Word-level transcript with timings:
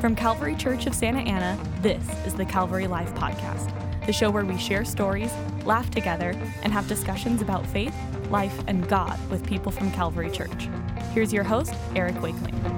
From 0.00 0.14
Calvary 0.14 0.54
Church 0.54 0.86
of 0.86 0.94
Santa 0.94 1.18
Ana, 1.18 1.58
this 1.82 2.04
is 2.24 2.32
the 2.32 2.44
Calvary 2.44 2.86
Life 2.86 3.12
Podcast, 3.16 3.72
the 4.06 4.12
show 4.12 4.30
where 4.30 4.44
we 4.44 4.56
share 4.56 4.84
stories, 4.84 5.32
laugh 5.64 5.90
together, 5.90 6.36
and 6.62 6.72
have 6.72 6.86
discussions 6.86 7.42
about 7.42 7.66
faith, 7.66 7.94
life, 8.30 8.56
and 8.68 8.88
God 8.88 9.18
with 9.28 9.44
people 9.44 9.72
from 9.72 9.90
Calvary 9.90 10.30
Church. 10.30 10.68
Here's 11.14 11.32
your 11.32 11.42
host, 11.42 11.74
Eric 11.96 12.14
Wakeling. 12.22 12.77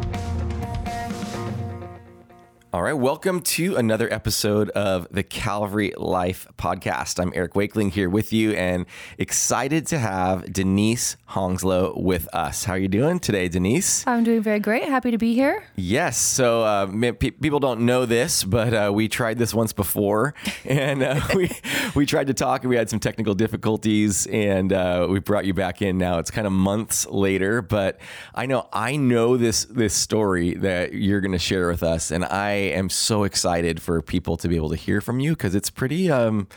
All 2.73 2.83
right, 2.83 2.93
welcome 2.93 3.41
to 3.41 3.75
another 3.75 4.09
episode 4.15 4.71
of 4.71 5.09
the 5.11 5.25
Calvary 5.25 5.93
Life 5.97 6.47
Podcast. 6.57 7.21
I'm 7.21 7.33
Eric 7.35 7.57
Wakeling 7.57 7.91
here 7.91 8.09
with 8.09 8.33
you 8.33 8.53
and 8.53 8.87
excited 9.19 9.89
to 9.89 9.99
have 9.99 10.53
Denise 10.53 11.17
Hongslow 11.31 12.01
with 12.01 12.33
us. 12.33 12.63
How 12.63 12.75
are 12.75 12.79
you 12.79 12.87
doing 12.87 13.19
today, 13.19 13.49
Denise? 13.49 14.07
I'm 14.07 14.23
doing 14.23 14.41
very 14.41 14.61
great. 14.61 14.85
Happy 14.85 15.11
to 15.11 15.19
be 15.19 15.35
here. 15.35 15.65
Yes. 15.75 16.17
So 16.17 16.63
uh, 16.63 16.87
pe- 16.87 17.33
people 17.33 17.59
don't 17.59 17.81
know 17.81 18.07
this, 18.07 18.45
but 18.45 18.73
uh, 18.73 18.93
we 18.95 19.09
tried 19.09 19.39
this 19.39 19.53
once 19.53 19.73
before, 19.73 20.35
and 20.65 21.03
uh, 21.03 21.21
we 21.35 21.51
we 21.97 22.07
tried 22.07 22.29
to 22.29 22.35
talk, 22.35 22.63
and 22.63 22.71
we 22.71 22.77
had 22.77 22.89
some 22.89 23.01
technical 23.01 23.35
difficulties, 23.35 24.29
and 24.29 24.73
uh, 24.73 25.09
we 25.11 25.19
brought 25.19 25.45
you 25.45 25.55
back 25.55 25.83
in. 25.83 25.99
Now 25.99 26.21
it's 26.21 26.31
kind 26.31 26.47
of 26.47 26.53
months 26.53 27.05
later, 27.09 27.63
but 27.63 27.99
I 28.33 28.47
know 28.47 28.69
I 28.73 28.95
know 28.95 29.37
this 29.37 29.65
this 29.65 29.93
story 29.93 30.55
that 30.55 30.93
you're 30.93 31.21
going 31.21 31.33
to 31.33 31.39
share 31.41 31.67
with 31.67 31.83
us, 31.83 32.13
and 32.13 32.25
I 32.25 32.60
am 32.61 32.91
so 32.91 33.25
excited 33.25 33.81
for 33.83 34.01
people 34.03 34.37
to 34.39 34.49
be 34.49 34.57
able 34.57 34.71
to 34.71 34.77
hear 34.77 35.01
from 35.01 35.21
you 35.21 35.33
because 35.33 35.55
it's 35.55 35.71
pretty 35.71 36.11
um 36.11 36.49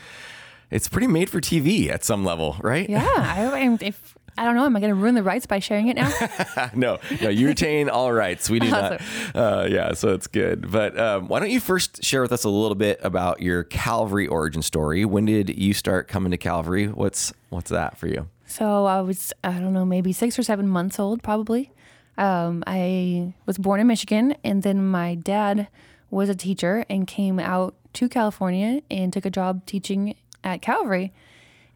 it's 0.72 0.88
pretty 0.88 1.08
made 1.08 1.30
for 1.30 1.40
TV 1.40 1.90
at 1.90 2.04
some 2.04 2.26
level, 2.26 2.58
right? 2.62 2.90
Yeah. 2.90 3.06
I, 3.08 3.78
if 3.80 4.16
I 4.38 4.46
don't 4.46 4.56
know, 4.56 4.66
am 4.66 4.76
I 4.76 4.80
going 4.80 4.90
to 4.90 4.96
ruin 4.96 5.14
the 5.14 5.22
rights 5.22 5.46
by 5.46 5.60
sharing 5.60 5.88
it 5.88 5.96
now? 5.96 6.12
no, 6.74 6.98
no, 7.22 7.30
you 7.30 7.48
retain 7.48 7.90
all 7.90 8.12
rights. 8.12 8.50
We 8.50 8.60
do 8.60 8.74
awesome. 8.74 8.98
not. 9.36 9.36
Uh, 9.36 9.68
yeah, 9.70 9.94
so 9.94 10.10
it's 10.10 10.26
good. 10.26 10.72
But 10.72 11.00
um, 11.00 11.28
why 11.28 11.40
don't 11.40 11.52
you 11.52 11.60
first 11.60 12.04
share 12.04 12.24
with 12.24 12.32
us 12.32 12.44
a 12.44 12.50
little 12.50 12.76
bit 12.76 13.00
about 13.04 13.42
your 13.42 13.64
Calvary 13.64 14.26
origin 14.26 14.64
story? 14.64 15.06
When 15.06 15.26
did 15.26 15.56
you 15.56 15.74
start 15.74 16.08
coming 16.08 16.32
to 16.32 16.38
Calvary? 16.38 16.88
What's 16.88 17.32
what's 17.50 17.70
that 17.70 17.98
for 17.98 18.08
you? 18.08 18.28
So 18.48 18.86
I 18.86 19.02
was, 19.02 19.34
I 19.44 19.52
don't 19.54 19.74
know, 19.74 19.86
maybe 19.86 20.14
six 20.14 20.38
or 20.38 20.44
seven 20.44 20.68
months 20.68 21.00
old, 21.00 21.22
probably. 21.22 21.72
Um, 22.18 22.64
I 22.68 23.34
was 23.46 23.58
born 23.58 23.80
in 23.80 23.88
Michigan, 23.88 24.36
and 24.44 24.64
then 24.64 24.86
my 24.86 25.16
dad 25.16 25.68
was 26.14 26.30
a 26.30 26.36
teacher 26.36 26.86
and 26.90 27.08
came 27.08 27.40
out 27.40 27.76
to 27.94 28.08
California 28.08 28.82
and 28.90 29.12
took 29.12 29.26
a 29.26 29.30
job 29.30 29.66
teaching 29.66 30.16
at 30.44 30.62
Calvary 30.62 31.12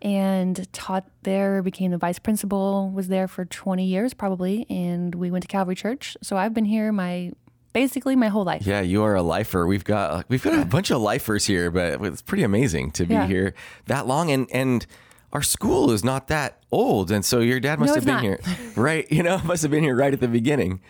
and 0.01 0.71
taught 0.73 1.05
there, 1.23 1.63
became 1.63 1.91
the 1.91 1.97
vice 1.97 2.19
principal, 2.19 2.91
was 2.91 3.07
there 3.07 3.27
for 3.27 3.45
20 3.45 3.83
years 3.83 4.13
probably, 4.13 4.65
and 4.69 5.15
we 5.15 5.31
went 5.31 5.41
to 5.41 5.47
Calvary 5.47 5.75
Church. 5.75 6.15
So 6.21 6.37
I've 6.37 6.53
been 6.53 6.65
here 6.65 6.91
my 6.91 7.31
basically 7.73 8.15
my 8.15 8.27
whole 8.27 8.43
life. 8.43 8.65
Yeah, 8.65 8.81
you 8.81 9.03
are 9.03 9.15
a 9.15 9.21
lifer. 9.21 9.65
We've 9.65 9.83
got 9.83 10.29
we've 10.29 10.43
got 10.43 10.59
a 10.59 10.65
bunch 10.65 10.91
of 10.91 11.01
lifers 11.01 11.45
here, 11.45 11.71
but 11.71 12.01
it's 12.03 12.21
pretty 12.21 12.43
amazing 12.43 12.91
to 12.91 13.05
be 13.05 13.15
yeah. 13.15 13.27
here 13.27 13.53
that 13.85 14.07
long 14.07 14.31
and 14.31 14.47
and 14.51 14.85
our 15.33 15.41
school 15.41 15.91
is 15.91 16.03
not 16.03 16.27
that 16.27 16.61
old 16.71 17.11
and 17.11 17.23
so 17.23 17.39
your 17.39 17.59
dad 17.59 17.79
must 17.79 17.89
no, 17.89 17.95
have 17.95 18.05
been 18.05 18.15
not. 18.15 18.23
here 18.23 18.39
right 18.75 19.11
you 19.11 19.21
know 19.21 19.37
must 19.43 19.61
have 19.61 19.71
been 19.71 19.83
here 19.83 19.95
right 19.95 20.13
at 20.13 20.19
the 20.19 20.27
beginning 20.27 20.81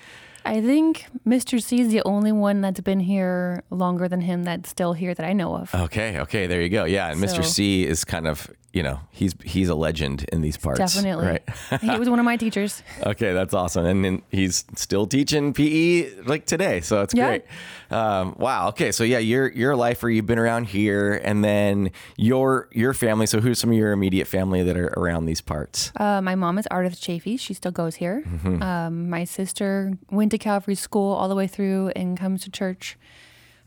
I 0.47 0.61
think 0.61 1.05
Mr. 1.27 1.61
C 1.61 1.81
is 1.81 1.89
the 1.89 2.01
only 2.05 2.31
one 2.31 2.61
that's 2.61 2.79
been 2.79 3.01
here 3.01 3.63
longer 3.69 4.07
than 4.07 4.21
him 4.21 4.43
that's 4.43 4.69
still 4.69 4.93
here 4.93 5.13
that 5.13 5.25
I 5.25 5.33
know 5.33 5.55
of. 5.57 5.75
Okay, 5.75 6.19
okay, 6.19 6.47
there 6.47 6.61
you 6.61 6.69
go. 6.69 6.85
Yeah, 6.85 7.11
and 7.11 7.19
so, 7.19 7.25
Mr. 7.25 7.43
C 7.43 7.85
is 7.85 8.05
kind 8.05 8.25
of 8.25 8.49
you 8.73 8.83
know 8.83 8.99
he's 9.11 9.33
he's 9.43 9.69
a 9.69 9.75
legend 9.75 10.25
in 10.31 10.41
these 10.41 10.57
parts. 10.57 10.79
Definitely, 10.79 11.25
right? 11.25 11.43
he 11.81 11.97
was 11.97 12.09
one 12.09 12.19
of 12.19 12.25
my 12.25 12.37
teachers. 12.37 12.83
Okay, 13.07 13.31
that's 13.31 13.53
awesome, 13.53 13.85
and, 13.85 14.05
and 14.05 14.21
he's 14.31 14.65
still 14.75 15.07
teaching 15.07 15.53
PE 15.53 16.23
like 16.23 16.45
today, 16.45 16.81
so 16.81 17.01
it's 17.03 17.13
yeah. 17.13 17.27
great. 17.27 17.45
Um, 17.89 18.35
wow. 18.37 18.69
Okay, 18.69 18.91
so 18.91 19.03
yeah, 19.03 19.19
you're 19.19 19.49
you're 19.49 19.71
a 19.71 19.77
lifer. 19.77 20.09
You've 20.09 20.25
been 20.25 20.39
around 20.39 20.65
here, 20.65 21.21
and 21.23 21.43
then 21.43 21.91
your 22.17 22.67
your 22.73 22.93
family. 22.93 23.27
So 23.27 23.39
who's 23.39 23.59
some 23.59 23.71
of 23.71 23.77
your 23.77 23.91
immediate 23.91 24.27
family 24.27 24.61
that 24.63 24.75
are 24.75 24.93
around 24.97 25.25
these 25.25 25.41
parts? 25.41 25.91
Uh, 25.95 26.21
my 26.21 26.35
mom 26.35 26.57
is 26.57 26.67
Ardith 26.69 26.99
Chafee. 26.99 27.39
She 27.39 27.53
still 27.53 27.71
goes 27.71 27.95
here. 27.95 28.23
Mm-hmm. 28.27 28.61
Um, 28.61 29.09
my 29.09 29.23
sister 29.23 29.97
went 30.09 30.31
to 30.31 30.37
Calvary 30.37 30.75
School 30.75 31.13
all 31.13 31.29
the 31.29 31.35
way 31.35 31.47
through 31.47 31.91
and 31.95 32.17
comes 32.17 32.43
to 32.43 32.51
church. 32.51 32.97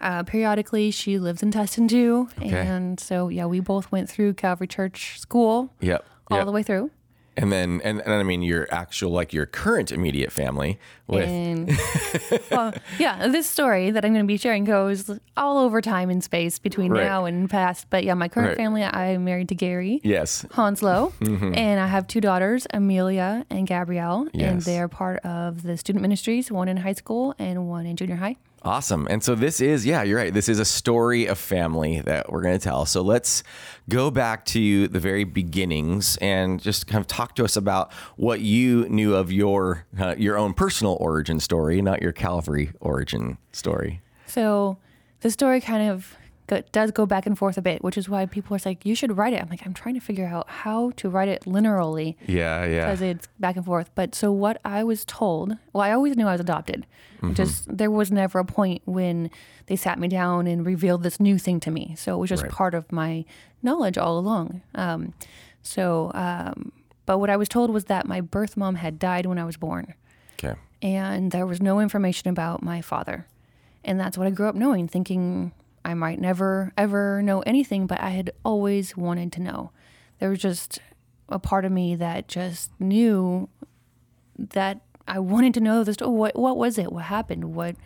Uh, 0.00 0.22
periodically, 0.22 0.90
she 0.90 1.18
lives 1.18 1.42
in 1.42 1.50
Tustin 1.50 1.88
too, 1.88 2.28
okay. 2.38 2.50
and 2.50 2.98
so 2.98 3.28
yeah, 3.28 3.46
we 3.46 3.60
both 3.60 3.92
went 3.92 4.08
through 4.08 4.34
Calvary 4.34 4.66
Church 4.66 5.20
School. 5.20 5.72
Yep. 5.80 6.04
All 6.30 6.38
yep. 6.38 6.46
the 6.46 6.52
way 6.52 6.62
through. 6.62 6.90
And 7.36 7.50
then, 7.50 7.80
and, 7.84 8.00
and 8.00 8.12
I 8.12 8.22
mean, 8.22 8.42
your 8.42 8.68
actual, 8.70 9.12
like 9.12 9.32
your 9.32 9.46
current 9.46 9.92
immediate 9.92 10.30
family 10.30 10.78
with. 11.06 11.26
And, 11.26 11.70
well, 12.50 12.74
yeah, 12.98 13.28
this 13.28 13.48
story 13.48 13.90
that 13.92 14.04
I'm 14.04 14.12
going 14.12 14.24
to 14.24 14.28
be 14.28 14.36
sharing 14.36 14.64
goes 14.64 15.10
all 15.36 15.58
over 15.58 15.80
time 15.80 16.10
and 16.10 16.22
space 16.22 16.58
between 16.58 16.92
right. 16.92 17.04
now 17.04 17.24
and 17.24 17.48
past. 17.48 17.86
But 17.88 18.04
yeah, 18.04 18.14
my 18.14 18.28
current 18.28 18.50
right. 18.50 18.56
family, 18.56 18.82
I'm 18.82 19.24
married 19.24 19.48
to 19.50 19.54
Gary. 19.54 20.00
Yes. 20.02 20.44
Hanslow. 20.52 21.12
Mm-hmm. 21.20 21.54
And 21.54 21.80
I 21.80 21.86
have 21.86 22.06
two 22.06 22.20
daughters, 22.20 22.66
Amelia 22.74 23.46
and 23.48 23.66
Gabrielle. 23.66 24.28
Yes. 24.34 24.50
And 24.50 24.62
they're 24.62 24.88
part 24.88 25.24
of 25.24 25.62
the 25.62 25.76
student 25.78 26.02
ministries, 26.02 26.50
one 26.50 26.68
in 26.68 26.76
high 26.76 26.92
school 26.92 27.34
and 27.38 27.68
one 27.68 27.86
in 27.86 27.96
junior 27.96 28.16
high. 28.16 28.36
Awesome. 28.62 29.06
And 29.08 29.24
so 29.24 29.34
this 29.34 29.60
is, 29.62 29.86
yeah, 29.86 30.02
you're 30.02 30.18
right. 30.18 30.34
This 30.34 30.48
is 30.48 30.58
a 30.58 30.66
story 30.66 31.24
of 31.24 31.38
family 31.38 32.00
that 32.02 32.30
we're 32.30 32.42
going 32.42 32.58
to 32.58 32.62
tell. 32.62 32.84
So 32.84 33.00
let's 33.00 33.42
go 33.88 34.10
back 34.10 34.44
to 34.46 34.86
the 34.88 35.00
very 35.00 35.24
beginnings 35.24 36.18
and 36.18 36.60
just 36.60 36.86
kind 36.86 37.00
of 37.00 37.06
talk 37.06 37.34
to 37.36 37.44
us 37.44 37.56
about 37.56 37.90
what 38.16 38.40
you 38.40 38.86
knew 38.90 39.14
of 39.14 39.32
your 39.32 39.86
uh, 39.98 40.14
your 40.18 40.36
own 40.36 40.52
personal 40.52 40.98
origin 41.00 41.40
story, 41.40 41.80
not 41.80 42.02
your 42.02 42.12
Calvary 42.12 42.72
origin 42.80 43.38
story. 43.52 44.02
So 44.26 44.76
the 45.22 45.30
story 45.30 45.62
kind 45.62 45.90
of 45.90 46.16
does 46.72 46.90
go 46.90 47.06
back 47.06 47.26
and 47.26 47.38
forth 47.38 47.56
a 47.56 47.62
bit, 47.62 47.82
which 47.82 47.96
is 47.96 48.08
why 48.08 48.26
people 48.26 48.56
are 48.56 48.60
like, 48.64 48.84
you 48.84 48.94
should 48.94 49.16
write 49.16 49.32
it. 49.32 49.40
I'm 49.40 49.48
like, 49.48 49.64
I'm 49.64 49.74
trying 49.74 49.94
to 49.94 50.00
figure 50.00 50.26
out 50.26 50.48
how 50.48 50.90
to 50.96 51.08
write 51.08 51.28
it 51.28 51.42
linearly. 51.44 52.16
Yeah, 52.26 52.64
yeah. 52.64 52.86
Because 52.86 53.02
it's 53.02 53.28
back 53.38 53.56
and 53.56 53.64
forth. 53.64 53.90
But 53.94 54.14
so 54.14 54.32
what 54.32 54.60
I 54.64 54.82
was 54.82 55.04
told, 55.04 55.56
well, 55.72 55.82
I 55.82 55.92
always 55.92 56.16
knew 56.16 56.26
I 56.26 56.32
was 56.32 56.40
adopted. 56.40 56.86
Mm-hmm. 57.22 57.34
Just 57.34 57.76
there 57.76 57.90
was 57.90 58.10
never 58.10 58.38
a 58.38 58.44
point 58.44 58.82
when 58.84 59.30
they 59.66 59.76
sat 59.76 59.98
me 59.98 60.08
down 60.08 60.46
and 60.46 60.66
revealed 60.66 61.02
this 61.02 61.20
new 61.20 61.38
thing 61.38 61.60
to 61.60 61.70
me. 61.70 61.94
So 61.96 62.14
it 62.14 62.18
was 62.18 62.30
just 62.30 62.42
right. 62.42 62.52
part 62.52 62.74
of 62.74 62.90
my 62.90 63.24
knowledge 63.62 63.98
all 63.98 64.18
along. 64.18 64.62
Um, 64.74 65.14
so, 65.62 66.10
um, 66.14 66.72
but 67.06 67.18
what 67.18 67.30
I 67.30 67.36
was 67.36 67.48
told 67.48 67.70
was 67.70 67.84
that 67.84 68.06
my 68.06 68.20
birth 68.20 68.56
mom 68.56 68.76
had 68.76 68.98
died 68.98 69.26
when 69.26 69.38
I 69.38 69.44
was 69.44 69.56
born. 69.56 69.94
Okay. 70.42 70.58
And 70.82 71.30
there 71.30 71.46
was 71.46 71.60
no 71.60 71.80
information 71.80 72.30
about 72.30 72.62
my 72.62 72.80
father. 72.80 73.26
And 73.84 74.00
that's 74.00 74.18
what 74.18 74.26
I 74.26 74.30
grew 74.30 74.48
up 74.48 74.54
knowing, 74.54 74.88
thinking 74.88 75.52
I 75.84 75.94
might 75.94 76.20
never, 76.20 76.72
ever 76.76 77.22
know 77.22 77.40
anything, 77.40 77.86
but 77.86 78.00
I 78.00 78.10
had 78.10 78.30
always 78.44 78.96
wanted 78.96 79.32
to 79.32 79.40
know. 79.40 79.70
There 80.18 80.30
was 80.30 80.38
just 80.38 80.78
a 81.28 81.38
part 81.38 81.64
of 81.64 81.72
me 81.72 81.94
that 81.96 82.28
just 82.28 82.70
knew 82.78 83.48
that 84.38 84.80
I 85.08 85.18
wanted 85.18 85.54
to 85.54 85.60
know 85.60 85.84
the 85.84 85.94
story. 85.94 86.10
What, 86.10 86.36
what 86.36 86.56
was 86.56 86.78
it? 86.78 86.92
What 86.92 87.04
happened? 87.04 87.54
What 87.54 87.76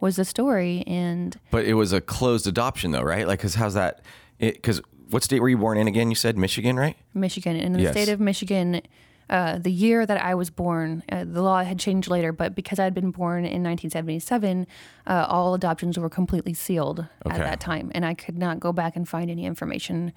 was 0.00 0.16
the 0.16 0.24
story? 0.24 0.84
And 0.86 1.38
but 1.50 1.64
it 1.64 1.74
was 1.74 1.92
a 1.92 2.00
closed 2.00 2.46
adoption, 2.46 2.90
though, 2.90 3.02
right? 3.02 3.26
Like, 3.26 3.40
cause 3.40 3.54
how's 3.54 3.74
that? 3.74 4.02
Because 4.38 4.82
what 5.10 5.22
state 5.22 5.40
were 5.40 5.48
you 5.48 5.58
born 5.58 5.78
in 5.78 5.86
again? 5.86 6.10
You 6.10 6.16
said 6.16 6.36
Michigan, 6.36 6.76
right? 6.76 6.96
Michigan. 7.14 7.56
In 7.56 7.72
the 7.72 7.82
yes. 7.82 7.92
state 7.92 8.08
of 8.08 8.20
Michigan, 8.20 8.82
uh, 9.30 9.58
the 9.58 9.70
year 9.70 10.04
that 10.06 10.22
I 10.22 10.34
was 10.34 10.50
born, 10.50 11.02
uh, 11.10 11.24
the 11.24 11.42
law 11.42 11.62
had 11.62 11.78
changed 11.78 12.10
later, 12.10 12.32
but 12.32 12.54
because 12.54 12.78
I 12.78 12.84
had 12.84 12.94
been 12.94 13.10
born 13.10 13.38
in 13.38 13.62
1977, 13.62 14.66
uh, 15.06 15.26
all 15.28 15.54
adoptions 15.54 15.98
were 15.98 16.10
completely 16.10 16.54
sealed 16.54 17.06
okay. 17.26 17.34
at 17.34 17.38
that 17.38 17.60
time, 17.60 17.90
and 17.94 18.04
I 18.04 18.14
could 18.14 18.38
not 18.38 18.60
go 18.60 18.72
back 18.72 18.96
and 18.96 19.08
find 19.08 19.30
any 19.30 19.46
information 19.46 20.12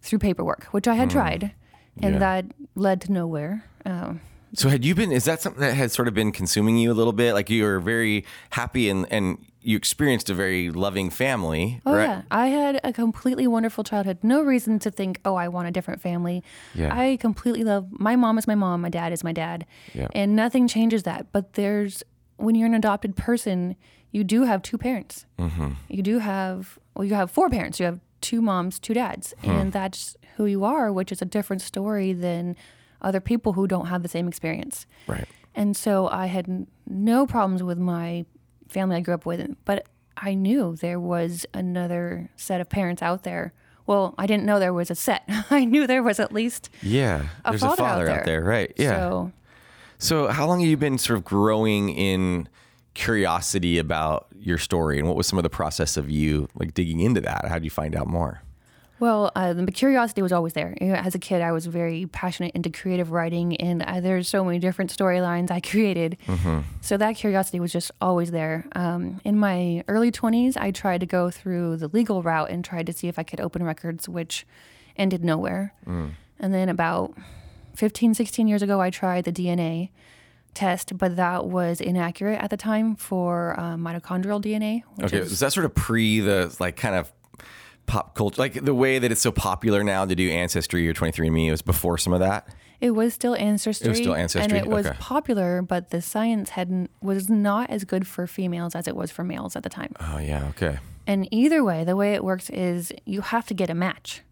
through 0.00 0.18
paperwork, 0.18 0.64
which 0.66 0.86
I 0.86 0.94
had 0.94 1.08
mm. 1.08 1.12
tried, 1.12 1.52
and 2.00 2.14
yeah. 2.14 2.18
that 2.18 2.44
led 2.74 3.00
to 3.02 3.12
nowhere. 3.12 3.64
Um, 3.84 4.20
so 4.54 4.68
had 4.68 4.84
you 4.84 4.94
been? 4.94 5.12
Is 5.12 5.24
that 5.24 5.40
something 5.40 5.60
that 5.60 5.74
has 5.74 5.92
sort 5.92 6.08
of 6.08 6.14
been 6.14 6.32
consuming 6.32 6.76
you 6.76 6.92
a 6.92 6.94
little 6.94 7.12
bit? 7.12 7.34
Like 7.34 7.48
you 7.48 7.64
were 7.64 7.80
very 7.80 8.24
happy 8.50 8.90
and 8.90 9.06
and 9.10 9.38
you 9.62 9.76
experienced 9.76 10.28
a 10.28 10.34
very 10.34 10.70
loving 10.70 11.08
family. 11.08 11.80
Oh 11.86 11.94
right? 11.94 12.04
yeah, 12.04 12.22
I 12.30 12.48
had 12.48 12.80
a 12.84 12.92
completely 12.92 13.46
wonderful 13.46 13.84
childhood. 13.84 14.18
No 14.22 14.42
reason 14.42 14.78
to 14.80 14.90
think, 14.90 15.20
oh, 15.24 15.36
I 15.36 15.48
want 15.48 15.68
a 15.68 15.70
different 15.70 16.00
family. 16.00 16.42
Yeah. 16.74 16.96
I 16.96 17.16
completely 17.16 17.64
love 17.64 17.88
my 17.92 18.16
mom 18.16 18.38
is 18.38 18.46
my 18.46 18.54
mom, 18.54 18.82
my 18.82 18.88
dad 18.88 19.12
is 19.12 19.24
my 19.24 19.32
dad, 19.32 19.66
yeah. 19.94 20.08
and 20.14 20.36
nothing 20.36 20.68
changes 20.68 21.04
that. 21.04 21.32
But 21.32 21.54
there's 21.54 22.02
when 22.36 22.54
you're 22.54 22.66
an 22.66 22.74
adopted 22.74 23.16
person, 23.16 23.76
you 24.10 24.24
do 24.24 24.42
have 24.42 24.62
two 24.62 24.76
parents. 24.76 25.26
Mm-hmm. 25.38 25.70
You 25.88 26.02
do 26.02 26.18
have 26.18 26.78
well, 26.94 27.04
you 27.04 27.14
have 27.14 27.30
four 27.30 27.48
parents. 27.48 27.80
You 27.80 27.86
have 27.86 28.00
two 28.20 28.42
moms, 28.42 28.78
two 28.78 28.94
dads, 28.94 29.34
hmm. 29.42 29.50
and 29.50 29.72
that's 29.72 30.16
who 30.36 30.46
you 30.46 30.64
are, 30.64 30.92
which 30.92 31.12
is 31.12 31.20
a 31.20 31.24
different 31.24 31.60
story 31.60 32.12
than 32.12 32.56
other 33.02 33.20
people 33.20 33.52
who 33.52 33.66
don't 33.66 33.86
have 33.86 34.02
the 34.02 34.08
same 34.08 34.28
experience. 34.28 34.86
Right. 35.06 35.28
And 35.54 35.76
so 35.76 36.08
I 36.08 36.26
had 36.26 36.66
no 36.86 37.26
problems 37.26 37.62
with 37.62 37.78
my 37.78 38.24
family 38.68 38.96
I 38.96 39.00
grew 39.00 39.14
up 39.14 39.26
with, 39.26 39.54
but 39.64 39.86
I 40.16 40.34
knew 40.34 40.76
there 40.76 41.00
was 41.00 41.46
another 41.52 42.30
set 42.36 42.60
of 42.60 42.68
parents 42.68 43.02
out 43.02 43.24
there. 43.24 43.52
Well, 43.86 44.14
I 44.16 44.26
didn't 44.26 44.44
know 44.44 44.58
there 44.58 44.72
was 44.72 44.90
a 44.90 44.94
set. 44.94 45.24
I 45.50 45.64
knew 45.64 45.86
there 45.86 46.02
was 46.02 46.20
at 46.20 46.32
least 46.32 46.70
yeah. 46.82 47.26
A 47.44 47.50
there's 47.50 47.62
father 47.62 47.74
a 47.74 47.76
father 47.76 48.02
out 48.02 48.06
there. 48.06 48.20
out 48.20 48.26
there, 48.26 48.44
right? 48.44 48.72
Yeah. 48.76 48.96
So, 48.96 49.32
so 49.98 50.26
how 50.28 50.46
long 50.46 50.60
have 50.60 50.68
you 50.68 50.76
been 50.76 50.98
sort 50.98 51.18
of 51.18 51.24
growing 51.24 51.90
in 51.90 52.48
curiosity 52.94 53.78
about 53.78 54.26
your 54.38 54.58
story, 54.58 54.98
and 54.98 55.08
what 55.08 55.16
was 55.16 55.26
some 55.26 55.38
of 55.38 55.42
the 55.42 55.50
process 55.50 55.96
of 55.96 56.10
you 56.10 56.48
like 56.54 56.74
digging 56.74 57.00
into 57.00 57.20
that? 57.22 57.46
How 57.46 57.54
did 57.54 57.64
you 57.64 57.70
find 57.70 57.96
out 57.96 58.06
more? 58.06 58.42
Well, 59.02 59.32
uh, 59.34 59.52
the 59.52 59.66
curiosity 59.72 60.22
was 60.22 60.30
always 60.30 60.52
there. 60.52 60.76
As 60.80 61.16
a 61.16 61.18
kid, 61.18 61.42
I 61.42 61.50
was 61.50 61.66
very 61.66 62.06
passionate 62.06 62.52
into 62.54 62.70
creative 62.70 63.10
writing, 63.10 63.56
and 63.56 63.82
uh, 63.82 63.98
there's 63.98 64.28
so 64.28 64.44
many 64.44 64.60
different 64.60 64.96
storylines 64.96 65.50
I 65.50 65.58
created. 65.72 66.18
Mm-hmm. 66.28 66.60
So 66.82 66.96
that 66.96 67.16
curiosity 67.16 67.58
was 67.58 67.72
just 67.72 67.90
always 68.00 68.30
there. 68.30 68.64
Um, 68.76 69.20
in 69.24 69.36
my 69.36 69.82
early 69.88 70.12
20s, 70.12 70.56
I 70.56 70.70
tried 70.70 71.00
to 71.00 71.06
go 71.06 71.32
through 71.32 71.78
the 71.78 71.88
legal 71.88 72.22
route 72.22 72.48
and 72.48 72.64
tried 72.64 72.86
to 72.86 72.92
see 72.92 73.08
if 73.08 73.18
I 73.18 73.24
could 73.24 73.40
open 73.40 73.64
records, 73.64 74.08
which 74.08 74.46
ended 74.96 75.24
nowhere. 75.24 75.74
Mm. 75.84 76.12
And 76.38 76.54
then 76.54 76.68
about 76.68 77.12
15, 77.74 78.14
16 78.14 78.46
years 78.46 78.62
ago, 78.62 78.80
I 78.80 78.90
tried 78.90 79.24
the 79.24 79.32
DNA 79.32 79.90
test, 80.54 80.96
but 80.96 81.16
that 81.16 81.46
was 81.46 81.80
inaccurate 81.80 82.40
at 82.40 82.50
the 82.50 82.56
time 82.56 82.94
for 82.94 83.58
uh, 83.58 83.74
mitochondrial 83.74 84.40
DNA. 84.40 84.84
Okay, 85.02 85.18
is, 85.18 85.32
is 85.32 85.40
that 85.40 85.52
sort 85.52 85.66
of 85.66 85.74
pre 85.74 86.20
the 86.20 86.54
like 86.60 86.76
kind 86.76 86.94
of 86.94 87.12
pop 87.86 88.14
culture, 88.14 88.40
like 88.40 88.64
the 88.64 88.74
way 88.74 88.98
that 88.98 89.12
it's 89.12 89.20
so 89.20 89.32
popular 89.32 89.84
now 89.84 90.04
to 90.04 90.14
do 90.14 90.30
Ancestry 90.30 90.88
or 90.88 90.94
23andMe, 90.94 91.48
it 91.48 91.50
was 91.50 91.62
before 91.62 91.98
some 91.98 92.12
of 92.12 92.20
that? 92.20 92.48
It 92.80 92.92
was 92.92 93.14
still 93.14 93.36
Ancestry. 93.36 93.86
It 93.86 93.90
was 93.90 93.98
still 93.98 94.14
Ancestry. 94.14 94.58
And 94.58 94.66
it 94.66 94.68
was 94.68 94.86
okay. 94.86 94.96
popular, 94.98 95.62
but 95.62 95.90
the 95.90 96.02
science 96.02 96.50
hadn't 96.50 96.90
was 97.00 97.30
not 97.30 97.70
as 97.70 97.84
good 97.84 98.06
for 98.08 98.26
females 98.26 98.74
as 98.74 98.88
it 98.88 98.96
was 98.96 99.10
for 99.10 99.22
males 99.22 99.54
at 99.54 99.62
the 99.62 99.68
time. 99.68 99.94
Oh, 100.00 100.18
yeah. 100.18 100.48
Okay. 100.50 100.78
And 101.06 101.28
either 101.30 101.62
way, 101.62 101.84
the 101.84 101.94
way 101.94 102.14
it 102.14 102.24
works 102.24 102.50
is 102.50 102.92
you 103.04 103.20
have 103.20 103.46
to 103.46 103.54
get 103.54 103.70
a 103.70 103.74
match. 103.74 104.22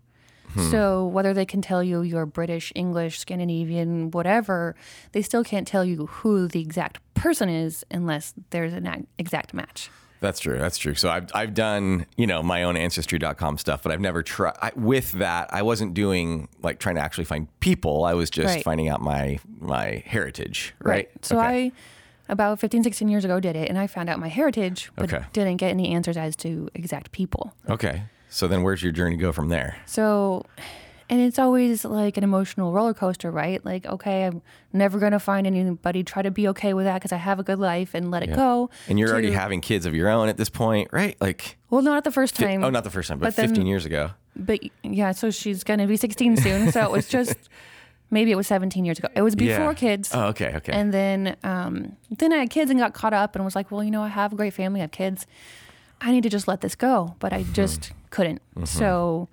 Hmm. 0.55 0.70
So 0.70 1.06
whether 1.06 1.32
they 1.32 1.47
can 1.47 1.62
tell 1.62 1.82
you 1.82 2.02
you're 2.02 2.26
British, 2.26 2.73
English, 2.75 3.20
Scandinavian, 3.20 4.11
whatever, 4.11 4.75
they 5.12 5.23
still 5.23 5.44
can't 5.44 5.67
tell 5.67 5.85
you 5.85 6.06
who 6.06 6.49
the 6.49 6.61
exact 6.61 6.99
person 7.14 7.49
is 7.49 7.85
unless 7.91 8.35
there's 8.50 8.73
an 8.73 9.06
exact 9.19 9.55
match. 9.55 9.91
That's 10.21 10.39
true. 10.39 10.59
That's 10.59 10.77
true. 10.79 10.95
So 10.95 11.09
I've, 11.09 11.31
I've 11.35 11.55
done, 11.55 12.07
you 12.17 12.27
know, 12.27 12.43
my 12.43 12.63
own 12.63 12.77
ancestry.com 12.77 13.59
stuff, 13.59 13.83
but 13.83 13.91
I've 13.91 14.01
never 14.01 14.23
tried 14.23 14.73
with 14.77 15.13
that. 15.13 15.53
I 15.53 15.63
wasn't 15.63 15.95
doing 15.95 16.49
like 16.63 16.79
trying 16.79 16.97
to 16.97 17.01
actually 17.01 17.25
find 17.25 17.49
people. 17.61 18.05
I 18.05 18.15
was 18.15 18.29
just 18.29 18.55
right. 18.55 18.65
finding 18.65 18.89
out 18.89 19.01
my, 19.01 19.39
my 19.59 20.03
heritage. 20.07 20.75
Right. 20.81 20.93
right. 20.93 21.25
So 21.25 21.39
okay. 21.39 21.67
I, 21.67 21.73
about 22.29 22.61
15, 22.61 22.85
16 22.85 23.09
years 23.09 23.25
ago 23.25 23.41
did 23.41 23.57
it 23.57 23.69
and 23.69 23.79
I 23.79 23.87
found 23.87 24.09
out 24.09 24.19
my 24.19 24.29
heritage, 24.29 24.91
but 24.95 25.13
okay. 25.13 25.25
didn't 25.33 25.57
get 25.57 25.71
any 25.71 25.89
answers 25.89 26.17
as 26.17 26.37
to 26.37 26.69
exact 26.75 27.13
people. 27.13 27.55
Okay. 27.69 28.03
So 28.29 28.47
then 28.47 28.63
where's 28.63 28.83
your 28.83 28.93
journey 28.93 29.17
go 29.17 29.33
from 29.33 29.49
there? 29.49 29.79
So 29.87 30.45
and 31.11 31.21
it's 31.21 31.41
always 31.41 31.85
like 31.85 32.17
an 32.17 32.23
emotional 32.23 32.73
roller 32.73 32.95
coaster, 32.95 33.33
right? 33.33 33.62
Like, 33.65 33.85
okay, 33.85 34.27
I'm 34.27 34.43
never 34.73 35.01
going 35.01 35.11
to 35.11 35.19
find 35.19 35.45
anybody. 35.45 36.05
Try 36.05 36.23
to 36.23 36.31
be 36.31 36.47
okay 36.49 36.73
with 36.73 36.85
that 36.87 36.95
because 36.95 37.11
I 37.11 37.17
have 37.17 37.41
a 37.41 37.43
good 37.43 37.59
life 37.59 37.95
and 37.95 38.12
let 38.12 38.25
yeah. 38.25 38.33
it 38.33 38.37
go. 38.37 38.71
And 38.87 38.97
you're 38.97 39.09
to, 39.09 39.15
already 39.15 39.33
having 39.33 39.61
kids 39.61 39.87
of 39.87 39.95
your 39.95 40.09
own 40.09 40.29
at 40.29 40.37
this 40.37 40.49
point, 40.49 40.89
right? 40.93 41.21
Like, 41.21 41.59
well, 41.69 41.83
not 41.83 42.05
the 42.05 42.12
first 42.12 42.37
time. 42.37 42.61
Fi- 42.61 42.67
oh, 42.69 42.71
not 42.71 42.85
the 42.85 42.91
first 42.91 43.09
time, 43.09 43.19
but, 43.19 43.35
but 43.35 43.35
15 43.35 43.55
then, 43.57 43.67
years 43.67 43.85
ago. 43.85 44.12
But 44.37 44.61
yeah, 44.85 45.11
so 45.11 45.33
she's 45.33 45.65
going 45.65 45.81
to 45.81 45.89
be 45.89 45.97
16 45.97 46.37
soon. 46.37 46.71
so 46.71 46.85
it 46.85 46.93
was 46.93 47.09
just 47.09 47.35
maybe 48.12 48.31
it 48.31 48.37
was 48.37 48.47
17 48.47 48.85
years 48.85 49.01
ago. 49.01 49.09
It 49.12 49.23
was 49.23 49.35
before 49.35 49.65
yeah. 49.65 49.75
kids. 49.75 50.12
Oh, 50.15 50.29
okay, 50.29 50.55
okay. 50.55 50.73
And 50.73 50.95
then, 50.95 51.37
um, 51.43 51.97
then 52.09 52.33
I 52.33 52.37
had 52.37 52.51
kids 52.51 52.71
and 52.71 52.79
got 52.79 52.95
caught 52.95 53.15
up 53.15 53.35
and 53.35 53.45
was 53.45 53.57
like, 53.57 53.73
well, 53.73 53.83
you 53.83 53.91
know, 53.91 54.03
I 54.03 54.09
have 54.09 54.33
a 54.33 54.37
great 54.37 54.55
family, 54.55 54.79
I 54.79 54.83
have 54.83 54.93
kids. 54.93 55.27
I 56.01 56.12
need 56.12 56.23
to 56.23 56.31
just 56.31 56.47
let 56.47 56.61
this 56.61 56.77
go, 56.77 57.17
but 57.19 57.33
I 57.33 57.43
just 57.53 57.81
mm-hmm. 57.81 57.95
couldn't. 58.11 58.43
Mm-hmm. 58.55 58.65
So 58.65 59.29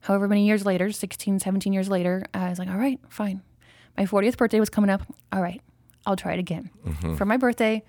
however 0.00 0.28
many 0.28 0.46
years 0.46 0.64
later, 0.64 0.90
16, 0.90 1.38
17 1.38 1.72
years 1.72 1.88
later, 1.88 2.24
I 2.34 2.48
was 2.48 2.58
like, 2.58 2.68
all 2.68 2.76
right, 2.76 2.98
fine. 3.08 3.42
My 3.96 4.04
40th 4.04 4.36
birthday 4.36 4.60
was 4.60 4.70
coming 4.70 4.90
up. 4.90 5.02
All 5.32 5.42
right, 5.42 5.60
I'll 6.06 6.16
try 6.16 6.32
it 6.32 6.38
again. 6.38 6.70
Mm-hmm. 6.86 7.16
For 7.16 7.24
my 7.24 7.36
birthday, 7.36 7.82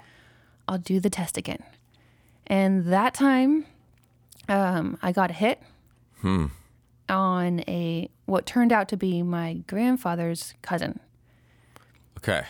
I'll 0.67 0.77
do 0.77 0.99
the 0.99 1.09
test 1.09 1.37
again. 1.37 1.63
And 2.47 2.85
that 2.87 3.13
time, 3.13 3.65
um, 4.49 4.97
I 5.01 5.11
got 5.11 5.29
a 5.29 5.33
hit 5.33 5.61
hmm. 6.19 6.47
on 7.07 7.61
a 7.61 8.09
what 8.25 8.45
turned 8.45 8.71
out 8.71 8.89
to 8.89 8.97
be 8.97 9.21
my 9.23 9.63
grandfather's 9.67 10.53
cousin. 10.61 10.99
Okay. 12.17 12.43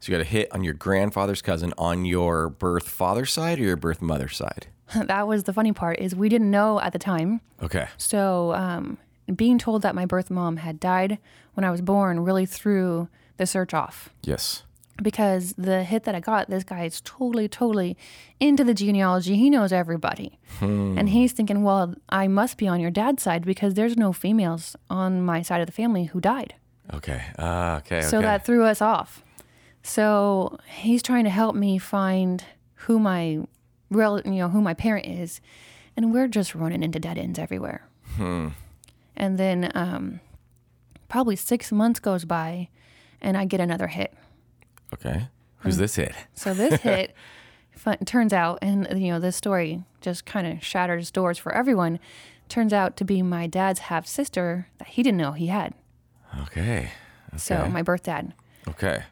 So 0.00 0.12
you 0.12 0.18
got 0.18 0.22
a 0.26 0.28
hit 0.28 0.52
on 0.52 0.62
your 0.62 0.74
grandfather's 0.74 1.42
cousin 1.42 1.72
on 1.78 2.04
your 2.04 2.48
birth 2.48 2.88
father's 2.88 3.32
side 3.32 3.58
or 3.58 3.62
your 3.62 3.76
birth 3.76 4.02
mother's 4.02 4.36
side? 4.36 4.68
that 4.94 5.26
was 5.26 5.44
the 5.44 5.52
funny 5.52 5.72
part 5.72 5.98
is 5.98 6.14
we 6.14 6.28
didn't 6.28 6.50
know 6.50 6.80
at 6.80 6.92
the 6.92 6.98
time. 6.98 7.40
Okay. 7.62 7.88
So 7.96 8.52
um, 8.54 8.98
being 9.34 9.58
told 9.58 9.82
that 9.82 9.94
my 9.94 10.06
birth 10.06 10.30
mom 10.30 10.58
had 10.58 10.78
died 10.78 11.18
when 11.54 11.64
I 11.64 11.70
was 11.70 11.80
born 11.80 12.20
really 12.20 12.46
threw 12.46 13.08
the 13.36 13.46
search 13.46 13.74
off. 13.74 14.10
Yes. 14.22 14.62
Because 15.02 15.52
the 15.58 15.84
hit 15.84 16.04
that 16.04 16.14
I 16.14 16.20
got, 16.20 16.48
this 16.48 16.64
guy 16.64 16.84
is 16.84 17.02
totally, 17.02 17.48
totally 17.48 17.98
into 18.40 18.64
the 18.64 18.72
genealogy. 18.72 19.36
He 19.36 19.50
knows 19.50 19.70
everybody. 19.70 20.38
Hmm. 20.58 20.96
And 20.96 21.10
he's 21.10 21.32
thinking, 21.32 21.62
well, 21.62 21.94
I 22.08 22.28
must 22.28 22.56
be 22.56 22.66
on 22.66 22.80
your 22.80 22.90
dad's 22.90 23.22
side 23.22 23.44
because 23.44 23.74
there's 23.74 23.96
no 23.96 24.14
females 24.14 24.74
on 24.88 25.20
my 25.20 25.42
side 25.42 25.60
of 25.60 25.66
the 25.66 25.72
family 25.72 26.04
who 26.04 26.20
died. 26.20 26.54
Okay. 26.94 27.22
Uh, 27.38 27.80
okay. 27.80 28.00
So 28.00 28.18
okay. 28.18 28.26
that 28.26 28.46
threw 28.46 28.64
us 28.64 28.80
off. 28.80 29.22
So 29.82 30.58
he's 30.66 31.02
trying 31.02 31.24
to 31.24 31.30
help 31.30 31.54
me 31.54 31.76
find 31.78 32.42
who 32.74 32.98
my 32.98 33.40
real, 33.90 34.20
you 34.24 34.32
know, 34.32 34.48
who 34.48 34.60
my 34.60 34.74
parent 34.74 35.06
is, 35.06 35.40
and 35.96 36.12
we're 36.12 36.28
just 36.28 36.54
running 36.54 36.82
into 36.82 36.98
dead 36.98 37.18
ends 37.18 37.38
everywhere. 37.38 37.86
Hmm. 38.16 38.48
And 39.16 39.38
then 39.38 39.70
um, 39.74 40.20
probably 41.08 41.36
six 41.36 41.72
months 41.72 42.00
goes 42.00 42.24
by, 42.24 42.68
and 43.20 43.36
I 43.36 43.44
get 43.44 43.60
another 43.60 43.86
hit. 43.86 44.12
Okay, 44.94 45.28
who's 45.58 45.76
and 45.76 45.84
this 45.84 45.96
hit? 45.96 46.14
So 46.34 46.54
this 46.54 46.80
hit 46.82 47.14
fun, 47.72 47.98
turns 48.04 48.32
out, 48.32 48.58
and 48.62 48.86
you 49.00 49.12
know, 49.12 49.20
this 49.20 49.36
story 49.36 49.84
just 50.00 50.24
kind 50.24 50.46
of 50.46 50.64
shatters 50.64 51.10
doors 51.10 51.38
for 51.38 51.52
everyone. 51.52 51.98
Turns 52.48 52.72
out 52.72 52.96
to 52.98 53.04
be 53.04 53.22
my 53.22 53.46
dad's 53.46 53.80
half 53.80 54.06
sister 54.06 54.68
that 54.78 54.88
he 54.88 55.02
didn't 55.02 55.18
know 55.18 55.32
he 55.32 55.48
had. 55.48 55.74
Okay. 56.42 56.90
okay. 57.28 57.36
So 57.36 57.66
my 57.68 57.82
birth 57.82 58.04
dad. 58.04 58.34
Okay. 58.68 59.02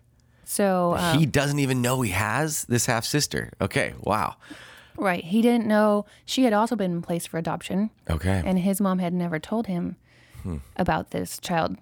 So 0.45 0.95
um, 0.97 1.19
he 1.19 1.27
doesn't 1.27 1.59
even 1.59 1.83
know 1.83 2.03
he 2.03 2.11
has 2.11 2.65
this 2.65 2.87
half 2.87 3.05
sister. 3.05 3.53
Okay, 3.61 3.95
wow. 4.01 4.37
Right. 4.97 5.25
He 5.25 5.43
didn't 5.43 5.67
know 5.67 6.07
she 6.25 6.45
had 6.45 6.53
also 6.53 6.77
been 6.77 7.03
placed 7.03 7.29
for 7.29 7.39
adoption. 7.39 7.91
Okay. 8.09 8.43
And 8.45 8.59
his 8.59 8.81
mom 8.81 8.99
had 9.01 9.13
never 9.13 9.39
told 9.39 9.67
him 9.67 9.97
hmm. 10.43 10.59
about 10.77 11.11
this 11.11 11.39
child. 11.39 11.77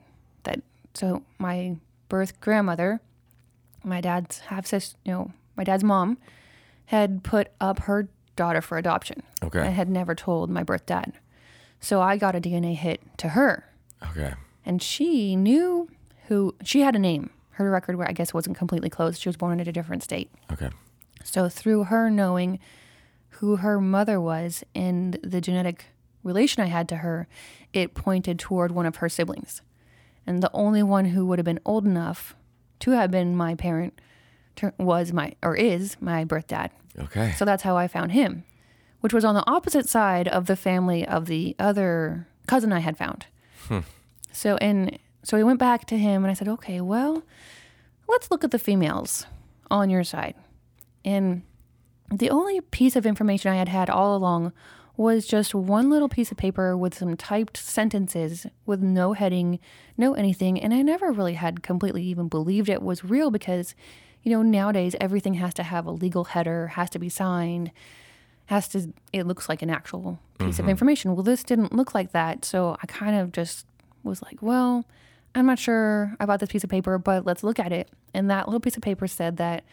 That 0.44 0.62
so 0.94 1.22
my 1.38 1.76
birth 2.08 2.40
grandmother, 2.40 3.00
my 3.84 4.00
dad's 4.00 4.40
half 4.40 4.66
sister, 4.66 4.96
you 5.04 5.12
know, 5.12 5.32
my 5.56 5.64
dad's 5.64 5.84
mom, 5.84 6.18
had 6.86 7.22
put 7.22 7.48
up 7.60 7.80
her 7.80 8.08
daughter 8.34 8.62
for 8.62 8.78
adoption. 8.78 9.22
Okay. 9.42 9.60
And 9.60 9.74
had 9.74 9.90
never 9.90 10.14
told 10.14 10.48
my 10.48 10.62
birth 10.62 10.86
dad. 10.86 11.12
So 11.80 12.00
I 12.00 12.16
got 12.16 12.34
a 12.34 12.40
DNA 12.40 12.76
hit 12.76 13.02
to 13.18 13.30
her. 13.30 13.68
Okay. 14.10 14.34
And 14.64 14.80
she 14.80 15.36
knew 15.36 15.90
who 16.28 16.54
she 16.62 16.80
had 16.80 16.94
a 16.96 16.98
name 16.98 17.30
her 17.52 17.70
record 17.70 17.96
where 17.96 18.08
I 18.08 18.12
guess 18.12 18.32
wasn't 18.32 18.56
completely 18.56 18.90
closed. 18.90 19.20
She 19.20 19.28
was 19.28 19.36
born 19.36 19.60
in 19.60 19.68
a 19.68 19.72
different 19.72 20.02
state. 20.02 20.30
Okay. 20.52 20.70
So 21.24 21.48
through 21.48 21.84
her 21.84 22.10
knowing 22.10 22.58
who 23.36 23.56
her 23.56 23.80
mother 23.80 24.20
was 24.20 24.64
and 24.74 25.18
the 25.22 25.40
genetic 25.40 25.86
relation 26.22 26.62
I 26.62 26.66
had 26.66 26.88
to 26.90 26.96
her, 26.96 27.28
it 27.72 27.94
pointed 27.94 28.38
toward 28.38 28.72
one 28.72 28.86
of 28.86 28.96
her 28.96 29.08
siblings. 29.08 29.62
And 30.26 30.42
the 30.42 30.50
only 30.52 30.82
one 30.82 31.06
who 31.06 31.26
would 31.26 31.38
have 31.38 31.44
been 31.44 31.60
old 31.64 31.84
enough 31.84 32.34
to 32.80 32.92
have 32.92 33.10
been 33.10 33.36
my 33.36 33.54
parent 33.54 34.00
was 34.78 35.12
my 35.12 35.34
or 35.42 35.56
is 35.56 35.96
my 36.00 36.24
birth 36.24 36.46
dad. 36.46 36.70
Okay. 36.98 37.32
So 37.32 37.44
that's 37.44 37.62
how 37.62 37.76
I 37.76 37.88
found 37.88 38.12
him, 38.12 38.44
which 39.00 39.12
was 39.12 39.24
on 39.24 39.34
the 39.34 39.48
opposite 39.50 39.88
side 39.88 40.28
of 40.28 40.46
the 40.46 40.56
family 40.56 41.06
of 41.06 41.26
the 41.26 41.56
other 41.58 42.28
cousin 42.46 42.72
I 42.72 42.80
had 42.80 42.96
found. 42.96 43.26
Hmm. 43.68 43.80
So 44.30 44.56
and 44.58 44.98
so 45.22 45.36
we 45.36 45.44
went 45.44 45.58
back 45.58 45.86
to 45.86 45.98
him 45.98 46.24
and 46.24 46.30
I 46.30 46.34
said, 46.34 46.48
okay, 46.48 46.80
well, 46.80 47.22
let's 48.08 48.30
look 48.30 48.44
at 48.44 48.50
the 48.50 48.58
females 48.58 49.26
on 49.70 49.90
your 49.90 50.04
side. 50.04 50.34
And 51.04 51.42
the 52.10 52.30
only 52.30 52.60
piece 52.60 52.96
of 52.96 53.06
information 53.06 53.50
I 53.50 53.56
had 53.56 53.68
had 53.68 53.88
all 53.88 54.16
along 54.16 54.52
was 54.96 55.26
just 55.26 55.54
one 55.54 55.88
little 55.88 56.08
piece 56.08 56.30
of 56.30 56.36
paper 56.36 56.76
with 56.76 56.94
some 56.94 57.16
typed 57.16 57.56
sentences 57.56 58.46
with 58.66 58.82
no 58.82 59.14
heading, 59.14 59.58
no 59.96 60.14
anything. 60.14 60.60
And 60.60 60.74
I 60.74 60.82
never 60.82 61.10
really 61.10 61.34
had 61.34 61.62
completely 61.62 62.02
even 62.04 62.28
believed 62.28 62.68
it 62.68 62.82
was 62.82 63.02
real 63.02 63.30
because, 63.30 63.74
you 64.22 64.30
know, 64.30 64.42
nowadays 64.42 64.94
everything 65.00 65.34
has 65.34 65.54
to 65.54 65.62
have 65.62 65.86
a 65.86 65.90
legal 65.90 66.24
header, 66.24 66.68
has 66.68 66.90
to 66.90 66.98
be 66.98 67.08
signed, 67.08 67.72
has 68.46 68.68
to, 68.68 68.92
it 69.12 69.26
looks 69.26 69.48
like 69.48 69.62
an 69.62 69.70
actual 69.70 70.18
piece 70.38 70.56
mm-hmm. 70.56 70.64
of 70.64 70.68
information. 70.68 71.14
Well, 71.14 71.22
this 71.22 71.42
didn't 71.42 71.72
look 71.72 71.94
like 71.94 72.12
that. 72.12 72.44
So 72.44 72.76
I 72.82 72.86
kind 72.86 73.16
of 73.16 73.32
just 73.32 73.66
was 74.04 74.22
like, 74.22 74.42
well, 74.42 74.84
I'm 75.34 75.46
not 75.46 75.58
sure 75.58 76.14
about 76.20 76.40
this 76.40 76.50
piece 76.50 76.64
of 76.64 76.70
paper, 76.70 76.98
but 76.98 77.24
let's 77.24 77.42
look 77.42 77.58
at 77.58 77.72
it. 77.72 77.88
And 78.12 78.30
that 78.30 78.46
little 78.46 78.60
piece 78.60 78.76
of 78.76 78.82
paper 78.82 79.06
said 79.06 79.38
that 79.38 79.64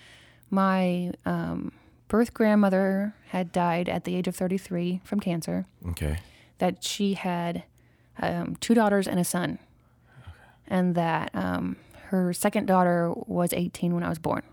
my 0.49 1.11
um, 1.25 1.71
birth 2.07 2.33
grandmother 2.33 3.13
had 3.29 3.51
died 3.51 3.89
at 3.89 4.03
the 4.03 4.15
age 4.15 4.27
of 4.27 4.35
33 4.35 5.01
from 5.03 5.19
cancer. 5.19 5.65
Okay. 5.89 6.19
That 6.59 6.83
she 6.83 7.13
had 7.13 7.63
um, 8.21 8.55
two 8.59 8.73
daughters 8.73 9.07
and 9.07 9.19
a 9.19 9.23
son. 9.23 9.59
Okay. 10.21 10.31
And 10.67 10.95
that 10.95 11.31
um, 11.33 11.75
her 12.07 12.33
second 12.33 12.65
daughter 12.65 13.13
was 13.13 13.53
18 13.53 13.93
when 13.93 14.03
I 14.03 14.09
was 14.09 14.19
born. 14.19 14.43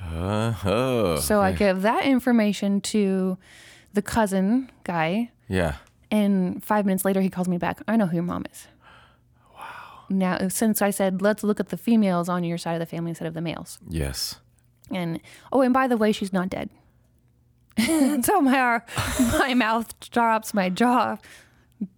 Uh, 0.00 0.54
oh, 0.64 1.16
so 1.20 1.40
I 1.40 1.52
give 1.52 1.82
that 1.82 2.04
information 2.04 2.80
to 2.80 3.38
the 3.92 4.02
cousin 4.02 4.70
guy. 4.82 5.30
Yeah. 5.48 5.76
And 6.10 6.62
five 6.62 6.84
minutes 6.86 7.04
later, 7.04 7.20
he 7.20 7.30
calls 7.30 7.48
me 7.48 7.56
back. 7.56 7.80
I 7.86 7.96
know 7.96 8.06
who 8.06 8.16
your 8.16 8.24
mom 8.24 8.44
is. 8.50 8.66
Now, 10.18 10.48
since 10.48 10.82
I 10.82 10.90
said, 10.90 11.22
let's 11.22 11.42
look 11.42 11.60
at 11.60 11.70
the 11.70 11.76
females 11.76 12.28
on 12.28 12.44
your 12.44 12.58
side 12.58 12.74
of 12.74 12.80
the 12.80 12.86
family 12.86 13.10
instead 13.10 13.26
of 13.26 13.34
the 13.34 13.40
males. 13.40 13.78
Yes. 13.88 14.36
And, 14.90 15.20
oh, 15.52 15.62
and 15.62 15.72
by 15.72 15.88
the 15.88 15.96
way, 15.96 16.12
she's 16.12 16.32
not 16.32 16.50
dead. 16.50 16.70
so 18.24 18.40
my, 18.40 18.82
my 19.38 19.54
mouth 19.54 19.98
drops, 20.10 20.52
my 20.52 20.68
jaw 20.68 21.16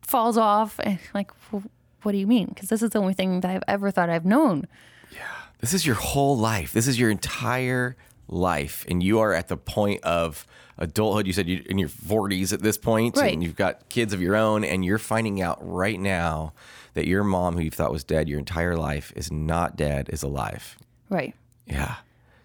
falls 0.03 0.37
off. 0.37 0.79
And 0.81 0.99
like, 1.13 1.33
what 1.51 2.13
do 2.13 2.19
you 2.19 2.27
mean? 2.27 2.47
Because 2.49 2.69
this 2.69 2.83
is 2.83 2.91
the 2.91 3.01
only 3.01 3.15
thing 3.15 3.41
that 3.41 3.51
I've 3.51 3.65
ever 3.67 3.91
thought 3.91 4.11
I've 4.11 4.25
known. 4.25 4.69
Yeah. 5.13 5.27
This 5.61 5.75
is 5.75 5.87
your 5.87 5.97
whole 5.97 6.39
life. 6.39 6.73
This 6.73 6.87
is 6.87 6.99
your 6.99 7.11
entire 7.11 7.97
life. 8.29 8.85
And 8.89 9.03
you 9.03 9.21
are 9.21 9.33
at 9.33 9.49
the 9.49 9.57
point 9.57 10.03
of 10.03 10.47
adulthood. 10.79 11.27
You 11.27 11.33
said 11.33 11.49
you're 11.49 11.63
in 11.67 11.79
your 11.79 11.89
40s 11.89 12.53
at 12.53 12.61
this 12.61 12.79
point, 12.79 13.17
right. 13.17 13.33
and 13.33 13.43
you've 13.43 13.57
got 13.57 13.89
kids 13.89 14.13
of 14.13 14.21
your 14.21 14.37
own, 14.37 14.65
and 14.65 14.85
you're 14.85 14.99
finding 14.99 15.41
out 15.41 15.59
right 15.61 15.99
now 15.99 16.53
that 16.95 17.07
your 17.07 17.25
mom, 17.25 17.57
who 17.57 17.63
you 17.63 17.71
thought 17.71 17.93
was 17.93 18.05
dead 18.05 18.29
your 18.29 18.39
entire 18.39 18.77
life, 18.77 19.13
is 19.17 19.31
not 19.31 19.77
dead, 19.77 20.09
is 20.13 20.23
alive. 20.23 20.79
Right. 21.09 21.35
Yeah. 21.67 21.97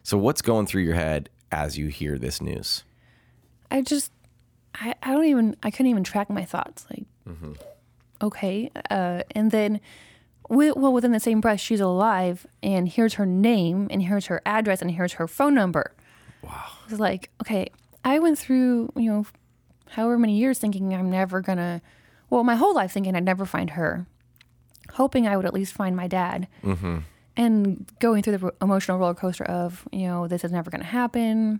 So 0.03 0.17
what's 0.17 0.41
going 0.41 0.65
through 0.65 0.83
your 0.83 0.95
head 0.95 1.29
as 1.51 1.77
you 1.77 1.87
hear 1.87 2.17
this 2.17 2.41
news? 2.41 2.83
I 3.71 3.81
just, 3.81 4.11
I, 4.75 4.95
I 5.03 5.13
don't 5.13 5.25
even, 5.25 5.55
I 5.61 5.71
couldn't 5.71 5.87
even 5.87 6.03
track 6.03 6.29
my 6.29 6.45
thoughts. 6.45 6.85
Like, 6.89 7.05
mm-hmm. 7.27 7.53
okay. 8.21 8.71
Uh, 8.89 9.21
and 9.31 9.51
then, 9.51 9.79
well, 10.49 10.91
within 10.91 11.11
the 11.11 11.19
same 11.19 11.41
breath, 11.41 11.59
she's 11.59 11.79
alive, 11.79 12.47
and 12.63 12.89
here's 12.89 13.13
her 13.15 13.25
name, 13.25 13.87
and 13.91 14.01
here's 14.01 14.25
her 14.25 14.41
address, 14.45 14.81
and 14.81 14.91
here's 14.91 15.13
her 15.13 15.27
phone 15.27 15.53
number. 15.53 15.93
Wow. 16.41 16.65
It's 16.89 16.99
like, 16.99 17.29
okay, 17.41 17.67
I 18.03 18.17
went 18.19 18.39
through, 18.39 18.91
you 18.95 19.11
know, 19.11 19.25
however 19.89 20.17
many 20.17 20.37
years 20.37 20.57
thinking 20.57 20.93
I'm 20.93 21.11
never 21.11 21.41
gonna, 21.41 21.81
well, 22.29 22.43
my 22.43 22.55
whole 22.55 22.73
life 22.73 22.91
thinking 22.91 23.15
I'd 23.15 23.23
never 23.23 23.45
find 23.45 23.71
her, 23.71 24.07
hoping 24.93 25.27
I 25.27 25.37
would 25.37 25.45
at 25.45 25.53
least 25.53 25.73
find 25.73 25.95
my 25.95 26.07
dad, 26.07 26.47
mm-hmm. 26.63 26.99
and 27.37 27.85
going 27.99 28.23
through 28.23 28.37
the 28.37 28.53
emotional 28.59 28.97
roller 28.97 29.13
coaster 29.13 29.43
of, 29.43 29.87
you 29.91 30.07
know, 30.07 30.27
this 30.27 30.43
is 30.43 30.51
never 30.51 30.71
gonna 30.71 30.83
happen, 30.83 31.59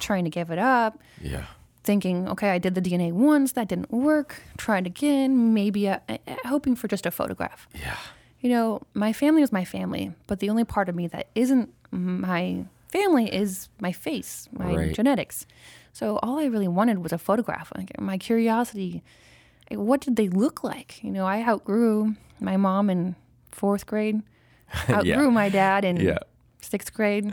trying 0.00 0.24
to 0.24 0.30
give 0.30 0.50
it 0.50 0.58
up. 0.58 0.98
Yeah. 1.22 1.44
Thinking, 1.84 2.28
okay, 2.30 2.50
I 2.50 2.58
did 2.58 2.74
the 2.74 2.80
DNA 2.80 3.12
once, 3.12 3.52
that 3.52 3.68
didn't 3.68 3.92
work. 3.92 4.42
Tried 4.56 4.86
again, 4.86 5.52
maybe 5.52 5.86
a, 5.86 6.00
a, 6.08 6.18
hoping 6.46 6.74
for 6.74 6.88
just 6.88 7.04
a 7.04 7.10
photograph. 7.10 7.68
Yeah. 7.74 7.96
You 8.44 8.50
know, 8.50 8.82
my 8.92 9.14
family 9.14 9.40
was 9.40 9.52
my 9.52 9.64
family, 9.64 10.12
but 10.26 10.40
the 10.40 10.50
only 10.50 10.64
part 10.64 10.90
of 10.90 10.94
me 10.94 11.06
that 11.06 11.28
isn't 11.34 11.72
my 11.90 12.66
family 12.88 13.34
is 13.34 13.70
my 13.80 13.90
face, 13.90 14.50
my 14.52 14.74
right. 14.74 14.94
genetics. 14.94 15.46
So 15.94 16.18
all 16.22 16.38
I 16.38 16.44
really 16.44 16.68
wanted 16.68 16.98
was 16.98 17.10
a 17.10 17.16
photograph. 17.16 17.72
Like 17.74 17.98
my 17.98 18.18
curiosity, 18.18 19.02
what 19.70 20.02
did 20.02 20.16
they 20.16 20.28
look 20.28 20.62
like? 20.62 21.02
You 21.02 21.10
know, 21.10 21.24
I 21.24 21.42
outgrew 21.42 22.16
my 22.38 22.58
mom 22.58 22.90
in 22.90 23.16
fourth 23.48 23.86
grade, 23.86 24.20
outgrew 24.90 25.08
yeah. 25.08 25.30
my 25.30 25.48
dad 25.48 25.86
in 25.86 25.96
yeah. 25.96 26.18
sixth 26.60 26.92
grade. 26.92 27.32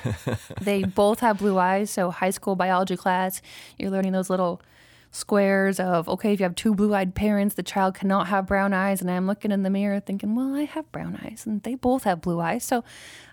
they 0.62 0.82
both 0.82 1.20
have 1.20 1.36
blue 1.40 1.58
eyes. 1.58 1.90
So 1.90 2.10
high 2.10 2.30
school 2.30 2.56
biology 2.56 2.96
class, 2.96 3.42
you're 3.78 3.90
learning 3.90 4.12
those 4.12 4.30
little 4.30 4.62
squares 5.10 5.80
of 5.80 6.08
okay 6.08 6.34
if 6.34 6.40
you 6.40 6.44
have 6.44 6.54
two 6.54 6.74
blue-eyed 6.74 7.14
parents 7.14 7.54
the 7.54 7.62
child 7.62 7.94
cannot 7.94 8.26
have 8.26 8.46
brown 8.46 8.74
eyes 8.74 9.00
and 9.00 9.10
i'm 9.10 9.26
looking 9.26 9.50
in 9.50 9.62
the 9.62 9.70
mirror 9.70 10.00
thinking 10.00 10.34
well 10.34 10.54
i 10.54 10.64
have 10.64 10.90
brown 10.92 11.18
eyes 11.24 11.44
and 11.46 11.62
they 11.62 11.74
both 11.74 12.04
have 12.04 12.20
blue 12.20 12.40
eyes 12.40 12.62
so 12.62 12.84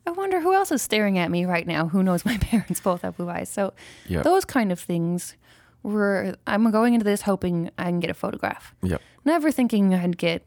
i 0.07 0.11
wonder 0.11 0.39
who 0.39 0.53
else 0.53 0.71
is 0.71 0.81
staring 0.81 1.17
at 1.17 1.29
me 1.29 1.43
right 1.45 1.67
now 1.67 1.87
who 1.87 2.01
knows 2.01 2.23
my 2.25 2.37
parents 2.37 2.79
both 2.79 3.01
have 3.01 3.17
blue 3.17 3.29
eyes 3.29 3.49
so 3.49 3.73
yep. 4.07 4.23
those 4.23 4.45
kind 4.45 4.71
of 4.71 4.79
things 4.79 5.35
were 5.83 6.35
i'm 6.47 6.69
going 6.71 6.93
into 6.93 7.03
this 7.03 7.23
hoping 7.23 7.69
i 7.77 7.85
can 7.85 7.99
get 7.99 8.09
a 8.09 8.13
photograph 8.13 8.73
yep. 8.81 9.01
never 9.25 9.51
thinking 9.51 9.93
i'd 9.93 10.17
get 10.17 10.43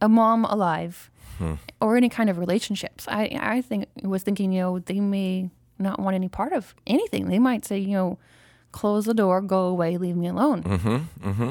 a 0.00 0.08
mom 0.08 0.46
alive 0.46 1.10
hmm. 1.36 1.54
or 1.80 1.96
any 1.96 2.08
kind 2.08 2.30
of 2.30 2.38
relationships 2.38 3.06
i 3.08 3.36
i 3.38 3.60
think 3.60 3.86
was 4.02 4.22
thinking 4.22 4.50
you 4.50 4.62
know 4.62 4.78
they 4.78 4.98
may 4.98 5.50
not 5.78 6.00
want 6.00 6.14
any 6.14 6.28
part 6.28 6.52
of 6.52 6.74
anything 6.86 7.28
they 7.28 7.38
might 7.38 7.66
say 7.66 7.78
you 7.78 7.92
know 7.92 8.18
close 8.72 9.04
the 9.04 9.14
door, 9.14 9.40
go 9.40 9.66
away, 9.66 9.96
leave 9.96 10.16
me 10.16 10.26
alone. 10.26 10.62
Mm-hmm. 10.62 11.28
Mm-hmm. 11.28 11.50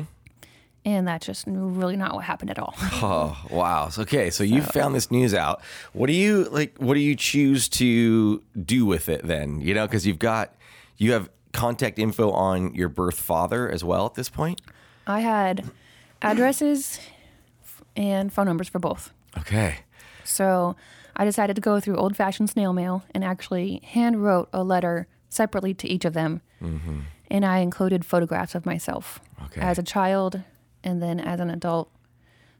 And 0.84 1.08
that's 1.08 1.28
just 1.28 1.46
really 1.48 1.96
not 1.96 2.16
what 2.16 2.24
happened 2.26 2.50
at 2.50 2.58
all. 2.58 2.74
oh 2.80 3.40
wow! 3.52 3.90
So, 3.90 4.02
okay, 4.02 4.32
so, 4.32 4.38
so 4.38 4.44
you 4.44 4.64
found 4.64 4.96
this 4.96 5.12
news 5.12 5.34
out. 5.34 5.62
What 5.94 6.08
do 6.08 6.14
you 6.14 6.46
like? 6.46 6.76
What 6.80 6.96
do 6.96 7.00
you 7.00 7.16
choose 7.16 7.70
to 7.70 8.42
do 8.66 8.88
with 8.88 9.08
it 9.08 9.22
then? 9.24 9.62
You 9.62 9.76
know, 9.76 9.86
because 9.86 10.08
you've 10.08 10.18
got 10.18 10.56
you 10.98 11.12
have 11.12 11.30
contact 11.54 12.00
info 12.00 12.32
on 12.32 12.74
your 12.74 12.90
birth 12.90 13.20
father 13.20 13.70
as 13.70 13.84
well 13.84 14.08
at 14.08 14.16
this 14.16 14.30
point. 14.30 14.60
I 15.06 15.20
had 15.20 15.70
addresses 16.22 17.00
and 17.96 18.32
phone 18.32 18.46
numbers 18.46 18.70
for 18.70 18.80
both. 18.80 19.12
Okay. 19.38 19.78
So 20.24 20.76
I 21.16 21.26
decided 21.26 21.56
to 21.56 21.62
go 21.62 21.80
through 21.80 21.98
old 21.98 22.16
fashioned 22.16 22.50
snail 22.50 22.74
mail 22.74 23.04
and 23.14 23.24
actually 23.24 23.82
hand 23.84 24.24
wrote 24.24 24.50
a 24.54 24.64
letter 24.64 25.08
separately 25.30 25.74
to 25.76 25.88
each 25.88 26.06
of 26.06 26.14
them. 26.14 26.42
Mm-hmm. 26.62 27.00
And 27.30 27.46
I 27.46 27.60
included 27.60 28.06
photographs 28.06 28.56
of 28.56 28.66
myself 28.66 29.20
okay. 29.46 29.62
as 29.62 29.78
a 29.78 29.84
child 29.84 30.42
and 30.84 31.02
then 31.02 31.20
as 31.20 31.40
an 31.40 31.50
adult. 31.50 31.90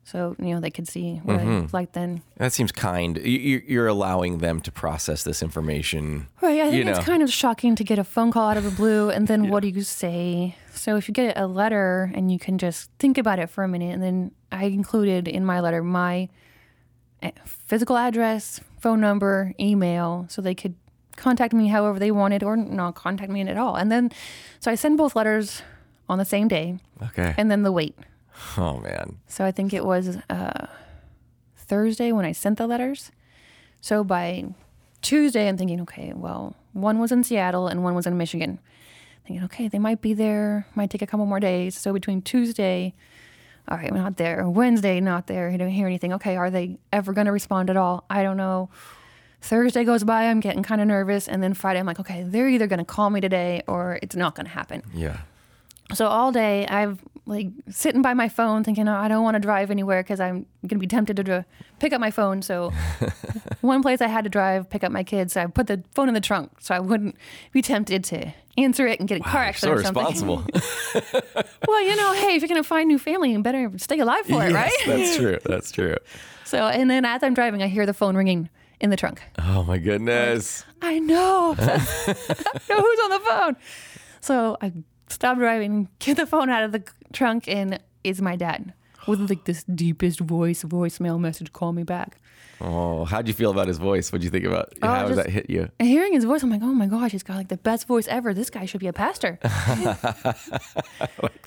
So, 0.04 0.36
you 0.40 0.54
know, 0.54 0.60
they 0.60 0.72
could 0.72 0.88
see 0.88 1.22
what 1.24 1.38
mm-hmm. 1.38 1.50
I 1.50 1.60
looked 1.60 1.74
like 1.74 1.92
then. 1.92 2.24
That 2.38 2.54
seems 2.54 2.72
kind. 2.72 3.18
You're 3.18 3.88
allowing 3.88 4.40
them 4.40 4.60
to 4.62 4.72
process 4.72 5.24
this 5.24 5.44
information. 5.44 6.28
Right. 6.42 6.60
I 6.60 6.72
think 6.72 6.88
it's 6.88 7.00
know. 7.00 7.06
kind 7.06 7.22
of 7.22 7.32
shocking 7.32 7.76
to 7.76 7.84
get 7.84 8.00
a 8.00 8.04
phone 8.04 8.32
call 8.32 8.50
out 8.50 8.58
of 8.58 8.64
the 8.64 8.72
blue 8.72 9.10
and 9.10 9.28
then 9.28 9.44
yeah. 9.46 9.50
what 9.52 9.62
do 9.62 9.70
you 9.70 9.82
say? 9.84 10.56
So, 10.74 10.96
if 10.96 11.08
you 11.08 11.14
get 11.14 11.38
a 11.38 11.46
letter 11.46 12.12
and 12.16 12.32
you 12.32 12.40
can 12.40 12.58
just 12.58 12.90
think 12.98 13.18
about 13.18 13.38
it 13.38 13.50
for 13.50 13.64
a 13.64 13.68
minute, 13.68 13.94
and 13.94 14.02
then 14.02 14.32
I 14.52 14.66
included 14.66 15.28
in 15.28 15.46
my 15.46 15.60
letter 15.60 15.84
my 15.84 16.30
eh, 17.22 17.32
physical 17.46 17.96
address, 17.96 18.60
phone 18.80 19.02
number, 19.02 19.54
email, 19.60 20.26
so 20.30 20.42
they 20.42 20.56
could 20.56 20.76
contact 21.16 21.54
me 21.54 21.68
however 21.68 22.00
they 22.00 22.12
wanted 22.12 22.44
or 22.44 22.56
not 22.56 22.96
contact 22.96 23.32
me 23.32 23.42
at 23.42 23.58
all. 23.58 23.76
And 23.76 23.92
then, 23.92 24.12
so 24.60 24.72
I 24.72 24.76
send 24.76 24.98
both 24.98 25.16
letters 25.16 25.62
on 26.10 26.18
the 26.18 26.26
same 26.26 26.48
day. 26.48 26.80
Okay. 27.04 27.34
And 27.38 27.50
then 27.50 27.64
the 27.64 27.72
wait. 27.72 27.96
Oh, 28.58 28.80
man. 28.80 29.18
So 29.28 29.46
I 29.46 29.52
think 29.52 29.74
it 29.74 29.86
was 29.86 30.18
uh, 30.30 30.68
Thursday 31.56 32.12
when 32.12 32.26
I 32.26 32.32
sent 32.32 32.58
the 32.58 32.68
letters. 32.68 33.12
So 33.82 34.04
by 34.04 34.46
Tuesday, 35.02 35.48
I'm 35.48 35.58
thinking, 35.58 35.82
okay, 35.82 36.14
well, 36.16 36.56
one 36.74 37.00
was 37.00 37.12
in 37.12 37.24
Seattle 37.24 37.68
and 37.68 37.84
one 37.84 37.96
was 37.96 38.06
in 38.06 38.18
Michigan. 38.18 38.60
Thinking, 39.26 39.44
okay, 39.46 39.68
they 39.68 39.80
might 39.80 40.02
be 40.02 40.14
there, 40.14 40.66
might 40.76 40.90
take 40.90 41.02
a 41.02 41.08
couple 41.08 41.26
more 41.26 41.40
days. 41.40 41.76
So 41.78 41.94
between 41.94 42.22
Tuesday, 42.22 42.94
all 43.68 43.78
right, 43.78 43.92
we're 43.92 43.98
not 43.98 44.18
there. 44.18 44.50
Wednesday, 44.50 45.00
not 45.00 45.28
there. 45.28 45.50
I 45.50 45.58
don't 45.58 45.70
hear 45.70 45.88
anything. 45.88 46.14
Okay, 46.14 46.36
are 46.36 46.50
they 46.50 46.78
ever 46.92 47.14
going 47.14 47.26
to 47.26 47.32
respond 47.32 47.70
at 47.70 47.78
all? 47.78 48.06
I 48.10 48.24
don't 48.24 48.38
know. 48.38 48.70
Thursday 49.42 49.84
goes 49.84 50.04
by, 50.04 50.26
I'm 50.26 50.40
getting 50.40 50.64
kind 50.64 50.82
of 50.82 50.88
nervous. 50.88 51.28
And 51.28 51.42
then 51.42 51.54
Friday, 51.54 51.80
I'm 51.80 51.86
like, 51.86 52.00
okay, 52.00 52.24
they're 52.24 52.48
either 52.48 52.68
going 52.68 52.80
to 52.80 52.86
call 52.86 53.10
me 53.10 53.22
today 53.22 53.64
or 53.68 54.00
it's 54.02 54.16
not 54.16 54.36
going 54.36 54.46
to 54.46 54.52
happen. 54.52 54.84
Yeah. 54.94 55.18
So 55.94 56.08
all 56.08 56.32
day, 56.32 56.66
I've 56.68 57.00
like 57.26 57.48
sitting 57.70 58.02
by 58.02 58.14
my 58.14 58.30
phone 58.30 58.64
thinking, 58.64 58.88
oh, 58.88 58.96
I 58.96 59.08
don't 59.08 59.24
want 59.24 59.36
to 59.36 59.40
drive 59.40 59.72
anywhere 59.72 60.04
because 60.04 60.20
I'm 60.20 60.46
going 60.64 60.70
to 60.70 60.78
be 60.78 60.88
tempted 60.88 61.18
to 61.18 61.46
pick 61.80 61.94
up 61.94 62.00
my 62.00 62.12
phone. 62.12 62.42
So 62.42 62.72
one 63.62 63.82
place 63.82 64.02
I 64.02 64.08
had 64.08 64.24
to 64.24 64.30
drive, 64.30 64.70
pick 64.70 64.84
up 64.84 64.92
my 64.92 65.04
kids, 65.04 65.34
so 65.34 65.42
I 65.42 65.46
put 65.48 65.68
the 65.68 65.84
phone 65.94 66.08
in 66.08 66.14
the 66.14 66.22
trunk 66.22 66.52
so 66.60 66.74
I 66.74 66.80
wouldn't 66.80 67.16
be 67.52 67.62
tempted 67.62 68.04
to 68.06 68.34
answer 68.58 68.88
it 68.88 69.00
and 69.00 69.08
get 69.08 69.20
a 69.20 69.24
wow, 69.24 69.32
car 69.32 69.44
accident 69.44 69.80
so 69.80 69.82
or 69.82 69.84
something. 69.84 70.06
responsible. 70.06 71.44
well, 71.68 71.82
you 71.82 71.96
know, 71.96 72.14
hey, 72.14 72.36
if 72.36 72.42
you're 72.42 72.50
going 72.50 72.62
to 72.62 72.68
find 72.68 72.88
new 72.88 73.00
family, 73.00 73.32
you 73.32 73.42
better 73.42 73.72
stay 73.78 74.00
alive 74.00 74.26
for 74.26 74.44
it, 74.46 74.52
yes, 74.52 74.54
right? 74.54 74.78
That's 74.86 75.18
true. 75.18 75.40
That's 75.46 75.72
true. 75.72 75.98
So, 76.44 76.68
and 76.68 76.90
then 76.90 77.06
as 77.06 77.24
I'm 77.24 77.34
driving, 77.34 77.64
I 77.64 77.68
hear 77.68 77.86
the 77.86 77.94
phone 77.94 78.16
ringing 78.16 78.50
in 78.82 78.90
the 78.90 78.98
trunk. 78.98 79.22
Oh 79.40 79.64
my 79.64 79.78
goodness. 79.78 80.66
I 80.82 81.00
know. 81.00 81.54
know 81.58 81.66
who's 81.68 83.00
on 83.00 83.10
the 83.10 83.22
phone. 83.30 83.56
So 84.20 84.58
I 84.62 84.74
stop 85.08 85.38
driving, 85.38 85.88
get 86.00 86.18
the 86.18 86.26
phone 86.26 86.50
out 86.50 86.64
of 86.64 86.72
the 86.72 86.84
trunk, 87.14 87.48
and 87.48 87.80
it's 88.04 88.20
my 88.20 88.36
dad 88.36 88.74
with 89.08 89.30
like 89.30 89.46
this 89.46 89.64
deepest 89.64 90.20
voice 90.20 90.64
voicemail 90.64 91.20
message. 91.20 91.54
Call 91.54 91.72
me 91.72 91.84
back. 91.84 92.20
Oh, 92.64 93.06
how'd 93.06 93.28
you 93.28 93.34
feel 93.34 93.50
about 93.50 93.68
his 93.68 93.80
voice? 93.80 94.12
What'd 94.12 94.24
you 94.24 94.30
think 94.30 94.46
about? 94.46 94.74
Oh, 94.84 94.88
how 94.88 95.08
does 95.08 95.18
that 95.18 95.30
hit 95.30 95.50
you? 95.50 95.70
Hearing 95.80 96.14
his 96.14 96.26
voice, 96.26 96.44
I'm 96.44 96.52
like, 96.52 96.62
oh 96.62 96.68
my 96.68 96.86
gosh, 96.86 97.12
he's 97.12 97.24
got 97.24 97.36
like 97.36 97.48
the 97.48 97.58
best 97.58 97.88
voice 97.88 98.08
ever. 98.08 98.34
This 98.34 98.52
guy 98.52 98.66
should 98.66 98.80
be 98.80 98.88
a 98.88 98.94
pastor. 98.94 99.40
like 99.44 100.02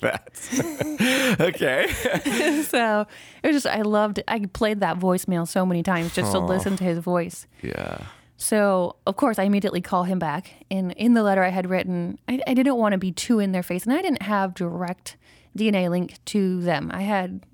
that. 0.01 1.37
okay. 1.39 1.87
so 2.67 3.07
it 3.43 3.47
was 3.47 3.63
just, 3.63 3.67
I 3.67 3.83
loved. 3.83 4.21
I 4.27 4.39
played 4.39 4.81
that 4.81 4.99
voicemail 4.99 5.47
so 5.47 5.65
many 5.65 5.83
times 5.83 6.13
just 6.13 6.33
to 6.33 6.39
listen 6.39 6.75
to 6.77 6.83
his 6.83 6.99
voice. 6.99 7.47
Yeah. 7.61 7.99
So 8.37 8.97
of 9.07 9.15
course 9.15 9.39
I 9.39 9.43
immediately 9.43 9.81
call 9.81 10.03
him 10.03 10.19
back. 10.19 10.65
And 10.69 10.91
in 10.93 11.13
the 11.13 11.23
letter 11.23 11.43
I 11.43 11.49
had 11.49 11.69
written, 11.69 12.19
I, 12.27 12.41
I 12.45 12.53
didn't 12.53 12.75
want 12.75 12.91
to 12.91 12.97
be 12.97 13.13
too 13.13 13.39
in 13.39 13.53
their 13.53 13.63
face, 13.63 13.85
and 13.85 13.93
I 13.93 14.01
didn't 14.01 14.23
have 14.23 14.53
direct 14.53 15.15
DNA 15.57 15.89
link 15.89 16.17
to 16.25 16.61
them. 16.61 16.91
I 16.93 17.03
had 17.03 17.45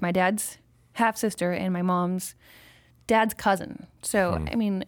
my 0.00 0.12
dad's 0.12 0.56
half 0.94 1.16
sister 1.16 1.52
and 1.52 1.72
my 1.72 1.82
mom's 1.82 2.34
dad's 3.06 3.34
cousin. 3.34 3.86
So, 4.02 4.36
hmm. 4.36 4.48
I 4.50 4.54
mean, 4.56 4.84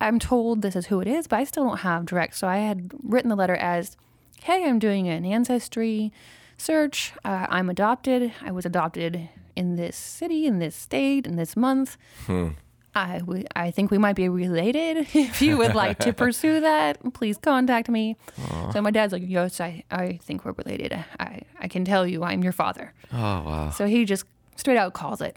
I'm 0.00 0.18
told 0.18 0.62
this 0.62 0.76
is 0.76 0.86
who 0.86 1.00
it 1.00 1.06
is, 1.06 1.26
but 1.26 1.38
I 1.38 1.44
still 1.44 1.64
don't 1.64 1.78
have 1.78 2.06
direct. 2.06 2.36
So 2.36 2.48
I 2.48 2.58
had 2.58 2.90
written 3.02 3.28
the 3.28 3.36
letter 3.36 3.56
as, 3.56 3.96
"Hey, 4.42 4.64
I'm 4.68 4.78
doing 4.78 5.08
an 5.08 5.24
ancestry 5.24 6.12
search. 6.56 7.12
Uh, 7.24 7.46
I'm 7.48 7.68
adopted. 7.70 8.32
I 8.42 8.52
was 8.52 8.64
adopted 8.64 9.28
in 9.56 9.76
this 9.76 9.96
city, 9.96 10.46
in 10.46 10.58
this 10.58 10.76
state, 10.76 11.26
in 11.26 11.36
this 11.36 11.56
month. 11.56 11.96
Hmm. 12.26 12.48
I, 12.94 13.18
w- 13.18 13.44
I 13.54 13.70
think 13.70 13.90
we 13.90 13.98
might 13.98 14.16
be 14.16 14.28
related. 14.28 15.06
if 15.14 15.40
you 15.40 15.56
would 15.58 15.74
like 15.74 15.98
to 16.00 16.12
pursue 16.24 16.60
that, 16.60 16.98
please 17.14 17.36
contact 17.38 17.88
me. 17.88 18.16
Aww. 18.40 18.72
So 18.72 18.82
my 18.82 18.90
dad's 18.90 19.12
like, 19.12 19.22
yes, 19.24 19.60
I, 19.60 19.84
I 19.90 20.18
think 20.22 20.44
we're 20.44 20.52
related. 20.52 20.92
I, 21.20 21.42
I 21.60 21.68
can 21.68 21.84
tell 21.84 22.06
you 22.06 22.24
I'm 22.24 22.42
your 22.42 22.52
father. 22.52 22.92
Oh, 23.12 23.16
wow. 23.18 23.70
So 23.70 23.86
he 23.86 24.04
just 24.04 24.24
straight 24.56 24.76
out 24.76 24.92
calls 24.92 25.20
it. 25.20 25.36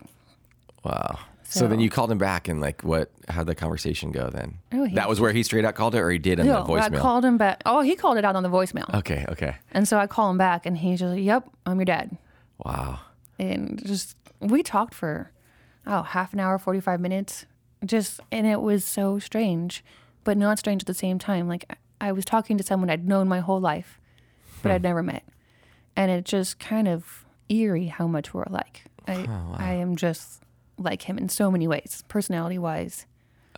Wow. 0.83 1.19
So, 1.45 1.61
so 1.61 1.67
then 1.67 1.79
you 1.79 1.89
called 1.89 2.11
him 2.11 2.17
back 2.17 2.47
and 2.47 2.61
like 2.61 2.81
what, 2.81 3.11
how'd 3.27 3.47
the 3.47 3.55
conversation 3.55 4.11
go 4.11 4.29
then? 4.29 4.59
Oh, 4.71 4.87
that 4.93 5.09
was 5.09 5.19
where 5.19 5.31
he 5.31 5.43
straight 5.43 5.65
out 5.65 5.75
called 5.75 5.95
it 5.95 5.99
or 5.99 6.09
he 6.09 6.17
did 6.17 6.39
in 6.39 6.47
no, 6.47 6.63
the 6.63 6.73
voicemail? 6.73 6.97
I 6.97 6.99
called 6.99 7.25
him 7.25 7.37
back. 7.37 7.61
Oh, 7.65 7.81
he 7.81 7.95
called 7.95 8.17
it 8.17 8.25
out 8.25 8.35
on 8.35 8.43
the 8.43 8.49
voicemail. 8.49 8.91
Okay, 8.95 9.25
okay. 9.29 9.55
And 9.71 9.87
so 9.87 9.97
I 9.97 10.07
call 10.07 10.29
him 10.29 10.37
back 10.37 10.65
and 10.65 10.77
he's 10.77 10.99
just 10.99 11.13
like, 11.13 11.23
yep, 11.23 11.47
I'm 11.65 11.77
your 11.77 11.85
dad. 11.85 12.17
Wow. 12.59 12.99
And 13.37 13.81
just, 13.85 14.15
we 14.39 14.63
talked 14.63 14.93
for 14.93 15.31
oh, 15.85 16.03
half 16.03 16.33
an 16.33 16.39
hour, 16.39 16.57
45 16.57 16.99
minutes. 16.99 17.45
Just, 17.85 18.19
and 18.31 18.47
it 18.47 18.61
was 18.61 18.85
so 18.85 19.19
strange, 19.19 19.83
but 20.23 20.37
not 20.37 20.59
strange 20.59 20.83
at 20.83 20.87
the 20.87 20.93
same 20.93 21.19
time. 21.19 21.47
Like, 21.47 21.77
I 21.99 22.11
was 22.11 22.25
talking 22.25 22.57
to 22.57 22.63
someone 22.63 22.89
I'd 22.89 23.07
known 23.07 23.27
my 23.27 23.39
whole 23.39 23.59
life, 23.59 23.99
but 24.61 24.69
hmm. 24.69 24.75
I'd 24.75 24.83
never 24.83 25.03
met. 25.03 25.23
And 25.95 26.09
it 26.09 26.25
just 26.25 26.59
kind 26.59 26.87
of 26.87 27.25
eerie 27.49 27.87
how 27.87 28.07
much 28.07 28.33
we're 28.33 28.43
alike. 28.43 28.83
I, 29.07 29.15
oh, 29.15 29.25
wow. 29.25 29.55
I 29.57 29.73
am 29.73 29.95
just 29.95 30.42
like 30.77 31.03
him 31.03 31.17
in 31.17 31.29
so 31.29 31.51
many 31.51 31.67
ways, 31.67 32.03
personality 32.07 32.57
wise. 32.57 33.05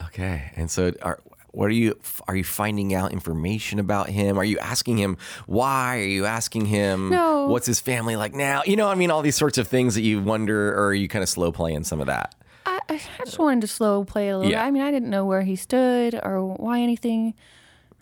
Okay. 0.03 0.51
And 0.55 0.69
so, 0.69 0.91
are, 1.01 1.19
what 1.55 1.67
are 1.67 1.73
you 1.73 1.97
are 2.27 2.35
you 2.35 2.43
finding 2.43 2.93
out 2.93 3.13
information 3.13 3.79
about 3.79 4.09
him? 4.09 4.37
Are 4.37 4.43
you 4.43 4.59
asking 4.59 4.97
him 4.97 5.17
why? 5.45 5.99
Are 5.99 6.03
you 6.03 6.25
asking 6.25 6.65
him 6.65 7.09
no. 7.09 7.47
what's 7.47 7.65
his 7.65 7.79
family 7.79 8.15
like 8.15 8.33
now? 8.33 8.61
You 8.65 8.75
know, 8.75 8.89
I 8.89 8.95
mean, 8.95 9.09
all 9.09 9.21
these 9.21 9.37
sorts 9.37 9.57
of 9.57 9.67
things 9.67 9.95
that 9.95 10.01
you 10.01 10.21
wonder, 10.21 10.73
or 10.73 10.87
are 10.87 10.93
you 10.93 11.07
kind 11.07 11.23
of 11.23 11.29
slow 11.29 11.51
playing 11.51 11.85
some 11.85 12.01
of 12.01 12.07
that? 12.07 12.35
I, 12.65 12.79
I 12.89 13.23
just 13.23 13.39
wanted 13.39 13.61
to 13.61 13.67
slow 13.67 14.03
play 14.03 14.29
a 14.29 14.37
little. 14.37 14.51
Yeah. 14.51 14.63
I 14.63 14.71
mean, 14.71 14.83
I 14.83 14.91
didn't 14.91 15.09
know 15.09 15.25
where 15.25 15.43
he 15.43 15.55
stood 15.55 16.19
or 16.21 16.45
why 16.45 16.81
anything, 16.81 17.33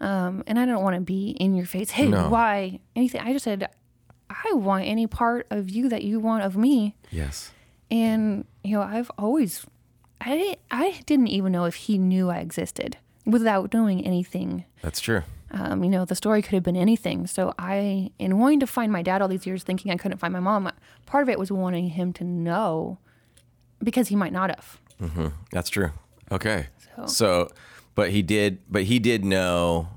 um, 0.02 0.44
and 0.48 0.58
I 0.58 0.66
don't 0.66 0.84
want 0.84 0.96
to 0.96 1.02
be 1.02 1.30
in 1.32 1.54
your 1.54 1.66
face. 1.66 1.92
Hey, 1.92 2.08
no. 2.08 2.30
why 2.30 2.80
anything? 2.96 3.22
I 3.22 3.34
just 3.34 3.44
said, 3.44 3.70
I 4.30 4.54
want 4.54 4.86
any 4.86 5.06
part 5.06 5.48
of 5.52 5.70
you 5.70 5.90
that 5.90 6.04
you 6.04 6.20
want 6.20 6.44
of 6.44 6.58
me. 6.58 6.96
Yes. 7.12 7.52
And 7.94 8.46
you 8.64 8.76
know, 8.76 8.82
I've 8.82 9.12
always, 9.20 9.66
I 10.20 10.58
I 10.72 11.02
didn't 11.06 11.28
even 11.28 11.52
know 11.52 11.66
if 11.66 11.76
he 11.76 12.00
knew 12.00 12.32
I 12.32 12.40
existed 12.40 12.98
without 13.24 13.72
knowing 13.72 14.04
anything. 14.04 14.66
That's 14.82 15.00
true. 15.00 15.22
Um, 15.52 15.84
you 15.84 15.90
know, 15.92 16.04
the 16.04 16.16
story 16.16 16.42
could 16.42 16.54
have 16.54 16.64
been 16.64 16.76
anything. 16.76 17.28
So 17.28 17.54
I, 17.60 18.10
in 18.18 18.40
wanting 18.40 18.60
to 18.62 18.68
find 18.68 18.92
my 18.92 19.04
dad 19.04 19.22
all 19.22 19.28
these 19.28 19.46
years, 19.46 19.62
thinking 19.62 19.92
I 19.92 19.98
couldn't 19.98 20.18
find 20.18 20.34
my 20.34 20.40
mom, 20.40 20.72
part 21.06 21.22
of 21.22 21.30
it 21.30 21.38
was 21.38 21.52
wanting 21.52 21.90
him 21.90 22.12
to 22.14 22.24
know 22.24 22.98
because 23.84 24.08
he 24.08 24.16
might 24.16 24.34
not 24.34 24.50
have. 24.50 24.80
Mm-hmm. 25.00 25.28
That's 25.52 25.70
true. 25.70 25.92
Okay. 26.32 26.70
So, 26.96 27.06
so, 27.06 27.52
but 27.94 28.10
he 28.10 28.24
did, 28.24 28.60
but 28.68 28.84
he 28.84 28.98
did 28.98 29.24
know 29.24 29.90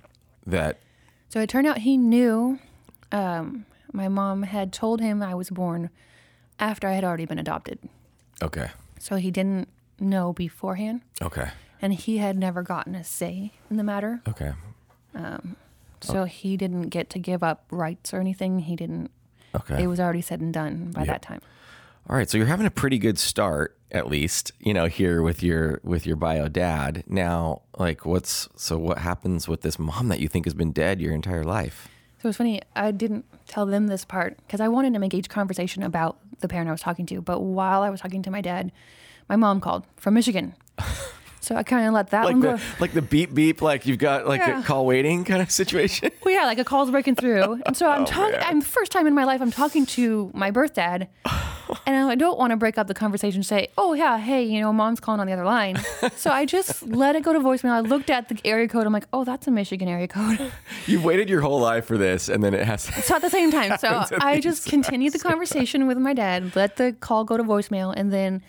that. 0.47 0.81
So 1.31 1.41
it 1.41 1.49
turned 1.49 1.67
out 1.67 1.79
he 1.79 1.97
knew. 1.97 2.59
Um, 3.11 3.65
my 3.93 4.09
mom 4.09 4.43
had 4.43 4.75
told 4.75 5.01
him 5.01 5.23
I 5.23 5.35
was 5.35 5.49
born 5.49 5.89
after 6.59 6.89
I 6.89 6.93
had 6.93 7.05
already 7.05 7.27
been 7.27 7.39
adopted. 7.39 7.79
Okay. 8.43 8.71
So 8.99 9.17
he 9.17 9.31
didn't 9.31 9.69
know 9.99 10.33
beforehand. 10.33 11.03
Okay 11.23 11.51
and 11.81 11.95
he 11.95 12.19
had 12.19 12.37
never 12.37 12.63
gotten 12.63 12.95
a 12.95 13.05
say 13.05 13.53
in 13.71 13.77
the 13.77 13.85
matter. 13.85 14.21
Okay. 14.29 14.53
Um, 15.15 15.57
so 16.01 16.23
oh. 16.23 16.25
he 16.25 16.57
didn't 16.57 16.89
get 16.89 17.11
to 17.11 17.19
give 17.19 17.43
up 17.43 17.65
rights 17.71 18.13
or 18.13 18.21
anything. 18.21 18.61
He 18.61 18.77
didn't. 18.77 19.11
Okay. 19.55 19.85
It 19.85 19.87
was 19.87 20.01
already 20.01 20.21
said 20.21 20.41
and 20.41 20.53
done 20.53 20.91
by 20.93 21.01
yep. 21.01 21.09
that 21.09 21.23
time. 21.23 21.41
All 22.09 22.17
right, 22.17 22.29
so 22.29 22.39
you're 22.39 22.47
having 22.47 22.67
a 22.67 22.71
pretty 22.71 22.99
good 22.99 23.19
start, 23.19 23.77
at 23.91 24.07
least, 24.07 24.53
you 24.61 24.73
know, 24.73 24.87
here 24.87 25.23
with 25.23 25.43
your 25.43 25.81
with 25.83 26.07
your 26.07 26.15
bio 26.15 26.47
dad. 26.49 27.03
Now, 27.09 27.63
like, 27.79 28.07
what's 28.07 28.49
so 28.55 28.79
what 28.79 28.99
happens 28.99 29.49
with 29.49 29.63
this 29.63 29.79
mom 29.79 30.09
that 30.09 30.21
you 30.21 30.29
think 30.29 30.47
has 30.47 30.55
been 30.55 30.73
dead 30.73 31.01
your 31.01 31.13
entire 31.13 31.43
life? 31.43 31.89
So 32.27 32.31
was 32.31 32.37
funny. 32.39 32.61
I 32.75 32.91
didn't 32.91 33.25
tell 33.47 33.67
them 33.67 33.87
this 33.87 34.05
part 34.05 34.37
because 34.39 34.61
I 34.61 34.67
wanted 34.67 34.95
to 34.95 35.01
engage 35.01 35.29
conversation 35.29 35.85
about 35.85 36.19
the 36.41 36.49
parent 36.49 36.69
I 36.69 36.73
was 36.73 36.81
talking 36.81 37.07
to. 37.07 37.21
But 37.21 37.39
while 37.39 37.83
I 37.83 37.91
was 37.91 38.01
talking 38.01 38.21
to 38.25 38.33
my 38.33 38.41
dad, 38.41 38.73
my 39.29 39.37
mom 39.37 39.61
called 39.61 39.85
from 39.97 40.15
Michigan. 40.15 40.55
So 41.39 41.55
I 41.55 41.63
kind 41.63 41.87
of 41.87 41.95
let 41.95 42.11
that 42.11 42.25
like 42.25 42.33
one 42.33 42.41
the, 42.41 42.57
go. 42.57 42.63
Like 42.81 42.93
the 42.93 43.03
beep 43.03 43.33
beep, 43.33 43.63
like 43.63 43.87
you've 43.87 44.01
got 44.01 44.27
like 44.27 44.41
yeah. 44.41 44.59
a 44.59 44.65
call 44.65 44.85
waiting 44.85 45.23
kind 45.25 45.41
of 45.41 45.49
situation. 45.53 46.11
Well, 46.25 46.35
yeah, 46.35 46.45
like 46.45 46.59
a 46.59 46.65
call's 46.65 46.91
breaking 46.91 47.15
through, 47.15 47.63
and 47.65 47.77
so 47.77 47.89
I'm 47.89 48.03
oh, 48.03 48.05
talking. 48.05 48.41
I'm 48.41 48.59
the 48.59 48.67
first 48.67 48.91
time 48.91 49.07
in 49.07 49.15
my 49.15 49.23
life 49.23 49.41
I'm 49.41 49.53
talking 49.53 49.87
to 49.87 50.33
my 50.35 50.51
birth 50.51 50.75
dad, 50.75 51.09
and 51.87 52.11
I 52.11 52.15
don't 52.15 52.39
want 52.39 52.51
to 52.51 52.57
break 52.57 52.79
up 52.79 52.87
the 52.87 52.95
conversation. 52.95 53.39
and 53.39 53.47
Say, 53.47 53.69
oh 53.79 53.95
yeah, 53.95 54.19
hey, 54.19 54.43
you 54.43 54.61
know, 54.61 54.73
mom's 54.73 55.01
calling 55.01 55.21
on 55.21 55.27
the 55.27 55.33
other 55.33 55.45
line. 55.45 55.79
so 56.17 56.31
I 56.31 56.45
just 56.45 56.87
let 56.87 57.17
it 57.17 57.23
go 57.23 57.33
to 57.33 57.41
voicemail. 57.41 57.71
I 57.71 57.81
looked 57.81 58.11
at 58.11 58.29
the 58.29 58.39
area 58.45 58.69
code. 58.69 58.87
I'm 58.87 58.93
like, 58.93 59.07
oh, 59.13 59.25
that's 59.25 59.47
a 59.47 59.51
Michigan 59.51 59.89
area 59.89 60.09
code. 60.09 60.53
You've 60.87 61.05
waited 61.05 61.29
your 61.29 61.41
whole 61.41 61.61
life 61.61 61.87
for 61.87 61.99
this, 61.99 62.29
and 62.29 62.43
then 62.43 62.55
it 62.55 62.65
has. 62.65 62.87
To. 62.87 63.03
So 63.03 63.17
at 63.17 63.23
the 63.23 63.31
same 63.31 63.51
time, 63.51 63.77
so 63.79 64.05
I 64.21 64.41
just 64.41 64.69
continued 64.69 65.13
the 65.13 65.19
conversation 65.19 65.87
with 65.87 65.99
my 65.99 66.15
dad. 66.15 66.55
Let 66.57 66.77
the 66.77 66.93
call 67.01 67.25
go 67.25 67.37
to 67.37 67.43
voicemail, 67.45 67.93
and 67.97 68.13
then 68.13 68.43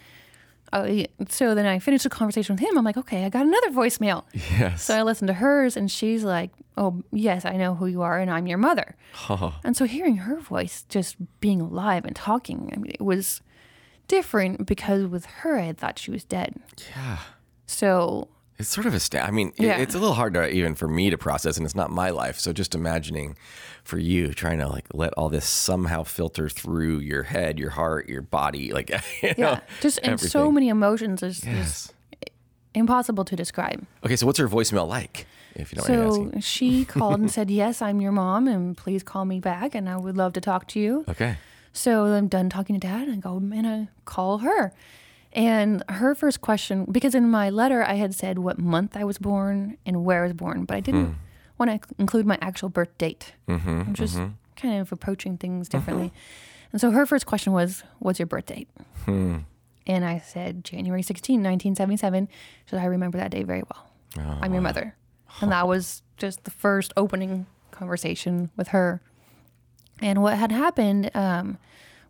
uh, 0.73 1.03
so 1.29 1.55
then 1.55 1.65
I 1.65 1.79
finished 1.79 2.03
the 2.03 2.09
conversation 2.09 2.55
with 2.55 2.63
him. 2.63 2.77
I'm 2.77 2.83
like, 2.85 2.97
okay, 2.97 3.25
I 3.25 3.29
got 3.29 3.45
another 3.45 3.71
voicemail. 3.71 4.23
Yes. 4.33 4.83
So 4.83 4.95
I 4.95 5.03
listened 5.03 5.27
to 5.27 5.33
hers, 5.33 5.77
and 5.77 5.89
she's 5.89 6.23
like, 6.23 6.51
oh, 6.75 7.03
yes, 7.11 7.45
I 7.45 7.57
know 7.57 7.75
who 7.75 7.87
you 7.87 8.01
are, 8.01 8.19
and 8.19 8.29
I'm 8.29 8.47
your 8.47 8.57
mother. 8.57 8.95
Oh. 9.29 9.55
And 9.63 9.75
so 9.75 9.85
hearing 9.85 10.17
her 10.17 10.39
voice 10.39 10.85
just 10.89 11.15
being 11.39 11.61
alive 11.61 12.05
and 12.05 12.15
talking, 12.15 12.71
I 12.73 12.77
mean, 12.77 12.91
it 12.91 13.01
was 13.01 13.41
different 14.07 14.65
because 14.65 15.05
with 15.05 15.25
her, 15.25 15.57
I 15.57 15.63
had 15.63 15.77
thought 15.77 15.99
she 15.99 16.11
was 16.11 16.23
dead. 16.23 16.55
Yeah. 16.95 17.19
So 17.65 18.29
it's 18.59 18.69
sort 18.69 18.87
of 18.87 18.93
a 18.93 18.99
sta- 18.99 19.21
I 19.21 19.31
mean, 19.31 19.53
yeah. 19.57 19.77
it's 19.77 19.93
a 19.93 19.99
little 19.99 20.15
hard 20.15 20.33
to 20.33 20.49
even 20.49 20.73
for 20.73 20.87
me 20.87 21.09
to 21.09 21.17
process, 21.17 21.57
and 21.57 21.65
it's 21.65 21.75
not 21.75 21.91
my 21.91 22.09
life. 22.09 22.39
So 22.39 22.53
just 22.53 22.73
imagining 22.73 23.37
for 23.83 23.99
you 23.99 24.33
trying 24.33 24.57
to 24.59 24.67
like 24.67 24.85
let 24.93 25.13
all 25.13 25.29
this 25.29 25.45
somehow 25.45 26.03
filter 26.03 26.49
through 26.49 26.99
your 26.99 27.23
head, 27.23 27.59
your 27.59 27.69
heart, 27.71 28.09
your 28.09 28.23
body, 28.23 28.73
like 28.73 28.89
you 29.21 29.29
know, 29.29 29.33
yeah, 29.37 29.59
just 29.79 29.99
in 29.99 30.17
so 30.17 30.51
many 30.51 30.69
emotions 30.69 31.21
is, 31.21 31.43
yes. 31.45 31.93
impossible 32.73 33.25
to 33.25 33.35
describe. 33.35 33.85
Okay, 34.03 34.15
so 34.15 34.25
what's 34.25 34.39
her 34.39 34.47
voicemail 34.47 34.87
like? 34.87 35.27
If 35.53 35.73
you 35.73 35.81
don't 35.81 35.85
so 35.85 36.39
she 36.39 36.85
called 36.85 37.19
and 37.19 37.31
said, 37.31 37.51
"Yes, 37.51 37.81
I'm 37.81 38.01
your 38.01 38.11
mom, 38.11 38.47
and 38.47 38.75
please 38.75 39.03
call 39.03 39.25
me 39.25 39.39
back, 39.39 39.75
and 39.75 39.87
I 39.87 39.97
would 39.97 40.17
love 40.17 40.33
to 40.33 40.41
talk 40.41 40.67
to 40.69 40.79
you." 40.79 41.05
Okay. 41.07 41.37
So 41.73 42.05
I'm 42.05 42.27
done 42.27 42.49
talking 42.49 42.79
to 42.79 42.87
dad, 42.87 43.07
and 43.07 43.17
I 43.17 43.19
go 43.19 43.37
and 43.37 43.67
I 43.67 43.89
call 44.05 44.39
her. 44.39 44.73
And 45.33 45.83
her 45.89 46.15
first 46.15 46.41
question, 46.41 46.85
because 46.91 47.13
in 47.13 47.29
my 47.29 47.49
letter 47.49 47.83
I 47.83 47.95
had 47.95 48.15
said 48.15 48.39
what 48.39 48.57
month 48.57 48.95
I 48.95 49.03
was 49.03 49.17
born 49.17 49.77
and 49.85 50.03
where 50.03 50.23
I 50.23 50.27
was 50.27 50.33
born, 50.33 50.65
but 50.65 50.77
I 50.77 50.79
didn't 50.79 51.05
hmm. 51.05 51.13
want 51.57 51.83
to 51.83 51.95
include 51.99 52.25
my 52.25 52.37
actual 52.41 52.69
birth 52.69 52.97
date. 52.97 53.33
Mm-hmm, 53.47 53.81
I'm 53.87 53.93
just 53.93 54.15
mm-hmm. 54.15 54.33
kind 54.55 54.79
of 54.79 54.91
approaching 54.91 55.37
things 55.37 55.69
differently. 55.69 56.07
Mm-hmm. 56.07 56.69
And 56.71 56.81
so 56.81 56.91
her 56.91 57.05
first 57.05 57.25
question 57.25 57.53
was, 57.53 57.83
What's 57.99 58.19
your 58.19 58.25
birth 58.25 58.47
date? 58.47 58.69
Hmm. 59.05 59.39
And 59.85 60.03
I 60.03 60.19
said, 60.19 60.65
January 60.65 61.01
16, 61.01 61.35
1977. 61.35 62.27
She 62.27 62.69
said, 62.71 62.81
I 62.81 62.85
remember 62.85 63.17
that 63.17 63.31
day 63.31 63.43
very 63.43 63.63
well. 63.63 63.89
Oh, 64.19 64.39
I'm 64.41 64.53
your 64.53 64.61
mother. 64.61 64.95
And 65.41 65.51
that 65.51 65.67
was 65.67 66.01
just 66.17 66.43
the 66.43 66.51
first 66.51 66.91
opening 66.97 67.45
conversation 67.71 68.49
with 68.57 68.69
her. 68.69 69.01
And 70.01 70.21
what 70.21 70.37
had 70.37 70.51
happened, 70.51 71.09
um, 71.13 71.57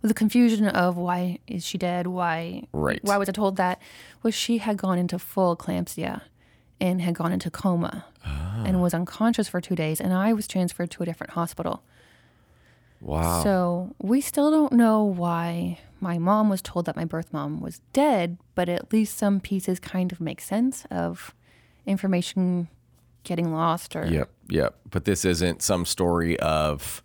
with 0.02 0.10
the 0.10 0.16
confusion 0.16 0.68
of 0.68 0.98
why 0.98 1.40
is 1.48 1.66
she 1.66 1.78
dead? 1.78 2.08
Why 2.08 2.64
right. 2.74 3.00
why 3.04 3.18
was 3.18 3.30
I 3.30 3.32
told 3.32 3.56
that? 3.58 3.82
Was 4.24 4.34
she 4.36 4.60
had 4.60 4.78
gone 4.78 4.98
into 4.98 5.20
full 5.20 5.56
eclampsia 5.56 6.22
and 6.80 7.02
had 7.02 7.16
gone 7.16 7.32
into 7.32 7.50
coma 7.50 8.06
ah. 8.26 8.64
and 8.66 8.82
was 8.82 8.94
unconscious 8.94 9.48
for 9.48 9.62
two 9.62 9.76
days, 9.76 10.00
and 10.00 10.14
I 10.14 10.34
was 10.34 10.48
transferred 10.48 10.92
to 10.92 11.04
a 11.04 11.06
different 11.06 11.34
hospital. 11.34 11.84
Wow. 13.02 13.44
So 13.44 13.96
we 14.02 14.22
still 14.22 14.50
don't 14.50 14.74
know 14.74 15.04
why 15.04 15.80
my 16.00 16.18
mom 16.18 16.50
was 16.50 16.62
told 16.62 16.86
that 16.86 16.96
my 16.96 17.06
birth 17.06 17.32
mom 17.32 17.62
was 17.62 17.82
dead, 17.94 18.38
but 18.56 18.70
at 18.70 18.92
least 18.92 19.18
some 19.18 19.40
pieces 19.40 19.80
kind 19.80 20.12
of 20.12 20.20
make 20.20 20.42
sense 20.42 20.86
of 20.90 21.34
information 21.86 22.68
getting 23.24 23.54
lost 23.54 23.96
or 23.96 24.06
Yep, 24.06 24.30
yep. 24.50 24.76
But 24.90 25.06
this 25.06 25.26
isn't 25.26 25.62
some 25.62 25.86
story 25.86 26.40
of 26.40 27.02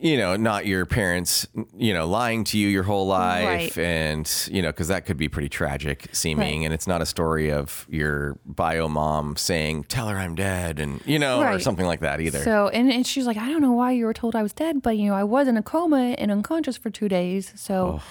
you 0.00 0.16
know, 0.16 0.36
not 0.36 0.66
your 0.66 0.86
parents, 0.86 1.46
you 1.76 1.94
know, 1.94 2.06
lying 2.06 2.44
to 2.44 2.58
you 2.58 2.68
your 2.68 2.82
whole 2.82 3.06
life. 3.06 3.76
Right. 3.76 3.78
And, 3.78 4.48
you 4.50 4.62
know, 4.62 4.68
because 4.68 4.88
that 4.88 5.06
could 5.06 5.16
be 5.16 5.28
pretty 5.28 5.48
tragic 5.48 6.08
seeming. 6.12 6.60
Right. 6.60 6.64
And 6.66 6.74
it's 6.74 6.86
not 6.86 7.02
a 7.02 7.06
story 7.06 7.50
of 7.50 7.86
your 7.88 8.38
bio 8.44 8.88
mom 8.88 9.36
saying, 9.36 9.84
tell 9.84 10.08
her 10.08 10.16
I'm 10.16 10.34
dead 10.34 10.78
and, 10.78 11.00
you 11.06 11.18
know, 11.18 11.42
right. 11.42 11.54
or 11.54 11.58
something 11.58 11.86
like 11.86 12.00
that 12.00 12.20
either. 12.20 12.42
So, 12.42 12.68
and, 12.68 12.92
and 12.92 13.06
she's 13.06 13.26
like, 13.26 13.36
I 13.36 13.48
don't 13.48 13.62
know 13.62 13.72
why 13.72 13.92
you 13.92 14.04
were 14.04 14.14
told 14.14 14.36
I 14.36 14.42
was 14.42 14.52
dead, 14.52 14.82
but, 14.82 14.96
you 14.98 15.08
know, 15.08 15.14
I 15.14 15.24
was 15.24 15.48
in 15.48 15.56
a 15.56 15.62
coma 15.62 16.14
and 16.18 16.30
unconscious 16.30 16.76
for 16.76 16.90
two 16.90 17.08
days. 17.08 17.52
So, 17.56 18.00
oh. 18.00 18.02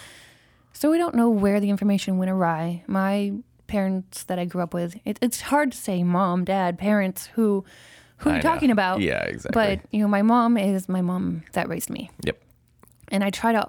so 0.74 0.91
we 0.91 0.98
don't 0.98 1.15
know 1.15 1.30
where 1.30 1.60
the 1.60 1.69
information 1.69 2.17
went 2.17 2.32
awry. 2.32 2.84
My 2.88 3.34
parents 3.67 4.24
that 4.24 4.39
I 4.39 4.45
grew 4.45 4.62
up 4.62 4.74
with. 4.74 4.95
It, 5.06 5.17
it's 5.21 5.41
hard 5.41 5.71
to 5.71 5.78
say 5.78 6.04
mom, 6.04 6.45
dad, 6.45 6.78
parents 6.78 7.30
who 7.34 7.65
who 8.17 8.30
are 8.30 8.36
you 8.38 8.41
talking 8.41 8.71
about? 8.71 9.01
Yeah, 9.01 9.23
exactly. 9.23 9.78
But 9.78 9.82
you 9.91 10.01
know, 10.01 10.08
my 10.08 10.21
mom 10.21 10.58
is 10.58 10.88
my 10.88 11.01
mom 11.01 11.43
that 11.54 11.67
raised 11.69 11.89
me. 11.89 12.10
Yep. 12.23 12.41
And 13.10 13.23
I 13.23 13.30
try 13.30 13.51
to 13.51 13.67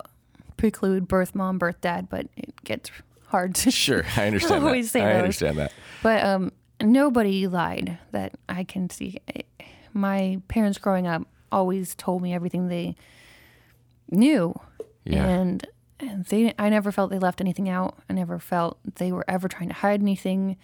preclude 0.57 1.09
birth 1.09 1.35
mom, 1.35 1.59
birth 1.59 1.81
dad, 1.81 2.09
but 2.09 2.29
it 2.37 2.55
gets 2.65 2.91
hard 3.29 3.55
to. 3.57 3.71
Sure, 3.71 4.05
I 4.17 4.27
understand. 4.27 4.65
always 4.65 4.87
that. 4.93 4.99
say 4.99 5.05
I 5.05 5.13
those. 5.15 5.23
understand 5.23 5.59
that. 5.59 5.73
But 6.03 6.25
um, 6.25 6.53
nobody 6.81 7.47
lied 7.47 7.99
that 8.13 8.35
I 8.49 8.65
can 8.65 8.89
see. 8.91 9.19
My 9.93 10.41
parents 10.49 10.79
growing 10.79 11.07
up 11.07 11.23
always 11.53 11.95
told 11.95 12.23
me 12.23 12.35
everything 12.35 12.69
they 12.69 12.97
knew, 14.11 14.59
yeah. 15.05 15.27
and 15.27 15.67
and 15.99 16.25
they 16.27 16.55
I 16.59 16.69
never 16.69 16.93
felt 16.93 17.11
they 17.11 17.19
left 17.19 17.41
anything 17.41 17.69
out. 17.69 17.99
I 18.09 18.13
never 18.13 18.39
felt 18.39 18.79
they 18.97 19.13
were 19.13 19.25
ever 19.29 19.49
trying 19.49 19.69
to 19.69 19.75
hide 19.75 20.01
anything. 20.01 20.57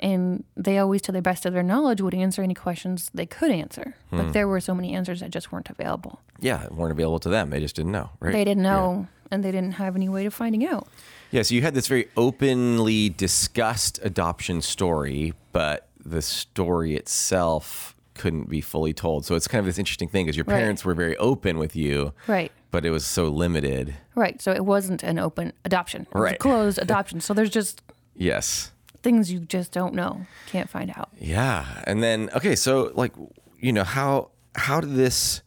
And 0.00 0.44
they 0.56 0.78
always, 0.78 1.00
to 1.02 1.12
the 1.12 1.22
best 1.22 1.46
of 1.46 1.54
their 1.54 1.62
knowledge, 1.62 2.00
would 2.00 2.14
answer 2.14 2.42
any 2.42 2.54
questions 2.54 3.10
they 3.14 3.26
could 3.26 3.50
answer. 3.50 3.94
Hmm. 4.10 4.18
But 4.18 4.32
there 4.32 4.46
were 4.46 4.60
so 4.60 4.74
many 4.74 4.94
answers 4.94 5.20
that 5.20 5.30
just 5.30 5.52
weren't 5.52 5.70
available. 5.70 6.20
Yeah, 6.40 6.66
weren't 6.70 6.92
available 6.92 7.18
to 7.20 7.28
them. 7.28 7.50
They 7.50 7.60
just 7.60 7.76
didn't 7.76 7.92
know, 7.92 8.10
right? 8.20 8.32
They 8.32 8.44
didn't 8.44 8.62
know, 8.62 9.08
yeah. 9.08 9.28
and 9.30 9.44
they 9.44 9.50
didn't 9.50 9.72
have 9.72 9.96
any 9.96 10.08
way 10.08 10.26
of 10.26 10.34
finding 10.34 10.66
out. 10.66 10.86
Yeah, 11.30 11.42
so 11.42 11.54
you 11.54 11.62
had 11.62 11.74
this 11.74 11.86
very 11.86 12.08
openly 12.16 13.08
discussed 13.08 13.98
adoption 14.02 14.60
story, 14.60 15.32
but 15.52 15.88
the 16.04 16.22
story 16.22 16.94
itself 16.94 17.94
couldn't 18.14 18.48
be 18.48 18.60
fully 18.60 18.92
told. 18.92 19.24
So 19.24 19.34
it's 19.34 19.48
kind 19.48 19.60
of 19.60 19.66
this 19.66 19.78
interesting 19.78 20.08
thing 20.08 20.26
because 20.26 20.36
your 20.36 20.44
parents 20.44 20.84
right. 20.84 20.88
were 20.88 20.94
very 20.94 21.16
open 21.16 21.58
with 21.58 21.74
you. 21.74 22.12
Right 22.26 22.52
but 22.76 22.84
it 22.84 22.90
was 22.90 23.06
so 23.06 23.28
limited. 23.28 23.94
Right. 24.14 24.42
So 24.42 24.52
it 24.52 24.66
wasn't 24.66 25.02
an 25.02 25.18
open 25.18 25.54
adoption. 25.64 26.02
It 26.02 26.18
right. 26.18 26.38
closed 26.38 26.78
adoption. 26.78 27.22
So 27.22 27.32
there's 27.32 27.48
just 27.48 27.80
yes 28.14 28.70
things 29.06 29.30
you 29.30 29.38
just 29.38 29.70
don't 29.70 29.94
know, 29.94 30.26
can't 30.48 30.68
find 30.68 30.90
out. 30.90 31.10
Yeah. 31.16 31.64
And 31.84 32.02
then 32.02 32.28
okay, 32.34 32.56
so 32.56 32.90
like 32.94 33.12
you 33.60 33.72
know 33.72 33.84
how 33.84 34.30
how 34.56 34.80
did 34.80 34.96
this 34.96 35.42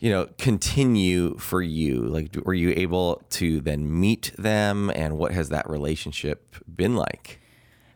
you 0.00 0.10
know 0.10 0.26
continue 0.36 1.38
for 1.38 1.62
you? 1.62 2.00
Like 2.00 2.34
were 2.44 2.54
you 2.54 2.72
able 2.76 3.22
to 3.30 3.60
then 3.60 4.00
meet 4.00 4.32
them 4.36 4.90
and 4.96 5.16
what 5.16 5.30
has 5.30 5.48
that 5.50 5.70
relationship 5.70 6.56
been 6.74 6.96
like? 6.96 7.40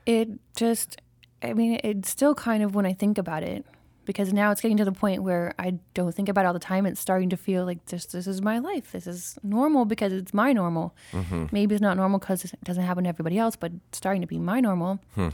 It 0.07 0.29
just 0.55 1.01
I 1.43 1.53
mean, 1.53 1.81
it's 1.83 2.09
still 2.09 2.37
kind 2.37 2.63
of 2.63 2.77
when 2.77 2.87
I 2.87 2.93
think 2.93 3.19
about 3.19 3.43
it, 3.43 3.67
because 4.05 4.33
now 4.33 4.51
it's 4.51 4.61
getting 4.61 4.77
to 4.77 4.85
the 4.85 4.93
point 4.93 5.23
where 5.23 5.55
I 5.59 5.79
don't 5.95 6.15
think 6.15 6.29
about 6.29 6.45
it 6.45 6.49
all 6.49 6.53
the 6.53 6.59
time. 6.59 6.87
It's 6.87 7.01
starting 7.01 7.31
to 7.31 7.37
feel 7.37 7.65
like 7.65 7.85
this 7.87 8.07
this 8.07 8.27
is 8.27 8.43
my 8.43 8.59
life. 8.59 8.93
This 8.93 9.07
is 9.07 9.39
normal 9.43 9.85
because 9.85 10.13
it's 10.13 10.35
my 10.35 10.53
normal. 10.53 10.95
Mm-hmm. 11.13 11.47
Maybe 11.53 11.75
it's 11.75 11.83
not 11.83 11.97
normal 11.97 12.19
because 12.19 12.45
it 12.45 12.65
doesn't 12.65 12.83
happen 12.83 13.05
to 13.05 13.09
everybody 13.09 13.39
else, 13.39 13.57
but 13.57 13.73
it's 13.89 13.99
starting 13.99 14.21
to 14.23 14.27
be 14.27 14.39
my 14.39 14.61
normal. 14.61 15.01
Hmm. 15.15 15.29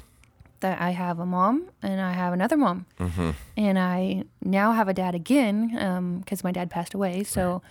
That 0.60 0.80
I 0.80 0.90
have 0.90 1.20
a 1.20 1.26
mom 1.26 1.70
and 1.82 2.00
I 2.00 2.12
have 2.12 2.32
another 2.32 2.56
mom, 2.56 2.86
mm-hmm. 2.98 3.30
and 3.56 3.78
I 3.78 4.24
now 4.42 4.72
have 4.72 4.88
a 4.88 4.94
dad 4.94 5.14
again 5.14 5.68
because 6.18 6.40
um, 6.40 6.44
my 6.44 6.50
dad 6.50 6.68
passed 6.68 6.94
away. 6.94 7.22
So 7.22 7.52
right. 7.52 7.62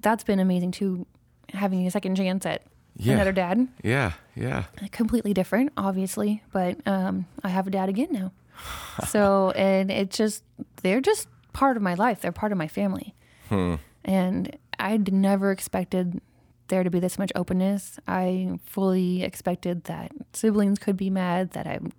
that's 0.00 0.24
been 0.24 0.40
amazing 0.40 0.72
too, 0.72 1.06
having 1.52 1.86
a 1.86 1.90
second 1.92 2.16
chance 2.16 2.44
at 2.44 2.62
yeah. 2.96 3.14
another 3.14 3.30
dad. 3.30 3.68
Yeah, 3.84 4.14
yeah. 4.34 4.64
Completely 4.90 5.34
different, 5.34 5.72
obviously, 5.76 6.42
but 6.52 6.84
um, 6.84 7.26
I 7.44 7.48
have 7.50 7.68
a 7.68 7.70
dad 7.70 7.88
again 7.88 8.08
now 8.10 8.32
so, 9.08 9.50
and 9.52 9.90
it's 9.90 10.16
just, 10.16 10.44
they're 10.82 11.00
just 11.00 11.28
part 11.52 11.76
of 11.76 11.82
my 11.82 11.94
life. 11.94 12.20
They're 12.20 12.32
part 12.32 12.52
of 12.52 12.58
my 12.58 12.68
family. 12.68 13.14
Hmm. 13.48 13.76
And 14.04 14.56
I'd 14.78 15.12
never 15.12 15.50
expected 15.50 16.20
there 16.68 16.82
to 16.82 16.90
be 16.90 17.00
this 17.00 17.18
much 17.18 17.32
openness. 17.34 17.98
I 18.06 18.58
fully 18.64 19.22
expected 19.22 19.84
that 19.84 20.12
siblings 20.32 20.78
could 20.78 20.96
be 20.96 21.10
mad 21.10 21.52
that 21.52 21.66
I'm 21.66 21.92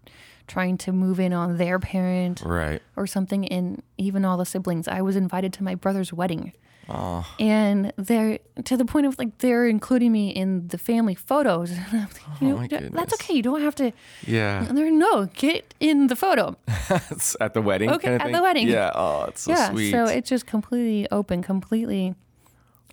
trying 0.47 0.77
to 0.77 0.91
move 0.91 1.19
in 1.19 1.33
on 1.33 1.57
their 1.57 1.79
parent 1.79 2.41
right. 2.45 2.81
or 2.95 3.07
something. 3.07 3.47
And 3.47 3.81
even 3.97 4.25
all 4.25 4.37
the 4.37 4.45
siblings, 4.45 4.87
I 4.87 5.01
was 5.01 5.15
invited 5.15 5.53
to 5.53 5.63
my 5.63 5.75
brother's 5.75 6.13
wedding. 6.13 6.53
Oh. 6.89 7.25
And 7.39 7.91
they're 7.97 8.39
to 8.63 8.77
the 8.77 8.85
point 8.85 9.05
of 9.05 9.17
like 9.19 9.37
they're 9.39 9.67
including 9.67 10.11
me 10.11 10.29
in 10.29 10.67
the 10.67 10.77
family 10.77 11.15
photos. 11.15 11.71
you 12.41 12.47
know, 12.47 12.57
oh 12.59 12.67
that's 12.91 13.13
okay. 13.15 13.33
You 13.33 13.43
don't 13.43 13.61
have 13.61 13.75
to. 13.75 13.91
Yeah. 14.25 14.65
And 14.65 14.77
They're 14.77 14.91
no 14.91 15.25
get 15.25 15.73
in 15.79 16.07
the 16.07 16.15
photo. 16.15 16.57
at 17.39 17.53
the 17.53 17.61
wedding. 17.61 17.89
Okay, 17.89 18.15
at 18.15 18.31
the 18.31 18.41
wedding. 18.41 18.67
Yeah. 18.67 18.91
Oh, 18.95 19.25
it's 19.25 19.41
so 19.41 19.51
yeah, 19.51 19.71
sweet. 19.71 19.91
So 19.91 20.05
it's 20.05 20.29
just 20.29 20.45
completely 20.45 21.07
open, 21.11 21.41
completely 21.43 22.15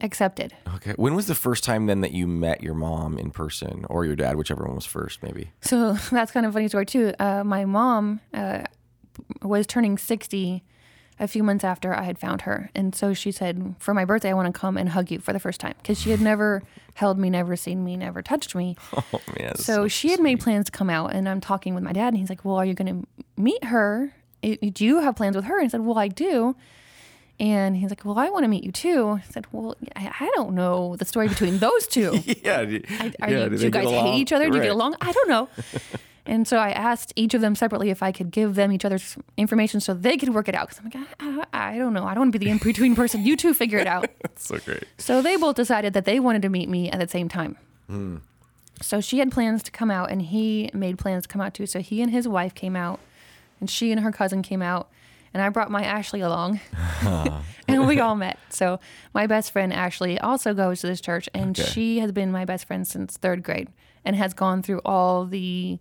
accepted. 0.01 0.55
Okay. 0.75 0.95
When 0.97 1.15
was 1.15 1.27
the 1.27 1.35
first 1.35 1.63
time 1.65 1.87
then 1.87 2.01
that 2.01 2.13
you 2.13 2.27
met 2.27 2.63
your 2.63 2.75
mom 2.75 3.19
in 3.19 3.31
person 3.31 3.87
or 3.89 4.05
your 4.05 4.17
dad, 4.17 4.37
whichever 4.37 4.65
one 4.65 4.75
was 4.75 4.87
first, 4.87 5.23
maybe? 5.23 5.53
So 5.61 5.93
that's 6.11 6.33
kind 6.33 6.47
of 6.47 6.53
funny 6.53 6.69
story 6.69 6.87
too. 6.87 7.13
Uh, 7.19 7.45
my 7.45 7.65
mom 7.65 8.21
uh, 8.33 8.65
was 9.43 9.67
turning 9.67 9.99
sixty 9.99 10.65
a 11.21 11.29
few 11.29 11.43
months 11.43 11.65
after 11.65 11.95
I 11.95 12.03
had 12.03 12.19
found 12.19 12.43
her. 12.43 12.71
And 12.75 12.95
so 12.95 13.15
she 13.15 13.31
said, 13.31 13.75
For 13.79 13.95
my 13.95 14.05
birthday, 14.05 14.31
I 14.31 14.35
want 14.35 14.53
to 14.53 14.59
come 14.59 14.77
and 14.77 14.89
hug 14.89 15.11
you 15.11 15.21
for 15.21 15.33
the 15.33 15.41
first 15.41 15.61
time 15.61 15.75
because 15.79 16.01
she 16.01 16.11
had 16.11 16.21
never 16.21 16.63
held 16.95 17.19
me, 17.19 17.31
never 17.31 17.57
seen 17.57 17.85
me, 17.85 17.97
never 17.97 18.23
touched 18.23 18.55
me. 18.55 18.77
Oh, 19.13 19.21
man. 19.39 19.57
So, 19.57 19.63
so 19.63 19.89
she 19.89 20.11
had 20.11 20.21
made 20.21 20.41
plans 20.41 20.67
to 20.67 20.73
come 20.73 20.91
out. 20.91 21.13
And 21.15 21.29
I'm 21.29 21.41
talking 21.41 21.75
with 21.75 21.85
my 21.85 21.93
dad, 21.93 22.09
and 22.09 22.17
he's 22.17 22.31
like, 22.31 22.45
Well, 22.45 22.57
are 22.57 22.65
you 22.65 22.75
going 22.75 23.03
to 23.03 23.41
meet 23.41 23.65
her? 23.65 24.13
Do 24.43 24.85
you 24.85 25.01
have 25.01 25.17
plans 25.17 25.37
with 25.37 25.45
her? 25.47 25.59
And 25.59 25.67
I 25.67 25.69
said, 25.69 25.83
Well, 25.83 25.99
I 25.99 26.09
do. 26.09 26.57
And 27.41 27.77
he's 27.77 27.91
like, 27.91 28.05
"Well, 28.05 28.17
I 28.17 28.31
want 28.31 28.45
to 28.45 28.49
meet 28.49 28.63
you 28.63 28.71
too." 28.71 29.09
I 29.09 29.23
said, 29.29 29.47
"Well, 29.51 29.75
I, 29.97 30.09
I 30.21 30.31
don't 30.37 30.55
know 30.55 30.95
the 30.95 31.05
story 31.05 31.27
between 31.27 31.59
those 31.59 31.89
two. 31.89 32.21
yeah, 32.45 32.59
I, 32.61 32.63
are 33.21 33.29
yeah, 33.29 33.45
you, 33.47 33.57
do 33.57 33.65
you 33.65 33.71
guys 33.71 33.91
hate 33.91 34.15
each 34.15 34.33
other? 34.33 34.45
Right. 34.45 34.53
Do 34.53 34.59
you 34.59 34.63
get 34.63 34.73
along? 34.73 34.95
I 35.01 35.11
don't 35.11 35.29
know." 35.29 35.49
And 36.27 36.49
so 36.49 36.57
I 36.57 36.71
asked 36.71 37.13
each 37.17 37.35
of 37.35 37.43
them 37.43 37.55
separately 37.55 37.91
if 37.91 38.03
I 38.03 38.11
could 38.11 38.31
give 38.31 38.55
them 38.55 38.73
each 38.73 38.85
other's 38.85 39.17
information 39.37 39.81
so 39.81 39.93
they 39.93 40.17
could 40.17 40.33
work 40.35 40.49
it 40.49 40.55
out. 40.55 40.69
Because 40.69 40.79
I'm 40.79 41.01
like, 41.31 41.47
I, 41.53 41.75
I, 41.75 41.79
don't 41.79 41.93
know. 41.93 42.05
I 42.05 42.15
don't 42.15 42.23
want 42.23 42.33
to 42.33 42.39
be 42.39 42.47
the 42.47 42.51
in 42.51 42.59
between 42.59 42.97
person. 42.97 43.25
You 43.25 43.37
two 43.37 43.53
figure 43.53 43.79
it 43.79 43.87
out. 43.87 44.09
That's 44.23 44.47
so 44.47 44.59
great. 44.59 44.85
So 44.97 45.21
they 45.21 45.37
both 45.37 45.57
decided 45.57 45.93
that 45.93 46.07
they 46.07 46.21
wanted 46.21 46.43
to 46.43 46.49
meet 46.49 46.69
me 46.69 46.91
at 46.91 46.99
the 46.99 47.09
same 47.09 47.29
time. 47.29 47.57
Mm. 47.91 48.21
So 48.81 49.01
she 49.01 49.19
had 49.19 49.31
plans 49.31 49.63
to 49.65 49.71
come 49.71 49.91
out, 49.91 50.11
and 50.11 50.23
he 50.23 50.71
made 50.73 50.99
plans 50.99 51.25
to 51.25 51.29
come 51.29 51.41
out 51.41 51.55
too. 51.55 51.67
So 51.67 51.81
he 51.81 52.01
and 52.01 52.11
his 52.11 52.27
wife 52.27 52.55
came 52.55 52.75
out, 52.75 53.01
and 53.61 53.69
she 53.69 53.93
and 53.93 54.01
her 54.01 54.11
cousin 54.11 54.43
came 54.43 54.63
out. 54.63 54.89
And 55.33 55.43
I 55.43 55.49
brought 55.49 55.71
my 55.71 55.83
Ashley 55.83 56.21
along, 56.21 56.61
and 57.69 57.89
we 57.89 57.99
all 57.99 58.15
met. 58.15 58.39
So 58.51 58.79
my 59.13 59.27
best 59.27 59.51
friend 59.51 59.73
Ashley 59.73 60.19
also 60.19 60.55
goes 60.55 60.81
to 60.81 60.87
this 60.87 61.01
church, 61.01 61.29
and 61.35 61.59
okay. 61.59 61.69
she 61.69 61.99
has 61.99 62.13
been 62.13 62.31
my 62.31 62.45
best 62.45 62.67
friend 62.67 62.87
since 62.87 63.17
third 63.17 63.43
grade, 63.43 63.69
and 64.05 64.15
has 64.15 64.33
gone 64.33 64.63
through 64.63 64.81
all 64.85 65.27
the 65.27 65.81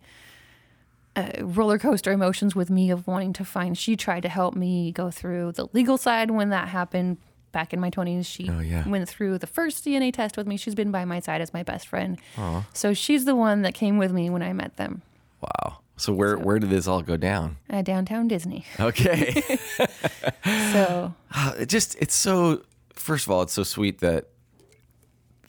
uh, 1.15 1.29
roller 1.41 1.77
coaster 1.77 2.11
emotions 2.11 2.55
with 2.55 2.69
me 2.69 2.89
of 2.89 3.07
wanting 3.07 3.33
to 3.33 3.45
find. 3.45 3.77
She 3.77 3.95
tried 3.95 4.21
to 4.21 4.29
help 4.29 4.55
me 4.55 4.91
go 4.91 5.11
through 5.11 5.53
the 5.53 5.67
legal 5.73 5.97
side 5.97 6.31
when 6.31 6.49
that 6.49 6.69
happened 6.69 7.17
back 7.51 7.71
in 7.71 7.79
my 7.79 7.89
20s. 7.89 8.25
She 8.25 8.49
oh, 8.49 8.59
yeah. 8.59 8.87
went 8.87 9.07
through 9.07 9.37
the 9.37 9.47
first 9.47 9.85
DNA 9.85 10.11
test 10.11 10.35
with 10.35 10.47
me. 10.47 10.57
She's 10.57 10.75
been 10.75 10.91
by 10.91 11.05
my 11.05 11.19
side 11.19 11.41
as 11.41 11.53
my 11.53 11.63
best 11.63 11.87
friend. 11.87 12.19
Aww. 12.35 12.65
So 12.73 12.93
she's 12.93 13.25
the 13.25 13.35
one 13.35 13.61
that 13.61 13.73
came 13.73 13.97
with 13.97 14.11
me 14.11 14.29
when 14.29 14.41
I 14.41 14.53
met 14.53 14.77
them. 14.77 15.03
Wow. 15.39 15.79
So 15.95 16.11
where 16.11 16.37
so, 16.37 16.43
where 16.43 16.59
did 16.59 16.69
this 16.69 16.87
all 16.87 17.01
go 17.01 17.15
down? 17.15 17.57
Uh, 17.69 17.81
downtown 17.83 18.27
Disney. 18.27 18.65
Okay. 18.79 19.31
so 20.73 21.13
uh, 21.31 21.53
it 21.59 21.69
just 21.69 21.95
it's 22.01 22.15
so 22.15 22.63
first 22.93 23.27
of 23.27 23.31
all 23.31 23.43
it's 23.43 23.53
so 23.53 23.63
sweet 23.63 23.99
that 23.99 24.29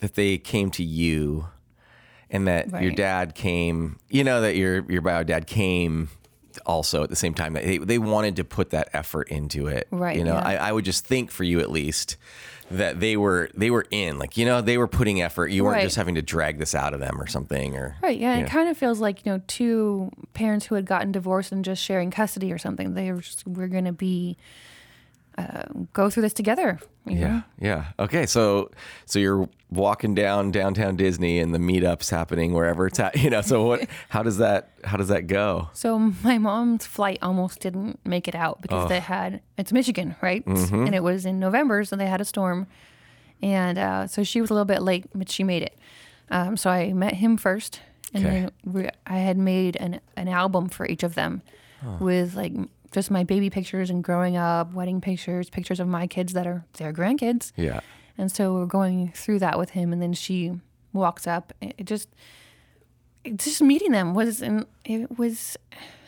that 0.01 0.15
they 0.15 0.37
came 0.37 0.71
to 0.73 0.85
you 0.85 1.47
and 2.35 2.49
that 2.49 2.73
right. 2.73 2.83
your 2.83 2.93
dad 2.93 3.35
came, 3.35 3.99
you 4.11 4.25
know, 4.25 4.41
that 4.41 4.57
your 4.57 4.85
your 4.91 5.03
bio 5.03 5.23
dad 5.23 5.47
came 5.47 6.11
also 6.67 7.03
at 7.03 7.11
the 7.11 7.17
same 7.17 7.35
time 7.35 7.53
that 7.55 7.65
they, 7.65 7.79
they 7.79 7.99
wanted 7.99 8.37
to 8.37 8.45
put 8.45 8.71
that 8.71 8.89
effort 8.93 9.29
into 9.29 9.67
it. 9.69 9.87
Right. 9.91 10.17
You 10.17 10.25
know, 10.25 10.35
yeah. 10.35 10.47
I, 10.47 10.55
I 10.57 10.73
would 10.73 10.85
just 10.85 11.07
think 11.07 11.31
for 11.31 11.45
you 11.45 11.61
at 11.61 11.71
least 11.71 12.17
that 12.71 12.99
they 12.99 13.17
were 13.17 13.51
they 13.55 13.71
were 13.71 13.87
in 13.91 14.19
like 14.19 14.37
you 14.39 14.45
know 14.47 14.63
they 14.63 14.79
were 14.79 14.89
putting 14.89 15.21
effort 15.21 15.49
you 15.49 15.63
weren't 15.63 15.77
right. 15.77 15.83
just 15.85 15.97
having 15.97 16.15
to 16.15 16.23
drag 16.23 16.59
this 16.59 16.75
out 16.75 16.95
of 16.95 16.99
them 16.99 17.21
or 17.21 17.27
something 17.27 17.77
or 17.77 17.95
right 18.03 18.19
yeah 18.19 18.39
it 18.39 18.49
kind 18.49 18.71
of 18.71 18.77
feels 18.77 19.01
like 19.01 19.25
you 19.25 19.31
know 19.31 19.43
two 19.47 20.11
parents 20.33 20.65
who 20.65 20.75
had 20.75 20.87
gotten 20.87 21.13
divorced 21.13 21.53
and 21.53 21.63
just 21.63 21.83
sharing 21.83 22.11
custody 22.11 22.51
or 22.51 22.57
something 22.57 22.95
they 22.95 23.13
were 23.13 23.21
just 23.21 23.47
we're 23.47 23.69
gonna 23.69 23.93
be 23.93 24.39
uh, 25.37 25.65
go 25.93 26.11
through 26.11 26.23
this 26.23 26.33
together. 26.33 26.79
Yeah, 27.07 27.29
know? 27.29 27.43
yeah. 27.61 27.85
Okay, 27.99 28.25
so 28.27 28.71
so 29.05 29.19
you're 29.19 29.49
walking 29.71 30.15
down 30.15 30.53
downtown 30.53 30.97
Disney, 30.97 31.41
and 31.41 31.53
the 31.53 31.59
meetups 31.59 32.11
happening 32.11 32.55
wherever 32.55 32.87
it's 32.87 33.01
at. 33.01 33.17
You 33.25 33.31
know, 33.31 33.41
so 33.41 33.65
what? 33.65 33.89
How 34.09 34.23
does 34.23 34.39
that? 34.39 34.71
How 34.85 34.97
does 34.97 35.09
that 35.09 35.27
go? 35.27 35.71
So 35.73 35.99
my 35.99 36.39
mom's 36.39 36.87
flight 36.87 37.19
almost 37.21 37.61
didn't 37.61 37.99
make 38.07 38.29
it 38.29 38.35
out 38.35 38.63
because 38.63 38.85
oh. 38.85 38.89
they 38.89 39.01
had 39.01 39.41
it's 39.59 39.73
Michigan, 39.73 40.15
right? 40.23 40.45
Mm-hmm. 40.45 40.87
And 40.87 40.95
it 40.95 41.03
was 41.03 41.27
in 41.27 41.41
November, 41.41 41.85
so 41.85 41.97
they 41.97 42.07
had 42.07 42.21
a 42.21 42.25
storm, 42.25 42.67
and 43.43 43.79
uh, 43.79 44.07
so 44.07 44.23
she 44.23 44.41
was 44.41 44.51
a 44.51 44.55
little 44.55 44.65
bit 44.65 44.83
late, 44.83 45.07
but 45.15 45.29
she 45.29 45.43
made 45.43 45.63
it. 45.63 45.77
Um, 46.31 46.57
so 46.57 46.71
I 46.71 46.93
met 46.93 47.15
him 47.15 47.37
first, 47.37 47.81
and 48.13 48.25
okay. 48.25 48.41
then 48.41 48.51
we, 48.65 48.89
I 49.07 49.19
had 49.19 49.37
made 49.37 49.77
an 49.77 50.01
an 50.17 50.29
album 50.29 50.69
for 50.69 50.87
each 50.87 51.03
of 51.03 51.15
them. 51.15 51.43
With 52.01 52.35
like 52.35 52.55
just 52.95 53.11
my 53.11 53.25
baby 53.25 53.51
pictures 53.51 53.91
and 53.91 54.03
growing 54.03 54.37
up, 54.37 54.73
wedding 54.73 55.01
pictures, 55.01 55.51
pictures 55.51 55.81
of 55.81 55.89
my 55.89 56.07
kids 56.07 56.33
that 56.33 56.47
are 56.47 56.65
their 56.75 56.93
grandkids. 56.93 57.53
Yeah. 57.57 57.81
And 58.17 58.31
so 58.31 58.55
we're 58.55 58.67
going 58.67 59.13
through 59.15 59.41
that 59.41 59.59
with 59.59 59.71
him, 59.71 59.93
and 59.93 60.01
then 60.01 60.13
she 60.13 60.53
walks 60.93 61.27
up. 61.27 61.53
It 61.61 61.85
just, 61.85 62.09
just 63.37 63.61
meeting 63.61 63.91
them 63.91 64.15
was 64.15 64.41
and 64.41 64.67
it 64.85 65.19
was 65.19 65.57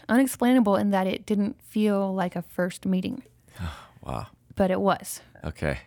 unexplainable 0.08 0.76
in 0.76 0.90
that 0.90 1.08
it 1.08 1.26
didn't 1.26 1.60
feel 1.60 2.14
like 2.14 2.36
a 2.36 2.42
first 2.42 2.86
meeting. 2.86 3.22
wow. 4.02 4.28
But 4.54 4.70
it 4.70 4.80
was. 4.80 5.20
Okay. 5.44 5.80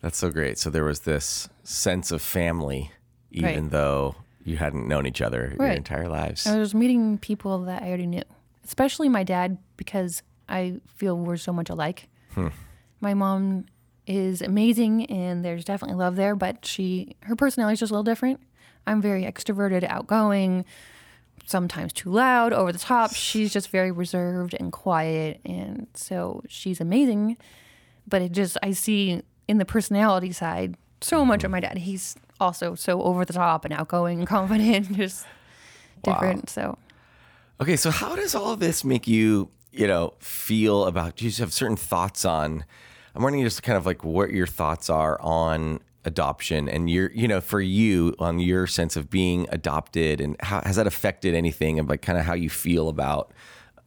That's 0.00 0.18
so 0.18 0.30
great. 0.30 0.58
So 0.58 0.70
there 0.70 0.84
was 0.84 1.00
this 1.00 1.48
sense 1.64 2.12
of 2.12 2.22
family, 2.22 2.92
even 3.32 3.62
right. 3.62 3.70
though 3.70 4.14
you 4.44 4.56
hadn't 4.56 4.86
known 4.86 5.06
each 5.06 5.20
other 5.20 5.54
right. 5.58 5.66
your 5.66 5.76
entire 5.76 6.08
lives. 6.08 6.46
I 6.46 6.58
was 6.58 6.74
meeting 6.74 7.18
people 7.18 7.62
that 7.62 7.82
I 7.82 7.88
already 7.88 8.06
knew, 8.06 8.22
especially 8.66 9.08
my 9.08 9.22
dad, 9.22 9.58
because 9.76 10.22
I 10.48 10.80
feel 10.96 11.16
we're 11.16 11.36
so 11.36 11.52
much 11.52 11.70
alike. 11.70 12.08
Hmm. 12.34 12.48
My 13.00 13.14
mom 13.14 13.66
is 14.06 14.42
amazing, 14.42 15.06
and 15.06 15.44
there's 15.44 15.64
definitely 15.64 15.96
love 15.96 16.16
there, 16.16 16.36
but 16.36 16.64
she 16.64 17.16
her 17.22 17.36
personality 17.36 17.74
is 17.74 17.80
just 17.80 17.90
a 17.90 17.94
little 17.94 18.04
different. 18.04 18.40
I'm 18.86 19.02
very 19.02 19.24
extroverted, 19.24 19.84
outgoing, 19.84 20.64
sometimes 21.44 21.92
too 21.92 22.10
loud, 22.10 22.52
over 22.52 22.72
the 22.72 22.78
top. 22.78 23.14
She's 23.14 23.52
just 23.52 23.70
very 23.70 23.90
reserved 23.90 24.54
and 24.58 24.72
quiet, 24.72 25.40
and 25.44 25.86
so 25.94 26.42
she's 26.48 26.80
amazing. 26.80 27.36
But 28.06 28.22
it 28.22 28.32
just 28.32 28.56
I 28.62 28.72
see 28.72 29.22
in 29.48 29.58
the 29.58 29.64
personality 29.64 30.32
side 30.32 30.76
so 31.00 31.24
much 31.24 31.44
of 31.44 31.50
my 31.50 31.60
dad. 31.60 31.78
He's 31.78 32.16
also 32.40 32.74
so 32.74 33.02
over 33.02 33.24
the 33.24 33.32
top 33.32 33.64
and 33.64 33.74
outgoing 33.74 34.20
and 34.20 34.28
confident, 34.36 34.92
just 34.92 35.26
different. 36.02 36.50
So, 36.50 36.78
okay, 37.60 37.76
so 37.76 37.90
how 37.90 38.16
does 38.16 38.34
all 38.34 38.56
this 38.56 38.84
make 38.84 39.06
you, 39.06 39.50
you 39.72 39.86
know, 39.86 40.14
feel 40.18 40.84
about? 40.84 41.16
Do 41.16 41.24
you 41.24 41.32
have 41.38 41.52
certain 41.52 41.76
thoughts 41.76 42.24
on? 42.24 42.64
I'm 43.14 43.22
wondering 43.22 43.44
just 43.44 43.62
kind 43.62 43.78
of 43.78 43.86
like 43.86 44.04
what 44.04 44.30
your 44.30 44.46
thoughts 44.46 44.90
are 44.90 45.20
on 45.20 45.80
adoption 46.04 46.68
and 46.68 46.88
your, 46.88 47.10
you 47.12 47.26
know, 47.26 47.40
for 47.40 47.60
you 47.60 48.14
on 48.18 48.38
your 48.38 48.66
sense 48.66 48.96
of 48.96 49.10
being 49.10 49.46
adopted 49.50 50.20
and 50.20 50.36
how 50.40 50.60
has 50.60 50.76
that 50.76 50.86
affected 50.86 51.34
anything 51.34 51.78
of 51.78 51.88
like 51.88 52.02
kind 52.02 52.18
of 52.18 52.24
how 52.24 52.34
you 52.34 52.50
feel 52.50 52.88
about 52.88 53.32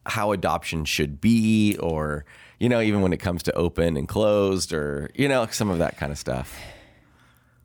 how 0.06 0.32
adoption 0.32 0.84
should 0.84 1.22
be 1.22 1.78
or 1.78 2.26
you 2.60 2.68
know, 2.68 2.82
even 2.82 3.02
when 3.02 3.14
it 3.14 3.18
comes 3.18 3.42
to 3.44 3.54
open 3.54 3.96
and 3.96 4.08
closed 4.08 4.74
or, 4.74 5.10
you 5.16 5.28
know, 5.28 5.48
some 5.48 5.70
of 5.70 5.80
that 5.80 5.98
kind 5.98 6.12
of 6.12 6.18
stuff? 6.18 6.60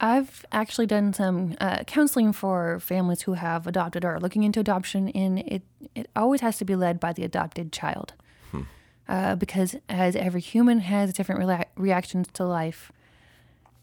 I've 0.04 0.44
actually 0.52 0.86
done 0.86 1.14
some 1.14 1.56
uh, 1.62 1.82
counseling 1.84 2.34
for 2.34 2.78
families 2.80 3.22
who 3.22 3.32
have 3.32 3.66
adopted 3.66 4.04
or 4.04 4.16
are 4.16 4.20
looking 4.20 4.42
into 4.42 4.60
adoption, 4.60 5.08
and 5.08 5.38
it, 5.38 5.62
it 5.94 6.10
always 6.14 6.42
has 6.42 6.58
to 6.58 6.64
be 6.66 6.76
led 6.76 7.00
by 7.00 7.14
the 7.14 7.24
adopted 7.24 7.72
child. 7.72 8.12
Hmm. 8.50 8.62
Uh, 9.08 9.34
because 9.36 9.76
as 9.88 10.14
every 10.14 10.42
human 10.42 10.80
has 10.80 11.14
different 11.14 11.42
re- 11.42 11.64
reactions 11.76 12.28
to 12.34 12.44
life, 12.44 12.92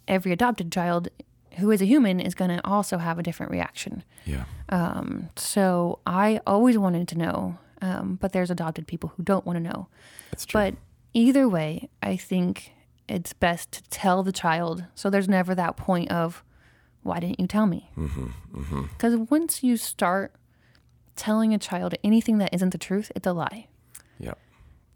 every 0.08 0.32
adopted 0.32 0.72
child 0.72 1.10
who 1.58 1.72
is 1.72 1.82
a 1.82 1.86
human 1.86 2.20
is 2.20 2.36
going 2.36 2.56
to 2.56 2.66
also 2.66 3.00
have 3.00 3.18
a 3.18 3.24
different 3.24 3.52
reaction. 3.52 4.04
Yeah. 4.26 4.44
Um, 4.70 5.30
so 5.36 6.00
I 6.06 6.40
always 6.46 6.78
wanted 6.78 7.08
to 7.10 7.18
know, 7.18 7.58
um, 7.82 8.20
but 8.22 8.32
there's 8.32 8.52
adopted 8.52 8.86
people 8.86 9.12
who 9.18 9.24
don't 9.24 9.46
want 9.46 9.58
to 9.58 9.60
know. 9.60 9.88
That's 10.30 10.46
true. 10.46 10.62
But 10.62 10.76
either 11.16 11.50
way, 11.50 11.90
I 12.04 12.16
think 12.16 12.74
it's 13.12 13.34
best 13.34 13.72
to 13.74 13.84
tell 13.90 14.24
the 14.24 14.32
child 14.32 14.86
so 14.96 15.10
there's 15.10 15.30
never 15.30 15.54
that 15.56 15.78
point 15.78 16.12
of, 16.12 16.44
why 17.04 17.20
didn't 17.20 17.40
you 17.40 17.48
tell 17.48 17.66
me? 17.66 17.90
Because 17.96 18.12
mm-hmm, 18.12 18.78
mm-hmm. 19.04 19.24
once 19.30 19.64
you 19.64 19.78
start 19.78 20.34
telling 21.16 21.54
a 21.54 21.58
child 21.58 21.96
anything 22.04 22.38
that 22.38 22.54
isn't 22.54 22.72
the 22.72 22.78
truth, 22.78 23.12
it's 23.16 23.28
a 23.28 23.34
lie. 23.34 23.68
Yep. 24.20 24.38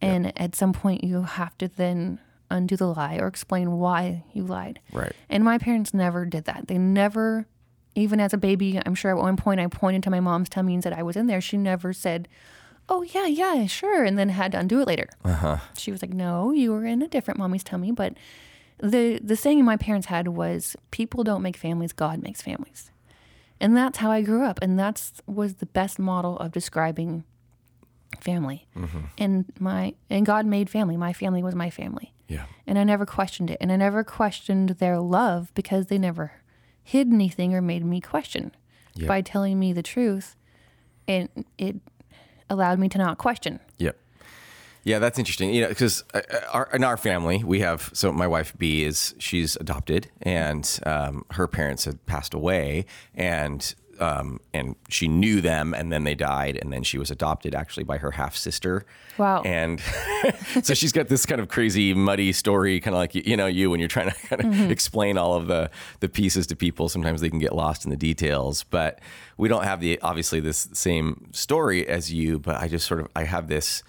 And 0.01 0.25
yep. 0.25 0.33
at 0.37 0.55
some 0.55 0.73
point, 0.73 1.03
you 1.03 1.23
have 1.23 1.57
to 1.57 1.67
then 1.67 2.19
undo 2.49 2.77
the 2.77 2.87
lie 2.87 3.17
or 3.17 3.27
explain 3.27 3.71
why 3.73 4.23
you 4.33 4.43
lied. 4.43 4.79
Right. 4.91 5.13
And 5.29 5.43
my 5.43 5.57
parents 5.57 5.93
never 5.93 6.25
did 6.25 6.45
that. 6.45 6.67
They 6.67 6.77
never, 6.77 7.47
even 7.95 8.19
as 8.19 8.33
a 8.33 8.37
baby, 8.37 8.79
I'm 8.85 8.95
sure 8.95 9.11
at 9.11 9.17
one 9.17 9.35
point 9.35 9.59
I 9.59 9.67
pointed 9.67 10.03
to 10.03 10.09
my 10.09 10.19
mom's 10.19 10.49
tummy 10.49 10.73
and 10.73 10.83
said 10.83 10.93
I 10.93 11.03
was 11.03 11.15
in 11.15 11.27
there. 11.27 11.41
She 11.41 11.57
never 11.57 11.91
said, 11.91 12.27
oh 12.89 13.01
yeah, 13.01 13.25
yeah, 13.25 13.65
sure, 13.65 14.03
and 14.03 14.17
then 14.17 14.29
had 14.29 14.51
to 14.53 14.59
undo 14.59 14.81
it 14.81 14.87
later. 14.87 15.09
Uh-huh. 15.23 15.57
She 15.77 15.91
was 15.91 16.01
like, 16.01 16.13
no, 16.13 16.51
you 16.51 16.71
were 16.71 16.85
in 16.85 17.01
a 17.01 17.07
different 17.07 17.37
mommy's 17.37 17.63
tummy. 17.63 17.91
But 17.91 18.15
the 18.77 19.19
the 19.23 19.35
saying 19.35 19.63
my 19.63 19.77
parents 19.77 20.07
had 20.07 20.29
was, 20.29 20.75
people 20.91 21.23
don't 21.23 21.41
make 21.41 21.57
families, 21.57 21.93
God 21.93 22.21
makes 22.21 22.41
families, 22.41 22.91
and 23.59 23.75
that's 23.75 23.99
how 23.99 24.11
I 24.11 24.21
grew 24.21 24.43
up, 24.43 24.59
and 24.61 24.77
that's 24.77 25.13
was 25.25 25.55
the 25.55 25.65
best 25.65 25.99
model 25.99 26.37
of 26.37 26.51
describing 26.51 27.23
family. 28.21 28.67
Mm-hmm. 28.75 28.99
And 29.17 29.45
my 29.59 29.93
and 30.09 30.25
God 30.25 30.45
made 30.45 30.69
family. 30.69 30.97
My 30.97 31.13
family 31.13 31.43
was 31.43 31.55
my 31.55 31.69
family. 31.69 32.13
Yeah. 32.27 32.45
And 32.65 32.79
I 32.79 32.83
never 32.83 33.05
questioned 33.05 33.51
it, 33.51 33.57
and 33.61 33.71
I 33.71 33.75
never 33.75 34.03
questioned 34.03 34.69
their 34.69 34.99
love 34.99 35.53
because 35.53 35.87
they 35.87 35.97
never 35.97 36.33
hid 36.83 37.11
anything 37.11 37.53
or 37.53 37.61
made 37.61 37.83
me 37.83 38.01
question 38.01 38.51
yep. 38.95 39.07
by 39.07 39.21
telling 39.21 39.59
me 39.59 39.73
the 39.73 39.83
truth. 39.83 40.35
And 41.07 41.29
it 41.57 41.75
allowed 42.49 42.79
me 42.79 42.89
to 42.89 42.97
not 42.97 43.17
question. 43.17 43.59
Yep. 43.77 43.97
Yeah, 44.83 44.99
that's 44.99 45.17
interesting. 45.17 45.51
You 45.51 45.63
know, 45.63 45.69
because 45.69 46.03
uh, 46.13 46.21
uh, 46.53 46.65
in 46.71 46.83
our 46.83 46.95
family, 46.95 47.43
we 47.43 47.59
have 47.61 47.89
so 47.93 48.11
my 48.11 48.27
wife 48.27 48.53
B 48.55 48.83
is 48.83 49.15
she's 49.17 49.55
adopted, 49.55 50.11
and 50.21 50.79
um, 50.85 51.25
her 51.31 51.47
parents 51.47 51.85
had 51.85 52.05
passed 52.05 52.35
away, 52.35 52.85
and 53.15 53.73
um, 53.99 54.39
and 54.53 54.75
she 54.89 55.07
knew 55.07 55.41
them, 55.41 55.73
and 55.73 55.91
then 55.91 56.03
they 56.03 56.15
died, 56.15 56.57
and 56.61 56.71
then 56.71 56.83
she 56.83 56.97
was 56.97 57.11
adopted 57.11 57.55
actually 57.55 57.83
by 57.83 57.97
her 57.97 58.11
half 58.11 58.35
sister. 58.35 58.85
Wow! 59.17 59.41
And 59.43 59.81
so 60.63 60.73
she's 60.73 60.91
got 60.91 61.07
this 61.07 61.25
kind 61.25 61.41
of 61.41 61.47
crazy, 61.47 61.93
muddy 61.93 62.31
story, 62.31 62.79
kind 62.79 62.95
of 62.95 62.99
like 62.99 63.15
you 63.15 63.37
know 63.37 63.47
you 63.47 63.69
when 63.69 63.79
you're 63.79 63.89
trying 63.89 64.11
to 64.11 64.15
kind 64.27 64.41
of 64.41 64.47
mm-hmm. 64.47 64.71
explain 64.71 65.17
all 65.17 65.33
of 65.33 65.47
the 65.47 65.69
the 65.99 66.09
pieces 66.09 66.47
to 66.47 66.55
people. 66.55 66.89
Sometimes 66.89 67.21
they 67.21 67.29
can 67.29 67.39
get 67.39 67.53
lost 67.53 67.85
in 67.85 67.91
the 67.91 67.97
details, 67.97 68.63
but 68.63 68.99
we 69.37 69.47
don't 69.47 69.63
have 69.63 69.79
the 69.79 69.99
obviously 70.01 70.39
this 70.39 70.67
same 70.73 71.29
story 71.31 71.87
as 71.87 72.11
you, 72.11 72.39
but 72.39 72.55
I 72.55 72.67
just 72.67 72.87
sort 72.87 72.99
of 72.99 73.07
I 73.15 73.23
have 73.23 73.47
this 73.47 73.83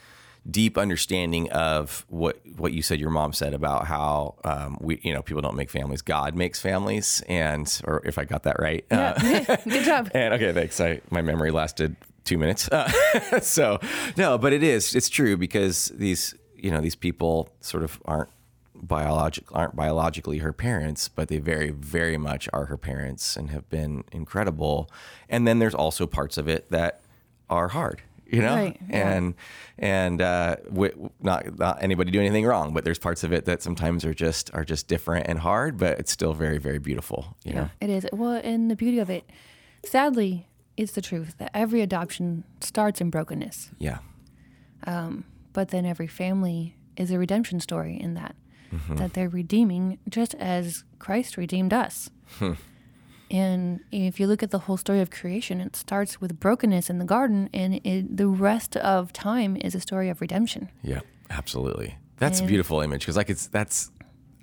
deep 0.51 0.79
understanding 0.79 1.51
of 1.51 2.05
what 2.09 2.41
what 2.57 2.73
you 2.73 2.83
said 2.83 3.01
your 3.01 3.11
mom 3.11 3.33
said 3.33 3.55
about 3.55 3.87
how 3.87 4.35
um, 4.45 4.79
we 4.81 5.01
you 5.03 5.13
know 5.13 5.23
people 5.23 5.43
don't 5.43 5.57
make 5.57 5.71
families. 5.71 6.03
God 6.03 6.35
makes 6.35 6.61
families. 6.61 7.23
And 7.29 7.81
or 7.85 8.03
if 8.05 8.19
I 8.19 8.25
got 8.25 8.45
that 8.45 8.59
right 8.59 8.85
yeah. 8.91 9.45
uh, 9.49 9.57
good 9.65 9.85
job. 9.85 10.11
and 10.15 10.35
okay 10.35 10.53
thanks. 10.53 10.81
I 10.81 11.01
my 11.11 11.23
memory 11.23 11.51
lasted 11.51 11.97
two 12.25 12.39
minutes. 12.39 12.69
Uh, 12.69 12.89
so 13.41 13.81
no 14.17 14.39
but 14.39 14.53
it 14.53 14.63
is 14.63 14.95
it's 14.95 15.09
true 15.09 15.37
because 15.37 15.93
these 15.95 16.35
you 16.55 16.71
know 16.71 16.81
these 16.81 16.97
people 16.97 17.49
sort 17.61 17.83
of 17.83 18.01
aren't 18.05 18.31
biologic 18.75 19.45
aren't 19.53 19.75
biologically 19.75 20.39
her 20.39 20.53
parents, 20.53 21.09
but 21.09 21.29
they 21.29 21.39
very 21.39 21.71
very 21.71 22.19
much 22.19 22.49
are 22.53 22.67
her 22.67 22.77
parents 22.77 23.37
and 23.37 23.51
have 23.51 23.69
been 23.69 24.05
incredible. 24.13 24.91
And 25.29 25.47
then 25.47 25.59
there's 25.59 25.75
also 25.75 26.07
parts 26.07 26.39
of 26.39 26.49
it 26.49 26.71
that 26.71 27.01
are 27.49 27.69
hard, 27.69 28.03
you 28.27 28.43
know, 28.43 28.55
right, 28.55 28.81
yeah. 28.89 29.15
and 29.15 29.35
and 29.79 30.23
uh, 30.23 30.57
not 31.21 31.59
not 31.59 31.83
anybody 31.83 32.11
do 32.11 32.21
anything 32.21 32.45
wrong, 32.45 32.75
but 32.75 32.85
there's 32.85 32.99
parts 32.99 33.25
of 33.25 33.33
it 33.33 33.45
that 33.45 33.63
sometimes 33.63 34.05
are 34.05 34.15
just 34.15 34.53
are 34.55 34.65
just 34.65 34.89
different 34.89 35.27
and 35.29 35.39
hard, 35.39 35.79
but 35.79 35.99
it's 35.99 36.11
still 36.11 36.33
very 36.33 36.59
very 36.59 36.79
beautiful. 36.79 37.37
You 37.45 37.53
yeah, 37.53 37.61
know? 37.61 37.71
it 37.81 37.91
is. 37.91 38.07
Well, 38.13 38.41
and 38.43 38.71
the 38.71 38.77
beauty 38.77 38.99
of 38.99 39.11
it, 39.11 39.29
sadly, 39.85 40.49
is 40.77 40.93
the 40.93 41.03
truth 41.03 41.37
that 41.39 41.51
every 41.55 41.81
adoption 41.81 42.45
starts 42.61 43.01
in 43.01 43.11
brokenness. 43.11 43.71
Yeah. 43.79 43.99
Um, 44.87 45.25
but 45.53 45.69
then 45.69 45.87
every 45.87 46.07
family 46.07 46.77
is 46.97 47.11
a 47.11 47.19
redemption 47.19 47.61
story 47.61 47.99
in 47.99 48.15
that 48.15 48.37
mm-hmm. 48.73 48.97
that 48.97 49.15
they're 49.15 49.29
redeeming 49.29 49.99
just 50.09 50.35
as 50.35 50.85
Christ 50.99 51.37
redeemed 51.37 51.73
us. 51.73 52.11
And 53.31 53.81
if 53.91 54.21
you 54.21 54.27
look 54.27 54.43
at 54.43 54.51
the 54.51 54.61
whole 54.61 54.77
story 54.77 55.01
of 55.01 55.11
creation, 55.11 55.61
it 55.61 55.75
starts 55.75 56.21
with 56.21 56.39
brokenness 56.39 56.89
in 56.89 56.99
the 56.99 57.05
garden, 57.05 57.51
and 57.53 57.81
it, 57.85 58.17
the 58.17 58.29
rest 58.29 58.77
of 58.77 59.13
time 59.13 59.57
is 59.57 59.75
a 59.75 59.81
story 59.81 60.09
of 60.09 60.21
redemption. 60.21 60.71
Yeah, 60.83 61.01
absolutely. 61.31 61.97
That's 62.19 62.39
and, 62.39 62.47
a 62.47 62.49
beautiful 62.49 62.81
image 62.81 63.01
because 63.01 63.17
like 63.17 63.29
it's 63.29 63.49
that's 63.49 63.91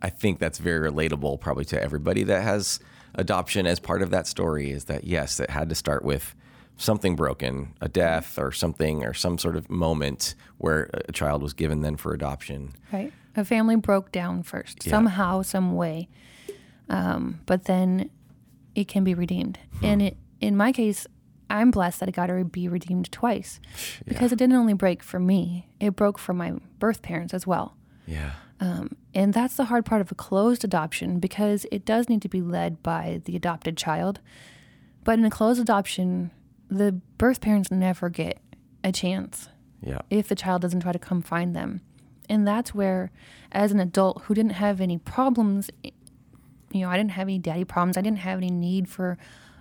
I 0.01 0.09
think 0.09 0.39
that's 0.39 0.59
very 0.59 0.89
relatable 0.89 1.39
probably 1.39 1.65
to 1.65 1.81
everybody 1.81 2.23
that 2.23 2.43
has 2.43 2.79
adoption 3.15 3.65
as 3.65 3.79
part 3.79 4.01
of 4.01 4.09
that 4.11 4.27
story. 4.27 4.71
Is 4.71 4.85
that 4.85 5.05
yes, 5.05 5.39
it 5.39 5.49
had 5.49 5.69
to 5.69 5.75
start 5.75 6.03
with 6.03 6.35
something 6.77 7.15
broken, 7.15 7.73
a 7.81 7.87
death 7.87 8.37
or 8.37 8.51
something 8.51 9.03
or 9.05 9.13
some 9.13 9.37
sort 9.37 9.55
of 9.55 9.69
moment 9.69 10.35
where 10.57 10.89
a 11.07 11.11
child 11.11 11.41
was 11.41 11.53
given 11.53 11.81
then 11.81 11.95
for 11.95 12.13
adoption. 12.13 12.73
Right. 12.91 13.13
A 13.35 13.45
family 13.45 13.75
broke 13.75 14.11
down 14.11 14.43
first, 14.43 14.85
yeah. 14.85 14.91
somehow, 14.91 15.41
some 15.41 15.75
way. 15.75 16.09
Um, 16.89 17.39
but 17.45 17.65
then 17.65 18.09
it 18.75 18.87
can 18.87 19.03
be 19.03 19.13
redeemed. 19.13 19.59
Hmm. 19.79 19.85
And 19.85 20.01
it, 20.01 20.17
in 20.39 20.57
my 20.57 20.71
case, 20.71 21.07
I'm 21.49 21.71
blessed 21.71 21.99
that 21.99 22.09
it 22.09 22.15
got 22.15 22.27
to 22.27 22.43
be 22.43 22.67
redeemed 22.67 23.11
twice 23.11 23.59
because 24.05 24.31
yeah. 24.31 24.35
it 24.35 24.37
didn't 24.37 24.55
only 24.55 24.73
break 24.73 25.03
for 25.03 25.19
me, 25.19 25.67
it 25.79 25.95
broke 25.95 26.17
for 26.17 26.33
my 26.33 26.53
birth 26.79 27.01
parents 27.01 27.33
as 27.33 27.45
well. 27.45 27.77
Yeah. 28.07 28.31
Um, 28.59 28.95
and 29.13 29.33
that's 29.33 29.55
the 29.55 29.65
hard 29.65 29.85
part 29.85 30.01
of 30.01 30.11
a 30.11 30.15
closed 30.15 30.63
adoption 30.63 31.19
because 31.19 31.65
it 31.71 31.85
does 31.85 32.09
need 32.09 32.21
to 32.21 32.29
be 32.29 32.41
led 32.41 32.81
by 32.81 33.21
the 33.25 33.35
adopted 33.35 33.77
child. 33.77 34.19
But 35.03 35.19
in 35.19 35.25
a 35.25 35.29
closed 35.29 35.61
adoption, 35.61 36.31
the 36.69 36.93
birth 37.17 37.41
parents 37.41 37.69
never 37.69 38.09
get 38.09 38.39
a 38.83 38.91
chance. 38.91 39.49
Yeah. 39.81 39.99
If 40.09 40.27
the 40.27 40.35
child 40.35 40.61
doesn't 40.61 40.79
try 40.79 40.93
to 40.93 40.99
come 40.99 41.21
find 41.21 41.55
them. 41.55 41.81
And 42.29 42.47
that's 42.47 42.73
where, 42.73 43.11
as 43.51 43.71
an 43.73 43.81
adult 43.81 44.23
who 44.23 44.33
didn't 44.33 44.53
have 44.53 44.79
any 44.79 44.97
problems, 44.97 45.69
you 46.73 46.81
know, 46.81 46.89
I 46.89 46.97
didn't 46.97 47.11
have 47.11 47.27
any 47.27 47.39
daddy 47.39 47.63
problems, 47.63 47.97
I 47.97 48.01
didn't 48.01 48.19
have 48.19 48.37
any 48.37 48.49
need 48.51 48.87
for 48.87 49.17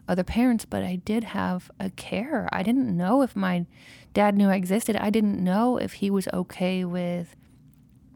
other 0.08 0.24
parents, 0.24 0.64
but 0.64 0.82
I 0.82 0.96
did 0.96 1.24
have 1.24 1.70
a 1.78 1.90
care. 1.90 2.48
I 2.52 2.62
didn't 2.62 2.96
know 2.96 3.22
if 3.22 3.36
my 3.36 3.66
dad 4.14 4.36
knew 4.36 4.48
I 4.48 4.56
existed. 4.56 4.96
I 4.96 5.10
didn't 5.10 5.42
know 5.42 5.76
if 5.76 5.94
he 5.94 6.10
was 6.10 6.28
okay 6.32 6.84
with 6.84 7.36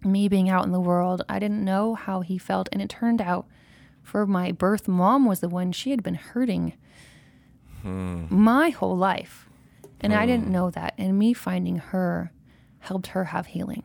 me 0.04 0.28
being 0.28 0.48
out 0.48 0.64
in 0.64 0.72
the 0.72 0.80
world. 0.80 1.22
I 1.28 1.38
didn't 1.38 1.64
know 1.64 1.94
how 1.94 2.20
he 2.20 2.38
felt. 2.38 2.68
And 2.72 2.82
it 2.82 2.88
turned 2.88 3.20
out 3.20 3.46
for 4.02 4.26
my 4.26 4.52
birth 4.52 4.88
mom 4.88 5.26
was 5.26 5.40
the 5.40 5.48
one 5.48 5.72
she 5.72 5.90
had 5.90 6.02
been 6.02 6.14
hurting 6.14 6.74
hmm. 7.82 8.26
my 8.30 8.70
whole 8.70 8.96
life. 8.96 9.48
And 10.00 10.12
hmm. 10.12 10.18
I 10.18 10.26
didn't 10.26 10.46
hmm. 10.46 10.52
know 10.52 10.70
that. 10.70 10.94
And 10.98 11.18
me 11.18 11.32
finding 11.32 11.76
her 11.76 12.32
helped 12.80 13.08
her 13.08 13.24
have 13.24 13.46
healing. 13.46 13.82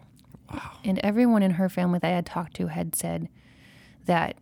Wow. 0.52 0.72
And 0.84 1.00
everyone 1.00 1.44
in 1.44 1.52
her 1.52 1.70
family 1.70 2.00
that 2.00 2.08
I 2.08 2.16
had 2.16 2.26
talked 2.26 2.56
to 2.56 2.68
had 2.68 2.96
said 2.96 3.30
that 4.06 4.36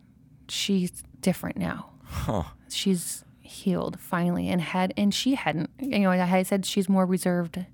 she's 0.50 1.02
different 1.20 1.56
now. 1.56 1.90
Huh. 2.04 2.44
She's 2.68 3.24
healed 3.40 3.98
finally 3.98 4.48
and 4.48 4.60
had 4.60 4.94
and 4.96 5.12
she 5.12 5.34
hadn't 5.34 5.68
you 5.80 5.98
know 5.98 6.10
I 6.12 6.44
said 6.44 6.64
she's 6.64 6.88
more 6.88 7.04
reserved 7.04 7.64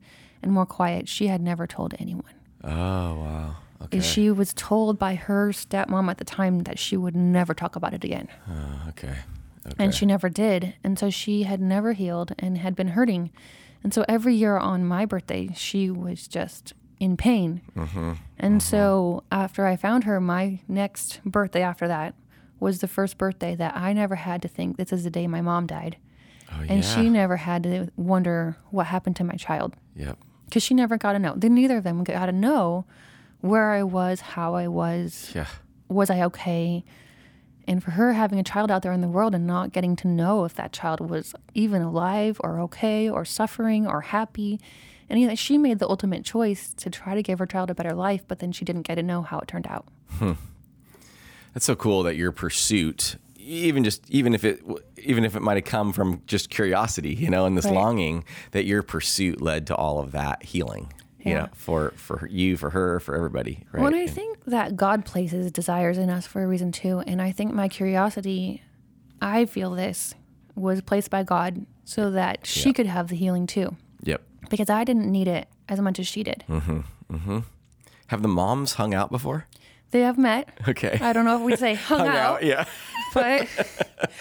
and 0.42 0.52
more 0.52 0.66
quiet. 0.66 1.08
She 1.08 1.26
had 1.26 1.40
never 1.40 1.66
told 1.66 1.94
anyone. 1.98 2.32
Oh, 2.62 2.70
wow. 2.70 3.56
Okay. 3.82 4.00
She 4.00 4.30
was 4.30 4.54
told 4.54 4.98
by 4.98 5.14
her 5.14 5.50
stepmom 5.50 6.10
at 6.10 6.18
the 6.18 6.24
time 6.24 6.60
that 6.60 6.78
she 6.78 6.96
would 6.96 7.14
never 7.14 7.54
talk 7.54 7.76
about 7.76 7.94
it 7.94 8.04
again. 8.04 8.28
Uh, 8.48 8.88
okay. 8.88 9.16
okay. 9.66 9.74
And 9.78 9.94
she 9.94 10.06
never 10.06 10.28
did. 10.28 10.74
And 10.82 10.98
so 10.98 11.10
she 11.10 11.42
had 11.42 11.60
never 11.60 11.92
healed 11.92 12.32
and 12.38 12.58
had 12.58 12.74
been 12.74 12.88
hurting. 12.88 13.30
And 13.84 13.92
so 13.92 14.04
every 14.08 14.34
year 14.34 14.56
on 14.56 14.84
my 14.84 15.04
birthday, 15.04 15.50
she 15.54 15.90
was 15.90 16.26
just 16.26 16.72
in 16.98 17.16
pain. 17.16 17.60
Mm-hmm. 17.76 18.12
And 18.38 18.60
mm-hmm. 18.60 18.68
so 18.68 19.24
after 19.30 19.66
I 19.66 19.76
found 19.76 20.04
her, 20.04 20.20
my 20.20 20.60
next 20.66 21.20
birthday 21.24 21.62
after 21.62 21.86
that 21.86 22.14
was 22.59 22.81
the 22.81 22.88
first 22.88 23.19
birthday 23.19 23.55
that 23.55 23.77
I 23.77 23.92
never 23.92 24.14
had 24.14 24.42
to 24.42 24.49
think 24.49 24.77
this 24.77 24.92
is 24.92 25.05
the 25.05 25.11
day 25.11 25.27
my 25.27 25.40
mom 25.40 25.66
died. 25.66 25.97
Oh, 26.51 26.61
and 26.61 26.83
yeah. 26.83 26.95
she 26.95 27.11
never 27.11 27.37
had 27.37 27.62
to 27.64 27.90
wonder 27.97 28.57
what 28.71 28.87
happened 28.87 29.16
to 29.16 29.25
my 29.25 29.35
child. 29.35 29.75
Yep. 29.95 30.19
Because 30.45 30.62
she 30.62 30.75
never 30.75 30.97
got 30.97 31.12
to 31.12 31.19
know. 31.19 31.35
Then 31.37 31.55
neither 31.55 31.79
of 31.79 31.85
them 31.85 32.05
got 32.05 32.27
to 32.27 32.33
know 32.33 32.85
where 33.40 33.73
I 33.73 33.83
was, 33.83 34.21
how 34.21 34.55
I 34.55 34.69
was, 34.69 35.33
yeah. 35.35 35.47
was 35.88 36.09
I 36.09 36.23
okay? 36.23 36.85
And 37.66 37.83
for 37.83 37.92
her 37.92 38.12
having 38.12 38.38
a 38.38 38.45
child 38.45 38.71
out 38.71 38.83
there 38.83 38.92
in 38.92 39.01
the 39.01 39.09
world 39.09 39.35
and 39.35 39.47
not 39.47 39.73
getting 39.73 39.97
to 39.97 40.09
know 40.09 40.45
if 40.45 40.55
that 40.55 40.73
child 40.73 41.01
was 41.01 41.35
even 41.55 41.83
alive 41.83 42.40
or 42.45 42.61
okay 42.61 43.11
or 43.11 43.25
suffering 43.25 43.87
or 43.87 44.03
happy. 44.03 44.61
And 45.09 45.21
you 45.21 45.27
know, 45.27 45.35
she 45.35 45.59
made 45.59 45.81
the 45.81 45.88
ultimate 45.88 46.25
choice 46.25 46.73
to 46.75 46.90
try 46.90 47.14
to 47.16 47.23
give 47.23 47.40
her 47.40 47.47
child 47.47 47.71
a 47.71 47.75
better 47.75 47.95
life, 47.95 48.23
but 48.27 48.38
then 48.38 48.53
she 48.53 48.64
didn't 48.64 48.83
get 48.83 48.97
to 48.97 49.03
know 49.03 49.23
how 49.23 49.40
it 49.40 49.49
turned 49.49 49.66
out. 49.66 49.87
Hmm. 50.11 50.33
That's 51.57 51.64
so 51.64 51.75
cool 51.75 52.03
that 52.03 52.16
your 52.16 52.33
pursuit, 52.33 53.16
even 53.38 53.83
just 53.83 54.09
even 54.11 54.35
if 54.35 54.45
it 54.45 54.62
even 54.99 55.25
if 55.25 55.35
it 55.35 55.40
might 55.40 55.57
have 55.57 55.64
come 55.64 55.95
from 55.95 56.21
just 56.27 56.51
curiosity, 56.51 57.14
you 57.14 57.31
know, 57.31 57.47
and 57.47 57.57
this 57.57 57.64
right. 57.64 57.73
longing, 57.73 58.27
that 58.51 58.66
your 58.66 58.83
pursuit 58.83 59.40
led 59.40 59.66
to 59.69 59.75
all 59.75 59.99
of 59.99 60.12
that 60.12 60.42
healing 60.42 60.92
yeah. 61.27 61.33
you 61.33 61.35
know, 61.38 61.49
for 61.55 61.92
for 61.97 62.29
you, 62.29 62.59
for 62.59 62.69
her, 62.69 63.01
for 63.01 63.16
everybody. 63.16 63.64
Right? 63.73 63.83
Well, 63.83 63.95
I 63.95 64.07
think 64.07 64.45
that 64.45 64.77
God 64.77 65.07
places 65.07 65.51
desires 65.51 65.97
in 65.97 66.11
us 66.11 66.27
for 66.27 66.42
a 66.42 66.47
reason 66.47 66.73
too, 66.73 67.01
and 67.07 67.23
I 67.23 67.33
think 67.33 67.53
my 67.53 67.69
curiosity, 67.69 68.62
I 69.23 69.47
feel 69.47 69.71
this 69.71 70.14
was 70.55 70.81
placed 70.83 71.11
by 71.11 71.23
God 71.23 71.64
so 71.85 72.11
that 72.11 72.47
she 72.47 72.69
yep. 72.69 72.77
could 72.77 72.87
have 72.87 73.09
the 73.09 73.16
healing 73.16 73.47
too. 73.47 73.77
Yep. 74.03 74.23
Because 74.51 74.71
I 74.71 74.85
didn't 74.85 75.11
need 75.11 75.27
it 75.27 75.49
as 75.69 75.81
much 75.81 75.99
as 75.99 76.07
she 76.07 76.23
did. 76.23 76.45
Mm-hmm. 76.49 76.81
Mm-hmm. 77.11 77.38
Have 78.09 78.23
the 78.23 78.29
moms 78.29 78.75
hung 78.75 78.95
out 78.95 79.11
before? 79.11 79.47
They 79.90 80.01
have 80.01 80.18
met. 80.18 80.49
Okay. 80.68 80.99
I 81.01 81.12
don't 81.12 81.25
know 81.25 81.37
if 81.37 81.42
we 81.42 81.57
say 81.57 81.75
hung, 81.88 82.01
hung 82.01 82.09
out, 82.09 82.16
out. 82.16 82.42
Yeah. 82.42 82.64
but 83.14 83.49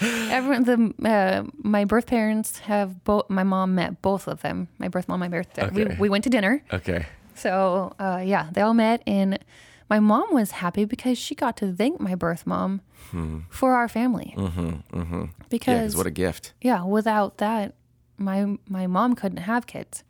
everyone, 0.00 0.64
the 0.64 1.08
uh, 1.08 1.44
my 1.58 1.84
birth 1.84 2.06
parents 2.06 2.60
have 2.60 3.04
both. 3.04 3.28
My 3.28 3.42
mom 3.42 3.74
met 3.74 4.00
both 4.02 4.28
of 4.28 4.42
them. 4.42 4.68
My 4.78 4.88
birth 4.88 5.08
mom, 5.08 5.20
my 5.20 5.28
birth. 5.28 5.52
dad. 5.54 5.72
Okay. 5.72 5.84
We 5.84 5.96
we 5.96 6.08
went 6.08 6.24
to 6.24 6.30
dinner. 6.30 6.62
Okay. 6.72 7.06
So 7.34 7.94
uh, 7.98 8.22
yeah, 8.24 8.48
they 8.52 8.62
all 8.62 8.74
met, 8.74 9.02
and 9.06 9.38
my 9.88 10.00
mom 10.00 10.32
was 10.32 10.52
happy 10.52 10.84
because 10.84 11.18
she 11.18 11.34
got 11.34 11.56
to 11.58 11.72
thank 11.72 12.00
my 12.00 12.14
birth 12.14 12.46
mom 12.46 12.80
hmm. 13.10 13.40
for 13.50 13.74
our 13.74 13.88
family. 13.88 14.34
Mm-hmm, 14.36 14.98
mm-hmm. 14.98 15.24
Because 15.48 15.94
yeah, 15.94 15.98
what 15.98 16.06
a 16.06 16.10
gift. 16.10 16.54
Yeah, 16.60 16.84
without 16.84 17.38
that, 17.38 17.74
my 18.16 18.58
my 18.68 18.86
mom 18.86 19.14
couldn't 19.14 19.38
have 19.38 19.66
kids. 19.66 20.02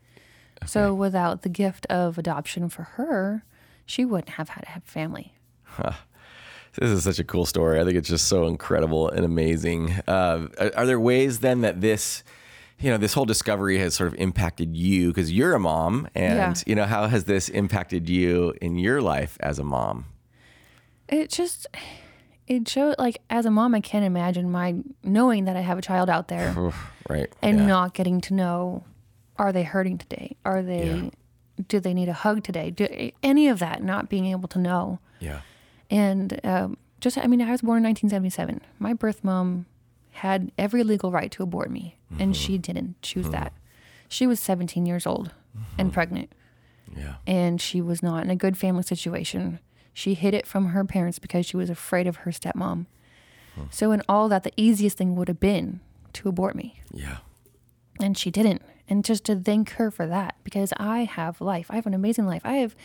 Okay. 0.63 0.69
So 0.69 0.95
without 0.95 1.43
the 1.43 1.49
gift 1.49 1.87
of 1.87 2.17
adoption 2.19 2.69
for 2.69 2.83
her, 2.83 3.45
she 3.85 4.05
wouldn't 4.05 4.31
have 4.31 4.51
had 4.51 4.63
to 4.63 4.71
have 4.71 4.85
family. 4.85 5.35
This 6.79 6.91
is 6.91 7.05
such 7.05 7.19
a 7.19 7.25
cool 7.25 7.47
story. 7.47 7.81
I 7.81 7.85
think 7.85 7.97
it's 7.97 8.09
just 8.09 8.29
so 8.29 8.47
incredible 8.47 9.09
and 9.09 9.25
amazing. 9.25 9.93
Uh, 10.07 10.49
are, 10.59 10.73
are, 10.77 10.87
there 10.87 11.01
ways 11.01 11.39
then 11.41 11.63
that 11.63 11.81
this, 11.81 12.23
you 12.79 12.91
know, 12.91 12.99
this 12.99 13.15
whole 13.15 13.25
discovery 13.25 13.79
has 13.79 13.95
sort 13.95 14.13
of 14.13 14.19
impacted 14.19 14.77
you 14.77 15.09
because 15.09 15.33
you're 15.33 15.55
a 15.55 15.61
mom, 15.61 16.09
and 16.15 16.37
yeah. 16.57 16.63
you 16.67 16.75
know, 16.75 16.85
how 16.85 17.07
has 17.07 17.25
this 17.25 17.49
impacted 17.49 18.09
you 18.09 18.55
in 18.61 18.77
your 18.77 19.01
life 19.01 19.39
as 19.41 19.59
a 19.59 19.65
mom? 19.65 20.07
It 21.09 21.31
just 21.31 21.67
it 22.47 22.69
showed 22.69 22.97
like 22.99 23.23
as 23.31 23.47
a 23.47 23.51
mom, 23.51 23.75
I 23.75 23.81
can't 23.81 24.05
imagine 24.05 24.51
my 24.51 24.75
knowing 25.03 25.47
that 25.47 25.57
I 25.57 25.61
have 25.61 25.79
a 25.79 25.83
child 25.83 26.11
out 26.11 26.29
there, 26.29 26.55
right, 27.09 27.33
and 27.41 27.61
yeah. 27.61 27.67
not 27.67 27.95
getting 27.95 28.21
to 28.23 28.35
know 28.35 28.85
are 29.39 29.53
they 29.53 29.63
hurting 29.63 29.97
today? 29.97 30.37
Are 30.45 30.63
they 30.63 30.95
yeah. 30.95 31.11
do 31.69 31.81
they 31.81 31.95
need 31.95 32.11
a 32.11 32.15
hug 32.15 32.45
today? 32.45 32.71
Do 32.71 32.87
any 33.23 33.49
of 33.49 33.61
that 33.61 33.83
not 33.83 34.11
being 34.11 34.27
able 34.27 34.49
to 34.49 34.59
know? 34.59 34.99
Yeah 35.21 35.41
and 35.91 36.41
um, 36.45 36.77
just, 37.01 37.19
I 37.19 37.27
mean, 37.27 37.41
I 37.43 37.51
was 37.51 37.63
born 37.63 37.79
in 37.79 37.85
1977. 37.85 38.61
My 38.79 38.93
birth 38.93 39.23
mom 39.23 39.67
had 40.13 40.51
every 40.57 40.83
legal 40.83 41.11
right 41.11 41.31
to 41.33 41.43
abort 41.43 41.71
me, 41.71 41.97
mm-hmm. 42.13 42.23
and 42.23 42.37
she 42.37 42.59
didn't 42.59 43.01
choose 43.03 43.25
mm-hmm. 43.27 43.33
that. 43.33 43.53
She 44.09 44.27
was 44.27 44.41
17 44.41 44.87
years 44.87 45.07
old 45.07 45.33
mm-hmm. 45.57 45.81
and 45.81 45.93
pregnant. 45.93 46.33
Yeah. 46.97 47.17
And 47.27 47.61
she 47.61 47.81
was 47.81 48.03
not 48.03 48.25
in 48.25 48.31
a 48.31 48.37
good 48.37 48.57
family 48.57 48.83
situation. 48.83 49.59
She 49.93 50.15
hid 50.15 50.35
it 50.35 50.47
from 50.47 50.67
her 50.67 50.85
parents 50.85 51.19
because 51.19 51.47
she 51.47 51.57
was 51.57 51.71
afraid 51.71 52.07
of 52.07 52.17
her 52.19 52.31
stepmom. 52.31 52.87
Hmm. 53.55 53.63
So, 53.71 53.93
in 53.93 54.03
all 54.09 54.29
that, 54.29 54.45
the 54.45 54.53
easiest 54.57 54.97
thing 54.97 55.17
would 55.17 55.29
have 55.29 55.41
been 55.41 55.81
to 56.15 56.29
abort 56.29 56.55
me. 56.55 56.81
Yeah. 56.93 57.19
And 58.01 58.17
she 58.17 58.31
didn't. 58.31 58.63
And 58.89 59.05
just 59.05 59.25
to 59.25 59.37
thank 59.37 59.71
her 59.73 59.91
for 59.91 60.07
that, 60.07 60.37
because 60.45 60.73
I 60.77 61.05
have 61.05 61.41
life. 61.41 61.67
I 61.71 61.77
have 61.77 61.87
an 61.87 61.95
amazing 61.95 62.27
life. 62.27 62.43
I 62.45 62.55
have 62.57 62.77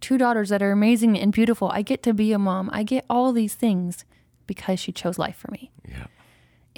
two 0.00 0.18
daughters 0.18 0.48
that 0.50 0.62
are 0.62 0.72
amazing 0.72 1.18
and 1.18 1.32
beautiful. 1.32 1.68
I 1.68 1.82
get 1.82 2.02
to 2.04 2.14
be 2.14 2.32
a 2.32 2.38
mom. 2.38 2.70
I 2.72 2.82
get 2.82 3.04
all 3.08 3.32
these 3.32 3.54
things 3.54 4.04
because 4.46 4.78
she 4.78 4.92
chose 4.92 5.18
life 5.18 5.36
for 5.36 5.50
me. 5.50 5.70
Yeah. 5.88 6.06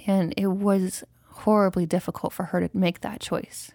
And 0.07 0.33
it 0.37 0.47
was 0.47 1.05
horribly 1.27 1.87
difficult 1.87 2.33
for 2.33 2.45
her 2.45 2.67
to 2.67 2.77
make 2.77 3.01
that 3.01 3.21
choice. 3.21 3.73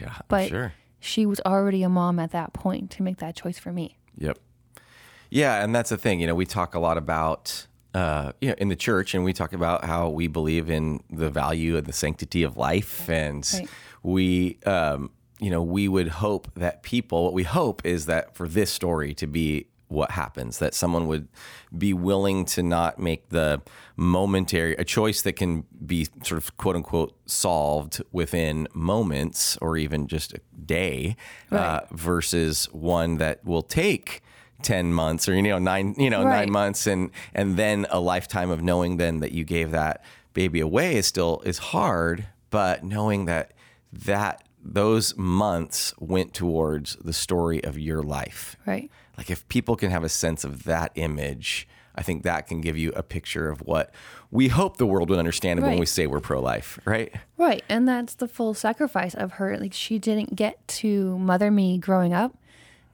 Yeah. 0.00 0.14
But 0.28 0.48
sure. 0.48 0.72
she 1.00 1.26
was 1.26 1.40
already 1.44 1.82
a 1.82 1.88
mom 1.88 2.18
at 2.18 2.32
that 2.32 2.52
point 2.52 2.90
to 2.92 3.02
make 3.02 3.18
that 3.18 3.36
choice 3.36 3.58
for 3.58 3.72
me. 3.72 3.98
Yep. 4.18 4.38
Yeah, 5.30 5.62
and 5.64 5.74
that's 5.74 5.90
the 5.90 5.96
thing. 5.96 6.20
You 6.20 6.28
know, 6.28 6.34
we 6.34 6.46
talk 6.46 6.74
a 6.74 6.78
lot 6.78 6.96
about 6.96 7.66
uh, 7.94 8.32
you 8.40 8.48
know, 8.48 8.54
in 8.58 8.68
the 8.68 8.76
church, 8.76 9.14
and 9.14 9.24
we 9.24 9.32
talk 9.32 9.52
about 9.52 9.84
how 9.84 10.08
we 10.08 10.26
believe 10.26 10.68
in 10.68 11.00
the 11.10 11.30
value 11.30 11.76
of 11.76 11.84
the 11.84 11.92
sanctity 11.92 12.42
of 12.42 12.56
life, 12.56 13.08
and 13.08 13.48
right. 13.54 13.68
we 14.02 14.58
um, 14.66 15.10
you 15.44 15.50
know, 15.50 15.62
we 15.62 15.88
would 15.88 16.08
hope 16.08 16.50
that 16.54 16.82
people, 16.82 17.24
what 17.24 17.34
we 17.34 17.42
hope 17.42 17.84
is 17.84 18.06
that 18.06 18.34
for 18.34 18.48
this 18.48 18.70
story 18.70 19.12
to 19.12 19.26
be 19.26 19.66
what 19.88 20.12
happens, 20.12 20.58
that 20.58 20.72
someone 20.72 21.06
would 21.06 21.28
be 21.76 21.92
willing 21.92 22.46
to 22.46 22.62
not 22.62 22.98
make 22.98 23.28
the 23.28 23.60
momentary, 23.94 24.74
a 24.76 24.84
choice 24.84 25.20
that 25.20 25.34
can 25.34 25.66
be 25.84 26.08
sort 26.22 26.42
of 26.42 26.56
quote 26.56 26.76
unquote 26.76 27.14
solved 27.26 28.02
within 28.10 28.66
moments 28.72 29.58
or 29.58 29.76
even 29.76 30.06
just 30.06 30.32
a 30.32 30.40
day, 30.64 31.14
uh, 31.52 31.56
right. 31.56 31.62
uh, 31.62 31.80
versus 31.90 32.64
one 32.72 33.18
that 33.18 33.44
will 33.44 33.62
take 33.62 34.22
10 34.62 34.94
months 34.94 35.28
or, 35.28 35.34
you 35.34 35.42
know, 35.42 35.58
nine, 35.58 35.94
you 35.98 36.08
know, 36.08 36.24
right. 36.24 36.38
nine 36.38 36.50
months 36.50 36.86
and, 36.86 37.10
and 37.34 37.58
then 37.58 37.86
a 37.90 38.00
lifetime 38.00 38.48
of 38.48 38.62
knowing 38.62 38.96
then 38.96 39.20
that 39.20 39.32
you 39.32 39.44
gave 39.44 39.72
that 39.72 40.02
baby 40.32 40.60
away 40.60 40.96
is 40.96 41.06
still, 41.06 41.42
is 41.44 41.58
hard, 41.58 42.28
but 42.48 42.82
knowing 42.82 43.26
that 43.26 43.52
that 43.92 44.43
those 44.64 45.16
months 45.16 45.94
went 45.98 46.32
towards 46.32 46.96
the 46.96 47.12
story 47.12 47.62
of 47.62 47.78
your 47.78 48.02
life. 48.02 48.56
Right. 48.66 48.90
Like 49.16 49.30
if 49.30 49.46
people 49.48 49.76
can 49.76 49.90
have 49.90 50.02
a 50.02 50.08
sense 50.08 50.42
of 50.42 50.64
that 50.64 50.90
image, 50.94 51.68
I 51.94 52.02
think 52.02 52.24
that 52.24 52.48
can 52.48 52.60
give 52.60 52.76
you 52.76 52.90
a 52.96 53.02
picture 53.02 53.48
of 53.48 53.60
what 53.60 53.94
we 54.30 54.48
hope 54.48 54.78
the 54.78 54.86
world 54.86 55.10
would 55.10 55.18
understand 55.18 55.60
right. 55.60 55.68
when 55.68 55.78
we 55.78 55.86
say 55.86 56.06
we're 56.06 56.20
pro 56.20 56.40
life, 56.40 56.80
right? 56.84 57.14
Right. 57.36 57.62
And 57.68 57.86
that's 57.86 58.14
the 58.14 58.26
full 58.26 58.54
sacrifice 58.54 59.14
of 59.14 59.32
her. 59.32 59.56
Like 59.58 59.74
she 59.74 59.98
didn't 59.98 60.34
get 60.34 60.66
to 60.68 61.18
mother 61.18 61.50
me 61.50 61.78
growing 61.78 62.12
up, 62.12 62.36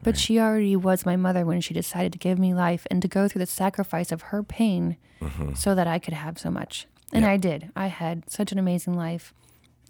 but 0.03 0.15
right. 0.15 0.21
she 0.21 0.39
already 0.39 0.77
was 0.77 1.07
my 1.07 1.17
mother 1.17 1.47
when 1.47 1.61
she 1.61 1.73
decided 1.73 2.13
to 2.13 2.19
give 2.19 2.39
me 2.39 2.53
life 2.53 2.87
and 2.91 3.01
to 3.01 3.09
go 3.09 3.29
through 3.29 3.41
the 3.41 3.47
sacrifice 3.47 4.13
of 4.13 4.23
her 4.23 4.43
pain 4.43 4.97
mm-hmm. 5.21 5.55
so 5.55 5.75
that 5.75 5.87
I 5.87 5.99
could 5.99 6.15
have 6.15 6.39
so 6.39 6.51
much. 6.51 6.87
And. 7.13 7.25
I 7.25 7.39
did. 7.39 7.71
I 7.75 7.89
had 7.89 8.31
such 8.31 8.53
an 8.53 8.59
amazing 8.59 8.95
life. 8.95 9.35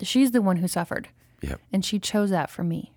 She's 0.02 0.30
the 0.30 0.40
one 0.40 0.58
who 0.58 0.68
suffered. 0.68 1.08
Yep. 1.42 1.60
And 1.72 1.84
she 1.84 1.98
chose 1.98 2.30
that 2.30 2.50
for 2.50 2.64
me, 2.64 2.92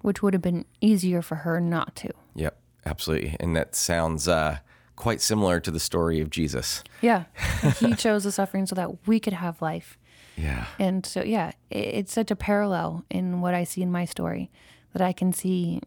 which 0.00 0.22
would 0.22 0.34
have 0.34 0.42
been 0.42 0.64
easier 0.80 1.22
for 1.22 1.36
her 1.36 1.60
not 1.60 1.94
to. 1.96 2.10
Yep, 2.34 2.58
absolutely. 2.84 3.36
And 3.40 3.54
that 3.56 3.74
sounds 3.74 4.28
uh, 4.28 4.58
quite 4.96 5.20
similar 5.20 5.60
to 5.60 5.70
the 5.70 5.80
story 5.80 6.20
of 6.20 6.30
Jesus. 6.30 6.82
Yeah. 7.00 7.24
he 7.78 7.94
chose 7.94 8.24
the 8.24 8.32
suffering 8.32 8.66
so 8.66 8.74
that 8.74 9.06
we 9.06 9.20
could 9.20 9.34
have 9.34 9.60
life. 9.62 9.98
Yeah. 10.36 10.66
And 10.78 11.04
so, 11.06 11.22
yeah, 11.22 11.52
it's 11.70 12.12
such 12.12 12.30
a 12.30 12.36
parallel 12.36 13.04
in 13.10 13.40
what 13.40 13.54
I 13.54 13.64
see 13.64 13.82
in 13.82 13.90
my 13.90 14.04
story 14.04 14.50
that 14.92 15.02
I 15.02 15.12
can 15.12 15.32
see 15.32 15.80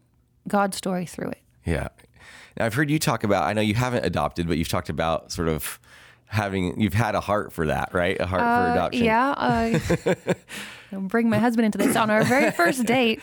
God's 0.48 0.76
story 0.76 1.06
through 1.06 1.30
it. 1.30 1.42
Yeah. 1.64 1.88
Now, 2.56 2.66
I've 2.66 2.74
heard 2.74 2.90
you 2.90 2.98
talk 2.98 3.22
about, 3.22 3.44
I 3.44 3.52
know 3.52 3.60
you 3.60 3.74
haven't 3.74 4.04
adopted, 4.04 4.48
but 4.48 4.58
you've 4.58 4.68
talked 4.68 4.88
about 4.88 5.30
sort 5.30 5.48
of 5.48 5.78
having, 6.26 6.80
you've 6.80 6.94
had 6.94 7.14
a 7.14 7.20
heart 7.20 7.52
for 7.52 7.66
that, 7.66 7.92
right? 7.92 8.18
A 8.20 8.26
heart 8.26 8.42
uh, 8.42 8.66
for 8.66 8.72
adoption. 8.72 9.04
Yeah. 9.04 9.30
Uh, 9.30 10.14
bring 10.92 11.28
my 11.28 11.38
husband 11.38 11.66
into 11.66 11.78
this. 11.78 11.96
On 11.96 12.10
our 12.10 12.24
very 12.24 12.50
first 12.50 12.84
date, 12.86 13.20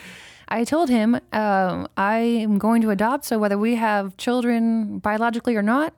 I 0.47 0.63
told 0.63 0.89
him 0.89 1.15
um, 1.33 1.87
I 1.97 2.17
am 2.17 2.57
going 2.57 2.81
to 2.81 2.89
adopt. 2.89 3.25
So 3.25 3.37
whether 3.39 3.57
we 3.57 3.75
have 3.75 4.15
children 4.17 4.99
biologically 4.99 5.55
or 5.55 5.61
not, 5.61 5.93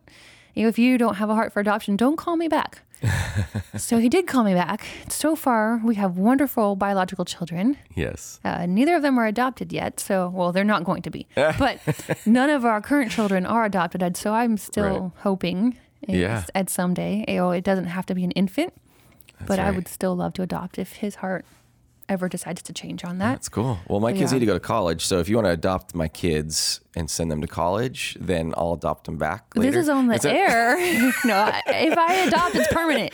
if 0.56 0.80
you 0.80 0.98
don't 0.98 1.16
have 1.16 1.30
a 1.30 1.36
heart 1.36 1.54
for 1.54 1.60
adoption, 1.60 1.96
don't 1.96 2.18
call 2.18 2.36
me 2.36 2.48
back. 2.48 2.84
so 3.78 3.98
he 3.98 4.10
did 4.10 4.28
call 4.28 4.44
me 4.44 4.54
back. 4.54 4.86
So 5.08 5.36
far, 5.36 5.80
we 5.84 5.96
have 5.96 6.18
wonderful 6.18 6.76
biological 6.76 7.26
children. 7.26 7.78
Yes. 7.96 8.40
Uh, 8.44 8.66
neither 8.66 8.96
of 8.96 9.02
them 9.02 9.18
are 9.18 9.26
adopted 9.26 9.72
yet. 9.72 10.00
So, 10.00 10.30
well, 10.30 10.52
they're 10.52 10.64
not 10.64 10.84
going 10.84 11.02
to 11.04 11.10
be. 11.10 11.28
but 11.36 11.80
none 12.26 12.50
of 12.50 12.66
our 12.66 12.82
current 12.82 13.12
children 13.12 13.46
are 13.46 13.66
adopted. 13.66 14.18
So 14.18 14.34
I'm 14.34 14.58
still 14.58 15.00
right. 15.00 15.12
hoping 15.20 15.78
yeah. 16.08 16.44
at 16.56 16.70
someday, 16.70 17.24
know, 17.28 17.52
it 17.52 17.64
doesn't 17.64 17.86
have 17.86 18.06
to 18.08 18.16
be 18.16 18.24
an 18.24 18.32
infant, 18.32 18.74
That's 19.40 19.48
but 19.48 19.60
right. 19.60 19.68
I 19.68 19.72
would 19.72 19.88
still 19.88 20.16
love 20.16 20.34
to 20.34 20.42
adopt 20.42 20.78
if 20.78 20.94
his 20.94 21.16
heart 21.16 21.46
ever 22.10 22.28
decides 22.28 22.62
to 22.64 22.74
change 22.74 23.06
on 23.06 23.20
that. 23.20 23.34
That's 23.34 23.50
cool. 23.50 23.80
Well, 23.88 24.00
my 24.00 24.12
kids 24.12 24.32
yeah. 24.32 24.40
need 24.40 24.40
to 24.42 24.46
go 24.48 24.54
to 24.54 24.60
college, 24.60 25.06
so 25.06 25.20
if 25.20 25.30
you 25.30 25.36
want 25.36 25.46
to 25.46 25.52
adopt 25.52 25.94
my 25.94 26.08
kids 26.08 26.82
and 26.96 27.10
send 27.10 27.32
them 27.32 27.40
to 27.42 27.48
college, 27.48 28.18
then 28.20 28.54
I'll 28.58 28.74
adopt 28.74 29.06
them 29.06 29.18
back. 29.18 29.56
Later. 29.56 29.72
This 29.72 29.84
is 29.84 29.90
on 29.90 30.08
the 30.08 30.20
air. 30.30 30.78
no, 31.26 31.52
if 31.68 31.98
I 31.98 32.14
adopt, 32.28 32.56
it's 32.56 32.74
permanent. 32.74 33.14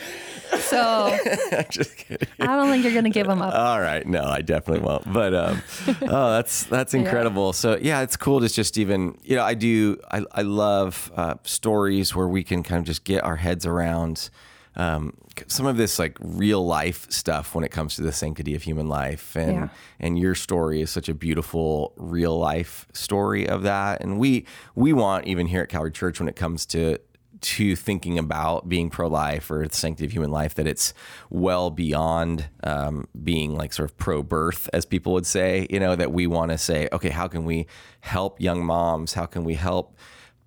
So 0.58 1.16
just 1.70 1.96
kidding. 1.96 2.28
I 2.40 2.46
don't 2.46 2.68
think 2.68 2.84
you're 2.84 2.92
going 2.92 3.04
to 3.04 3.10
give 3.10 3.26
them 3.26 3.42
up. 3.42 3.54
All 3.54 3.80
right, 3.80 4.06
no, 4.06 4.24
I 4.24 4.40
definitely 4.40 4.86
won't. 4.86 5.12
But 5.12 5.34
um, 5.34 5.62
oh, 6.02 6.30
that's 6.32 6.64
that's 6.64 6.94
incredible. 6.94 7.48
Yeah. 7.48 7.52
So 7.52 7.78
yeah, 7.80 8.02
it's 8.02 8.16
cool 8.16 8.40
to 8.40 8.48
just 8.48 8.78
even 8.78 9.18
you 9.24 9.36
know 9.36 9.42
I 9.42 9.54
do 9.54 9.98
I 10.10 10.22
I 10.32 10.42
love 10.42 11.12
uh, 11.14 11.34
stories 11.42 12.14
where 12.14 12.28
we 12.28 12.42
can 12.42 12.62
kind 12.62 12.78
of 12.78 12.84
just 12.84 13.04
get 13.04 13.24
our 13.24 13.36
heads 13.36 13.66
around 13.66 14.30
um, 14.76 15.14
some 15.46 15.66
of 15.66 15.76
this 15.76 15.98
like 15.98 16.16
real 16.20 16.64
life 16.64 17.10
stuff 17.10 17.54
when 17.54 17.64
it 17.64 17.70
comes 17.70 17.96
to 17.96 18.02
the 18.02 18.12
sanctity 18.12 18.54
of 18.54 18.62
human 18.62 18.88
life. 18.88 19.36
And 19.36 19.52
yeah. 19.52 19.68
and 20.00 20.18
your 20.18 20.34
story 20.34 20.80
is 20.80 20.90
such 20.90 21.08
a 21.08 21.14
beautiful 21.14 21.92
real 21.96 22.38
life 22.38 22.86
story 22.92 23.48
of 23.48 23.62
that. 23.62 24.02
And 24.02 24.18
we 24.18 24.46
we 24.74 24.92
want 24.92 25.26
even 25.26 25.46
here 25.46 25.62
at 25.62 25.68
Calvary 25.68 25.92
Church 25.92 26.20
when 26.20 26.28
it 26.28 26.36
comes 26.36 26.66
to 26.66 26.98
to 27.38 27.76
thinking 27.76 28.18
about 28.18 28.66
being 28.66 28.88
pro-life 28.88 29.50
or 29.50 29.68
the 29.68 29.74
sanctity 29.74 30.06
of 30.06 30.12
human 30.12 30.30
life 30.30 30.54
that 30.54 30.66
it's 30.66 30.94
well 31.28 31.68
beyond 31.68 32.48
um, 32.64 33.06
being 33.22 33.54
like 33.54 33.74
sort 33.74 33.90
of 33.90 33.96
pro-birth 33.98 34.70
as 34.72 34.86
people 34.86 35.12
would 35.12 35.26
say 35.26 35.66
you 35.68 35.78
know 35.78 35.94
that 35.94 36.10
we 36.10 36.26
want 36.26 36.50
to 36.50 36.56
say 36.56 36.88
okay 36.92 37.10
how 37.10 37.28
can 37.28 37.44
we 37.44 37.66
help 38.06 38.40
young 38.40 38.64
moms? 38.64 39.14
How 39.14 39.26
can 39.26 39.44
we 39.44 39.54
help 39.54 39.96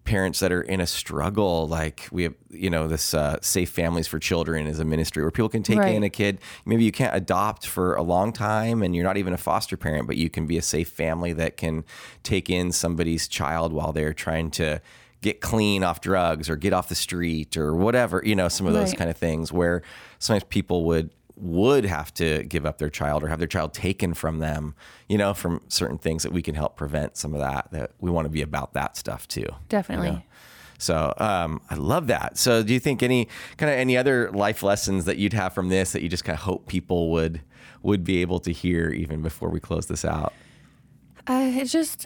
parents 0.10 0.40
that 0.40 0.52
are 0.52 0.64
in 0.64 0.82
a 0.82 0.88
struggle 0.88 1.68
like 1.68 2.08
we 2.12 2.24
have 2.24 2.34
you 2.50 2.68
know 2.68 2.88
this 2.88 3.14
uh, 3.14 3.38
safe 3.42 3.70
families 3.70 4.08
for 4.08 4.18
children 4.18 4.66
is 4.66 4.80
a 4.80 4.84
ministry 4.84 5.22
where 5.22 5.30
people 5.30 5.48
can 5.48 5.62
take 5.62 5.78
right. 5.78 5.94
in 5.94 6.02
a 6.02 6.10
kid 6.10 6.40
maybe 6.66 6.84
you 6.84 6.92
can't 6.92 7.16
adopt 7.16 7.68
for 7.68 7.94
a 7.94 8.02
long 8.02 8.34
time 8.34 8.82
and 8.82 8.96
you're 8.96 9.04
not 9.04 9.18
even 9.18 9.34
a 9.34 9.38
foster 9.38 9.78
parent 9.78 10.08
but 10.08 10.18
you 10.18 10.28
can 10.28 10.48
be 10.48 10.58
a 10.58 10.64
safe 10.64 10.90
family 10.90 11.32
that 11.32 11.58
can 11.58 11.86
take 12.24 12.50
in 12.50 12.72
somebody's 12.72 13.28
child 13.28 13.72
while 13.72 13.94
they're 13.94 14.12
trying 14.12 14.50
to 14.50 14.82
get 15.22 15.42
clean 15.42 15.84
off 15.84 16.02
drugs 16.02 16.50
or 16.50 16.56
get 16.56 16.74
off 16.74 16.90
the 16.90 16.96
street 16.96 17.56
or 17.56 17.76
whatever 17.76 18.20
you 18.26 18.36
know 18.36 18.48
some 18.48 18.66
of 18.66 18.74
those 18.74 18.90
right. 18.90 18.98
kind 18.98 19.12
of 19.12 19.16
things 19.16 19.54
where 19.54 19.84
sometimes 20.18 20.44
people 20.46 20.86
would 20.86 21.12
would 21.40 21.86
have 21.86 22.14
to 22.16 22.44
give 22.44 22.66
up 22.66 22.78
their 22.78 22.90
child 22.90 23.24
or 23.24 23.28
have 23.28 23.40
their 23.40 23.48
child 23.48 23.74
taken 23.74 24.14
from 24.14 24.40
them, 24.40 24.76
you 25.08 25.18
know, 25.18 25.34
from 25.34 25.62
certain 25.68 25.98
things 25.98 26.24
that 26.24 26.32
we 26.32 26.42
can 26.42 26.56
help 26.56 26.76
prevent 26.76 27.18
some 27.18 27.34
of 27.34 27.40
that, 27.40 27.70
that 27.72 27.92
we 28.00 28.12
want 28.12 28.26
to 28.26 28.30
be 28.30 28.42
about 28.42 28.74
that 28.74 28.98
stuff 28.98 29.28
too. 29.28 29.46
Definitely. 29.70 30.08
You 30.08 30.14
know? 30.14 30.22
So 30.80 31.14
um, 31.18 31.62
I 31.70 31.76
love 31.76 32.08
that. 32.08 32.38
So 32.38 32.64
do 32.64 32.74
you 32.74 32.80
think 32.80 33.04
any 33.04 33.28
kind 33.58 33.72
of 33.72 33.78
any 33.78 33.98
other 33.98 34.32
life 34.32 34.64
lessons 34.64 35.06
that 35.06 35.18
you'd 35.18 35.34
have 35.34 35.54
from 35.54 35.70
this 35.70 35.92
that 35.92 36.02
you 36.02 36.10
just 36.10 36.24
kind 36.24 36.36
of 36.36 36.44
hope 36.44 36.68
people 36.68 37.12
would 37.12 37.42
would 37.82 38.04
be 38.04 38.22
able 38.22 38.40
to 38.40 38.52
hear 38.52 38.90
even 38.90 39.22
before 39.22 39.50
we 39.50 39.60
close 39.60 39.88
this 39.88 40.06
out? 40.06 40.34
Uh, 41.28 41.52
it's 41.54 41.72
just 41.72 42.06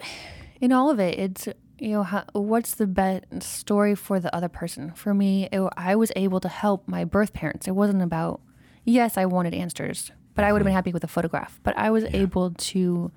in 0.60 0.72
all 0.72 0.90
of 0.90 0.98
it. 0.98 1.18
It's 1.18 1.48
you 1.78 1.90
know 1.90 2.02
how, 2.02 2.24
what's 2.32 2.74
the 2.74 2.86
best 2.86 3.42
story 3.42 3.94
for 3.94 4.18
the 4.18 4.34
other 4.34 4.48
person. 4.48 4.92
For 4.92 5.14
me, 5.14 5.48
it, 5.52 5.60
I 5.76 5.96
was 5.96 6.10
able 6.16 6.40
to 6.40 6.48
help 6.48 6.88
my 6.88 7.04
birth 7.04 7.32
parents. 7.32 7.68
It 7.68 7.72
wasn't 7.72 8.02
about 8.02 8.40
yes, 8.84 9.16
I 9.16 9.26
wanted 9.26 9.54
answers, 9.54 10.10
but 10.34 10.44
I 10.44 10.52
would 10.52 10.60
have 10.60 10.64
been 10.64 10.70
mm-hmm. 10.70 10.76
happy 10.76 10.92
with 10.92 11.04
a 11.04 11.08
photograph. 11.08 11.58
But 11.62 11.76
I 11.76 11.90
was 11.90 12.04
yeah. 12.04 12.10
able 12.16 12.50
to 12.50 13.12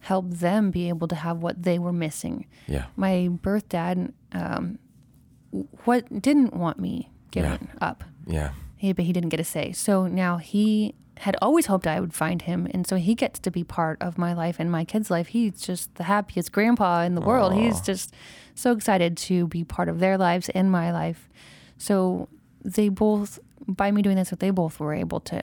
help 0.00 0.30
them 0.30 0.70
be 0.70 0.88
able 0.88 1.08
to 1.08 1.14
have 1.14 1.38
what 1.38 1.62
they 1.62 1.78
were 1.78 1.92
missing. 1.92 2.46
Yeah. 2.66 2.86
My 2.96 3.28
birth 3.28 3.68
dad, 3.68 4.12
um, 4.32 4.78
what 5.84 6.22
didn't 6.22 6.54
want 6.54 6.78
me 6.78 7.10
given 7.30 7.68
yeah. 7.72 7.88
up. 7.88 8.04
Yeah. 8.26 8.52
He, 8.76 8.92
but 8.92 9.04
he 9.04 9.12
didn't 9.12 9.28
get 9.28 9.38
a 9.38 9.44
say. 9.44 9.72
So 9.72 10.08
now 10.08 10.38
he 10.38 10.94
had 11.18 11.36
always 11.40 11.66
hoped 11.66 11.86
I 11.86 12.00
would 12.00 12.14
find 12.14 12.42
him, 12.42 12.66
and 12.72 12.84
so 12.84 12.96
he 12.96 13.14
gets 13.14 13.38
to 13.40 13.50
be 13.50 13.62
part 13.62 14.00
of 14.00 14.18
my 14.18 14.32
life 14.32 14.56
and 14.58 14.72
my 14.72 14.84
kids' 14.84 15.10
life. 15.10 15.28
He's 15.28 15.60
just 15.60 15.94
the 15.94 16.04
happiest 16.04 16.50
grandpa 16.50 17.02
in 17.02 17.14
the 17.14 17.20
Aww. 17.20 17.26
world. 17.26 17.54
He's 17.54 17.80
just 17.80 18.12
so 18.54 18.72
excited 18.72 19.16
to 19.18 19.46
be 19.46 19.62
part 19.62 19.88
of 19.88 20.00
their 20.00 20.18
lives 20.18 20.48
and 20.48 20.70
my 20.70 20.90
life. 20.90 21.28
So 21.78 22.28
they 22.64 22.88
both 22.88 23.38
by 23.68 23.90
me 23.90 24.02
doing 24.02 24.16
this, 24.16 24.28
so 24.28 24.36
they 24.36 24.50
both 24.50 24.80
were 24.80 24.94
able 24.94 25.20
to 25.20 25.42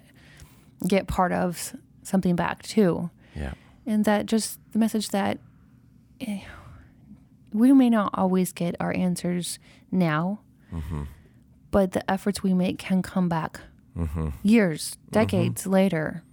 get 0.87 1.07
part 1.07 1.31
of 1.31 1.73
something 2.03 2.35
back 2.35 2.63
too. 2.63 3.09
Yeah. 3.35 3.53
And 3.85 4.05
that 4.05 4.25
just 4.25 4.59
the 4.71 4.79
message 4.79 5.09
that 5.09 5.39
eh, 6.21 6.41
we 7.53 7.71
may 7.73 7.89
not 7.89 8.11
always 8.13 8.51
get 8.51 8.75
our 8.79 8.93
answers 8.93 9.59
now, 9.91 10.39
mm-hmm. 10.73 11.03
but 11.71 11.91
the 11.91 12.09
efforts 12.09 12.43
we 12.43 12.53
make 12.53 12.77
can 12.77 13.01
come 13.01 13.29
back 13.29 13.59
mm-hmm. 13.97 14.29
years, 14.43 14.97
decades 15.11 15.63
mm-hmm. 15.63 15.71
later, 15.71 16.23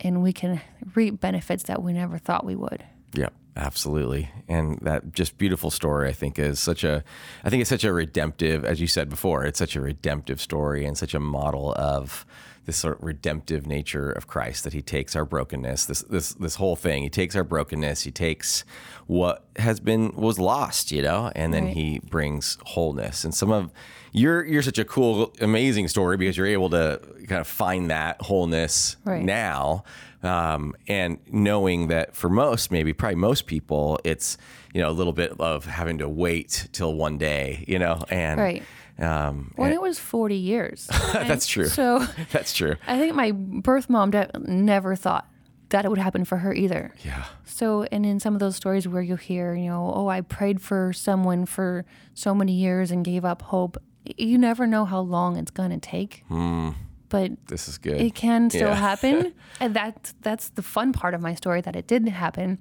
and 0.00 0.22
we 0.22 0.32
can 0.32 0.60
reap 0.94 1.20
benefits 1.20 1.64
that 1.64 1.82
we 1.82 1.92
never 1.92 2.18
thought 2.18 2.44
we 2.44 2.56
would. 2.56 2.84
Yeah. 3.14 3.28
Absolutely. 3.60 4.30
And 4.48 4.78
that 4.80 5.12
just 5.12 5.36
beautiful 5.36 5.70
story, 5.70 6.08
I 6.08 6.12
think, 6.12 6.38
is 6.38 6.58
such 6.58 6.82
a, 6.82 7.04
I 7.44 7.50
think 7.50 7.60
it's 7.60 7.68
such 7.68 7.84
a 7.84 7.92
redemptive, 7.92 8.64
as 8.64 8.80
you 8.80 8.86
said 8.86 9.10
before, 9.10 9.44
it's 9.44 9.58
such 9.58 9.76
a 9.76 9.82
redemptive 9.82 10.40
story 10.40 10.86
and 10.86 10.96
such 10.96 11.12
a 11.12 11.20
model 11.20 11.74
of 11.76 12.24
this 12.64 12.78
sort 12.78 12.98
of 12.98 13.04
redemptive 13.04 13.66
nature 13.66 14.10
of 14.10 14.26
Christ 14.26 14.64
that 14.64 14.72
he 14.72 14.80
takes 14.80 15.14
our 15.14 15.26
brokenness, 15.26 15.84
this, 15.84 16.00
this, 16.02 16.32
this 16.34 16.54
whole 16.54 16.74
thing. 16.74 17.02
He 17.02 17.10
takes 17.10 17.36
our 17.36 17.44
brokenness, 17.44 18.02
he 18.02 18.10
takes 18.10 18.64
what 19.06 19.44
has 19.56 19.78
been, 19.78 20.14
was 20.14 20.38
lost, 20.38 20.90
you 20.90 21.02
know, 21.02 21.30
and 21.34 21.52
then 21.52 21.66
right. 21.66 21.76
he 21.76 21.98
brings 21.98 22.56
wholeness. 22.64 23.24
And 23.24 23.34
some 23.34 23.52
of, 23.52 23.70
you're, 24.12 24.42
you're 24.44 24.62
such 24.62 24.78
a 24.78 24.84
cool, 24.86 25.34
amazing 25.40 25.88
story 25.88 26.16
because 26.16 26.36
you're 26.36 26.46
able 26.46 26.70
to 26.70 27.00
kind 27.28 27.40
of 27.40 27.46
find 27.46 27.90
that 27.90 28.22
wholeness 28.22 28.96
right. 29.04 29.22
now 29.22 29.84
um, 30.22 30.74
and 30.86 31.18
knowing 31.30 31.88
that 31.88 32.14
for 32.14 32.28
most, 32.28 32.70
maybe 32.70 32.92
probably 32.92 33.16
most 33.16 33.46
people, 33.46 33.98
it's 34.04 34.36
you 34.74 34.80
know 34.80 34.90
a 34.90 34.92
little 34.92 35.12
bit 35.12 35.32
of 35.40 35.64
having 35.64 35.98
to 35.98 36.08
wait 36.08 36.68
till 36.72 36.94
one 36.94 37.18
day, 37.18 37.64
you 37.66 37.78
know, 37.78 38.04
and 38.10 38.40
right. 38.40 38.62
Um, 38.98 39.54
well, 39.56 39.66
and, 39.66 39.74
it 39.74 39.80
was 39.80 39.98
40 39.98 40.36
years. 40.36 40.86
that's 41.12 41.46
true. 41.46 41.66
So 41.66 42.06
that's 42.32 42.52
true. 42.52 42.76
I 42.86 42.98
think 42.98 43.14
my 43.14 43.32
birth 43.32 43.88
mom 43.88 44.12
never 44.46 44.94
thought 44.94 45.26
that 45.70 45.86
it 45.86 45.88
would 45.88 45.98
happen 45.98 46.26
for 46.26 46.36
her 46.38 46.52
either. 46.52 46.92
Yeah. 47.02 47.24
So, 47.46 47.84
and 47.84 48.04
in 48.04 48.20
some 48.20 48.34
of 48.34 48.40
those 48.40 48.56
stories 48.56 48.86
where 48.86 49.00
you 49.00 49.16
hear, 49.16 49.54
you 49.54 49.70
know, 49.70 49.90
oh, 49.94 50.08
I 50.08 50.20
prayed 50.20 50.60
for 50.60 50.92
someone 50.92 51.46
for 51.46 51.86
so 52.12 52.34
many 52.34 52.52
years 52.52 52.90
and 52.90 53.02
gave 53.02 53.24
up 53.24 53.40
hope, 53.40 53.78
you 54.18 54.36
never 54.36 54.66
know 54.66 54.84
how 54.84 55.00
long 55.00 55.38
it's 55.38 55.50
going 55.50 55.70
to 55.70 55.78
take. 55.78 56.24
Mm 56.28 56.74
but 57.10 57.32
this 57.48 57.68
is 57.68 57.76
good. 57.76 58.00
It 58.00 58.14
can 58.14 58.48
still 58.48 58.68
yeah. 58.68 58.74
happen, 58.74 59.16
uh, 59.26 59.30
and 59.60 59.74
that's 59.74 60.14
that's 60.22 60.48
the 60.48 60.62
fun 60.62 60.94
part 60.94 61.12
of 61.12 61.20
my 61.20 61.34
story 61.34 61.60
that 61.60 61.76
it 61.76 61.86
didn't 61.86 62.08
happen. 62.08 62.58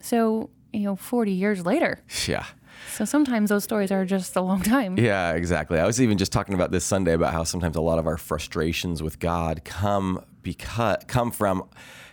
So 0.00 0.48
you 0.72 0.80
know, 0.80 0.96
forty 0.96 1.32
years 1.32 1.66
later. 1.66 2.00
Yeah. 2.26 2.46
So 2.92 3.04
sometimes 3.04 3.50
those 3.50 3.64
stories 3.64 3.90
are 3.90 4.04
just 4.04 4.36
a 4.36 4.40
long 4.40 4.62
time. 4.62 4.98
Yeah, 4.98 5.32
exactly. 5.32 5.78
I 5.78 5.86
was 5.86 6.00
even 6.00 6.16
just 6.16 6.32
talking 6.32 6.54
about 6.54 6.70
this 6.70 6.84
Sunday 6.84 7.12
about 7.12 7.32
how 7.32 7.44
sometimes 7.44 7.76
a 7.76 7.80
lot 7.80 7.98
of 7.98 8.06
our 8.06 8.16
frustrations 8.16 9.02
with 9.02 9.18
God 9.18 9.64
come 9.64 10.24
because 10.42 10.98
come 11.08 11.30
from 11.30 11.68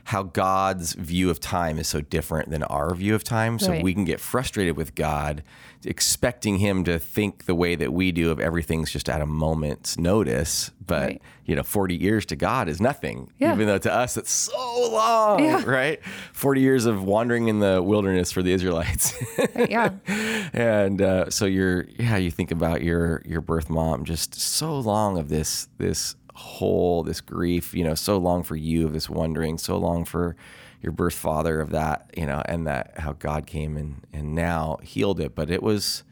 how 0.06 0.22
God's 0.22 0.94
view 0.94 1.32
of 1.32 1.40
time 1.40 1.80
is 1.80 1.88
so 1.88 2.00
different 2.00 2.52
than 2.52 2.62
our 2.64 2.94
view 2.94 3.16
of 3.16 3.24
time. 3.24 3.58
So 3.58 3.72
right. 3.72 3.84
we 3.84 3.92
can 3.92 4.06
get 4.06 4.20
frustrated 4.20 4.78
with 4.78 4.94
God, 4.94 5.42
expecting 5.84 6.60
Him 6.60 6.84
to 6.84 7.00
think 7.00 7.46
the 7.46 7.56
way 7.56 7.74
that 7.74 7.92
we 7.92 8.12
do 8.12 8.30
of 8.30 8.40
everything's 8.40 8.92
just 8.92 9.10
at 9.10 9.20
a 9.20 9.26
moment's 9.26 9.98
notice. 9.98 10.70
But, 10.86 11.02
right. 11.02 11.22
you 11.46 11.56
know, 11.56 11.64
40 11.64 11.96
years 11.96 12.24
to 12.28 12.36
God 12.36 12.70
is 12.70 12.80
nothing, 12.80 13.32
yeah. 13.40 13.54
even 13.54 13.66
though 13.66 13.80
to 13.80 13.92
us 13.92 14.16
it's 14.16 14.30
so 14.30 14.90
long, 14.92 15.44
yeah. 15.44 15.64
right? 15.66 16.00
40 16.34 16.62
years 16.62 16.86
of 16.86 17.04
wandering 17.04 17.48
in 17.48 17.58
the 17.58 17.82
wilderness 17.82 18.32
for 18.32 18.44
the 18.44 18.54
Israelites. 18.54 19.16
yeah. 19.56 19.90
And 20.54 21.02
uh, 21.02 21.30
so 21.32 21.46
you're, 21.46 21.86
yeah, 22.00 22.16
you 22.18 22.32
think 22.32 22.52
about 22.52 22.82
your, 22.82 23.24
your 23.26 23.42
birth 23.42 23.70
mom, 23.70 24.06
just 24.06 24.40
so 24.40 24.80
long 24.80 25.18
of 25.18 25.28
this, 25.28 25.68
this 25.80 26.16
hole, 26.36 27.02
this 27.02 27.22
grief, 27.22 27.74
you 27.74 27.84
know, 27.84 27.96
so 27.96 28.18
long 28.18 28.44
for 28.44 28.56
you 28.56 28.86
of 28.86 28.94
this 28.94 29.10
wondering, 29.10 29.58
so 29.58 29.78
long 29.78 30.06
for 30.06 30.36
your 30.82 30.92
birth 30.92 31.16
father 31.16 31.62
of 31.62 31.72
that, 31.72 32.12
you 32.16 32.26
know, 32.26 32.44
and 32.46 32.68
that 32.68 33.00
how 33.00 33.14
God 33.14 33.48
came 33.48 33.78
and 33.78 34.06
and 34.14 34.36
now 34.36 34.78
healed 34.84 35.20
it. 35.20 35.34
But 35.34 35.50
it 35.50 35.64
was 35.64 36.04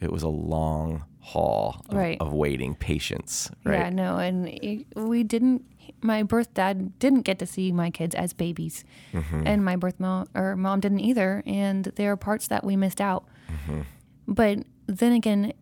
it 0.00 0.10
was 0.10 0.22
a 0.22 0.28
long 0.28 1.04
haul 1.20 1.84
of, 1.88 1.96
right. 1.96 2.16
of 2.20 2.32
waiting, 2.32 2.74
patience. 2.74 3.50
Right. 3.64 3.78
Yeah, 3.78 3.90
no, 3.90 4.16
and 4.16 4.48
it, 4.48 4.86
we 4.96 5.22
didn't. 5.22 5.64
My 6.02 6.22
birth 6.22 6.54
dad 6.54 6.98
didn't 6.98 7.22
get 7.22 7.38
to 7.40 7.46
see 7.46 7.72
my 7.72 7.90
kids 7.90 8.14
as 8.14 8.32
babies, 8.32 8.84
mm-hmm. 9.12 9.46
and 9.46 9.64
my 9.64 9.76
birth 9.76 10.00
mom 10.00 10.26
or 10.34 10.56
mom 10.56 10.80
didn't 10.80 11.00
either. 11.00 11.42
And 11.44 11.84
there 11.96 12.12
are 12.12 12.16
parts 12.16 12.48
that 12.48 12.64
we 12.64 12.76
missed 12.76 13.00
out. 13.00 13.26
Mm-hmm. 13.48 13.82
But 14.26 14.64
then 14.86 15.12
again, 15.12 15.52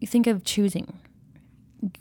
you 0.00 0.06
think 0.06 0.26
of 0.26 0.44
choosing. 0.44 0.98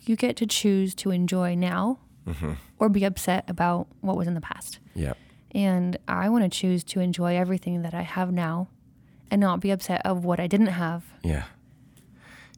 You 0.06 0.16
get 0.16 0.36
to 0.38 0.46
choose 0.46 0.96
to 0.96 1.12
enjoy 1.12 1.56
now, 1.56 2.00
mm-hmm. 2.28 2.54
or 2.80 2.90
be 2.90 3.04
upset 3.04 3.50
about 3.50 3.88
what 4.02 4.18
was 4.18 4.28
in 4.28 4.34
the 4.34 4.42
past. 4.42 4.80
Yeah. 4.94 5.14
And 5.52 5.98
I 6.08 6.30
want 6.30 6.44
to 6.44 6.50
choose 6.50 6.84
to 6.86 7.00
enjoy 7.00 7.38
everything 7.38 7.82
that 7.84 7.94
I 7.94 8.02
have 8.02 8.32
now, 8.32 8.68
and 9.32 9.40
not 9.40 9.60
be 9.60 9.72
upset 9.72 10.06
of 10.06 10.26
what 10.26 10.40
I 10.40 10.48
didn't 10.48 10.68
have. 10.68 11.04
Yeah 11.24 11.46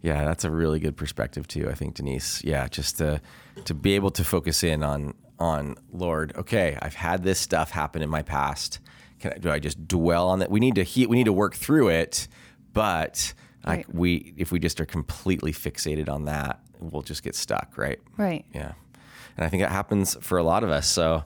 yeah, 0.02 0.24
that's 0.26 0.44
a 0.44 0.52
really 0.52 0.80
good 0.80 0.96
perspective 0.96 1.48
too. 1.48 1.70
I 1.70 1.74
think 1.74 1.96
Denise. 1.96 2.44
Yeah, 2.44 2.68
just 2.68 2.98
to 2.98 3.22
to 3.66 3.74
be 3.74 3.96
able 3.96 4.12
to 4.12 4.24
focus 4.24 4.64
in 4.64 4.84
on 4.84 5.14
on 5.40 5.76
Lord. 5.92 6.36
Okay, 6.36 6.78
I've 6.82 6.96
had 6.96 7.24
this 7.24 7.40
stuff 7.40 7.72
happen 7.72 8.02
in 8.02 8.10
my 8.10 8.22
past. 8.22 8.80
Can 9.20 9.34
I, 9.34 9.38
do 9.38 9.50
I 9.50 9.60
just 9.60 9.88
dwell 9.88 10.30
on 10.30 10.40
that? 10.40 10.52
We 10.52 10.60
need 10.60 10.76
to 10.76 10.84
he, 10.84 11.06
we 11.08 11.18
need 11.18 11.26
to 11.26 11.34
work 11.34 11.56
through 11.56 11.90
it, 11.90 12.28
but 12.74 13.34
right. 13.66 13.78
like 13.78 13.88
we 13.92 14.34
if 14.38 14.52
we 14.52 14.60
just 14.60 14.80
are 14.80 14.86
completely 14.86 15.52
fixated 15.52 16.10
on 16.10 16.26
that, 16.26 16.60
we'll 16.80 17.02
just 17.02 17.24
get 17.24 17.36
stuck. 17.36 17.78
Right. 17.78 18.00
Right. 18.18 18.46
Yeah 18.54 18.74
and 19.38 19.46
I 19.46 19.50
think 19.50 19.62
that 19.62 19.72
happens 19.72 20.18
for 20.22 20.38
a 20.40 20.44
lot 20.44 20.64
of 20.64 20.72
us. 20.72 20.88
So, 20.88 21.24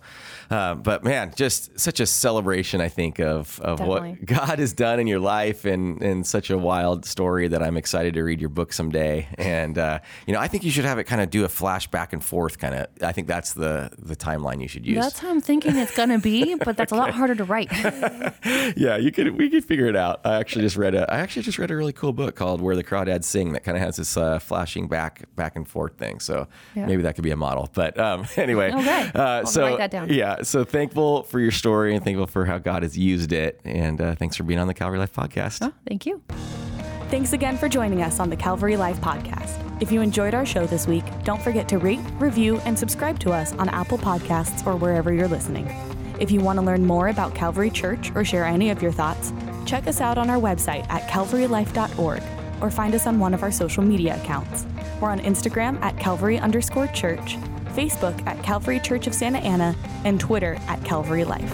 uh, 0.50 0.76
but 0.76 1.02
man, 1.02 1.32
just 1.34 1.80
such 1.80 2.02
a 2.02 2.06
celebration, 2.06 2.82
I 2.82 2.90
think, 2.90 3.20
of 3.20 3.60
of 3.62 3.78
Definitely. 3.80 4.10
what 4.12 4.26
God 4.26 4.60
has 4.60 4.74
done 4.74 5.00
in 5.00 5.08
your 5.08 5.20
life, 5.20 5.64
and 5.64 6.02
and 6.04 6.28
such 6.28 6.50
a 6.50 6.58
wild 6.58 7.06
story 7.06 7.48
that 7.48 7.64
I'm 7.64 7.78
excited 7.78 8.16
to 8.16 8.24
read 8.24 8.42
your 8.42 8.50
book 8.50 8.74
someday. 8.74 9.30
And 9.38 9.78
uh, 9.78 10.00
you 10.28 10.34
know, 10.34 10.42
I 10.42 10.50
think 10.50 10.66
you 10.66 10.72
should 10.72 10.84
have 10.84 11.00
it 11.00 11.06
kind 11.06 11.22
of 11.22 11.30
do 11.30 11.46
a 11.46 11.50
flash 11.50 11.88
back 11.88 12.12
and 12.12 12.22
forth, 12.22 12.60
kind 12.60 12.76
of. 12.76 12.88
I 13.02 13.14
think 13.14 13.28
that's 13.28 13.54
the 13.54 13.92
the 13.98 14.16
timeline 14.16 14.62
you 14.62 14.68
should 14.68 14.86
use. 14.86 14.98
That's 14.98 15.20
how 15.20 15.30
I'm 15.30 15.40
thinking 15.40 15.78
it's 15.78 15.96
gonna 15.96 16.20
be, 16.20 16.56
but 16.56 16.76
that's 16.76 16.92
okay. 16.92 17.00
a 17.00 17.04
lot 17.06 17.12
harder 17.16 17.36
to 17.36 17.46
write. 17.46 17.72
yeah, 18.76 18.98
you 18.98 19.14
could 19.14 19.38
we 19.38 19.50
could 19.50 19.64
figure 19.64 19.88
it 19.88 19.96
out. 19.96 20.20
I 20.26 20.36
actually 20.36 20.64
just 20.64 20.76
read 20.76 20.96
a 20.96 21.12
I 21.12 21.20
actually 21.20 21.44
just 21.44 21.60
read 21.60 21.72
a 21.72 21.78
really 21.78 21.94
cool 21.94 22.12
book 22.12 22.36
called 22.36 22.60
Where 22.60 22.76
the 22.76 22.84
Crawdads 22.84 23.24
Sing 23.24 23.54
that 23.54 23.64
kind 23.64 23.78
of 23.78 23.84
has 23.84 23.96
this 23.96 24.18
uh, 24.18 24.40
flashing 24.40 24.90
back 24.90 25.34
back 25.38 25.56
and 25.56 25.66
forth 25.66 25.98
thing. 25.98 26.20
So 26.20 26.50
yeah. 26.76 26.86
maybe 26.86 27.04
that 27.04 27.16
could 27.16 27.24
be 27.24 27.32
a 27.32 27.38
model, 27.38 27.70
but. 27.74 27.98
Um, 28.02 28.26
anyway, 28.38 28.72
okay. 28.72 29.12
Uh, 29.14 29.46
so 29.46 29.64
write 29.64 29.78
that 29.78 29.92
down. 29.92 30.10
yeah, 30.10 30.42
so 30.42 30.64
thankful 30.64 31.24
for 31.24 31.40
your 31.40 31.52
story 31.52 31.96
and 31.96 32.04
thankful 32.04 32.28
for 32.28 32.46
how 32.46 32.58
God 32.58 32.84
has 32.84 32.98
used 32.98 33.32
it, 33.32 33.60
and 33.64 34.02
uh, 34.02 34.16
thanks 34.16 34.36
for 34.36 34.44
being 34.44 34.60
on 34.60 34.68
the 34.68 34.74
Calvary 34.74 35.00
Life 35.00 35.14
podcast. 35.14 35.60
Oh, 35.62 35.74
thank 35.88 36.06
you. 36.06 36.22
Thanks 37.10 37.34
again 37.34 37.58
for 37.58 37.68
joining 37.68 38.02
us 38.02 38.22
on 38.22 38.30
the 38.30 38.38
Calvary 38.38 38.78
Life 38.78 39.00
podcast. 39.02 39.58
If 39.82 39.92
you 39.92 40.00
enjoyed 40.02 40.34
our 40.34 40.46
show 40.46 40.66
this 40.66 40.88
week, 40.88 41.04
don't 41.24 41.42
forget 41.42 41.68
to 41.70 41.78
rate, 41.78 42.00
review, 42.20 42.60
and 42.60 42.78
subscribe 42.78 43.20
to 43.20 43.32
us 43.32 43.52
on 43.54 43.68
Apple 43.68 43.98
Podcasts 43.98 44.66
or 44.66 44.78
wherever 44.78 45.12
you're 45.12 45.28
listening. 45.28 45.68
If 46.20 46.32
you 46.32 46.40
want 46.40 46.60
to 46.60 46.66
learn 46.66 46.86
more 46.86 47.10
about 47.10 47.36
Calvary 47.36 47.70
Church 47.70 48.12
or 48.16 48.24
share 48.24 48.46
any 48.46 48.70
of 48.70 48.82
your 48.82 48.92
thoughts, 48.92 49.34
check 49.66 49.88
us 49.88 50.00
out 50.00 50.18
on 50.18 50.30
our 50.30 50.38
website 50.40 50.88
at 50.90 51.10
calvarylife.org 51.10 52.24
or 52.62 52.72
find 52.72 52.94
us 52.94 53.08
on 53.08 53.20
one 53.20 53.34
of 53.34 53.44
our 53.44 53.52
social 53.52 53.84
media 53.84 54.16
accounts. 54.16 54.66
We're 55.02 55.10
on 55.10 55.20
Instagram 55.20 55.82
at 55.82 55.98
Calvary 55.98 56.38
underscore 56.38 56.88
church 56.88 57.38
Facebook 57.72 58.26
at 58.28 58.42
Calvary 58.44 58.80
Church 58.80 59.08
of 59.08 59.14
Santa 59.14 59.40
Ana, 59.40 59.76
and 60.06 60.20
Twitter 60.20 60.58
at 60.68 60.84
Calvary 60.84 61.24
Life. 61.24 61.52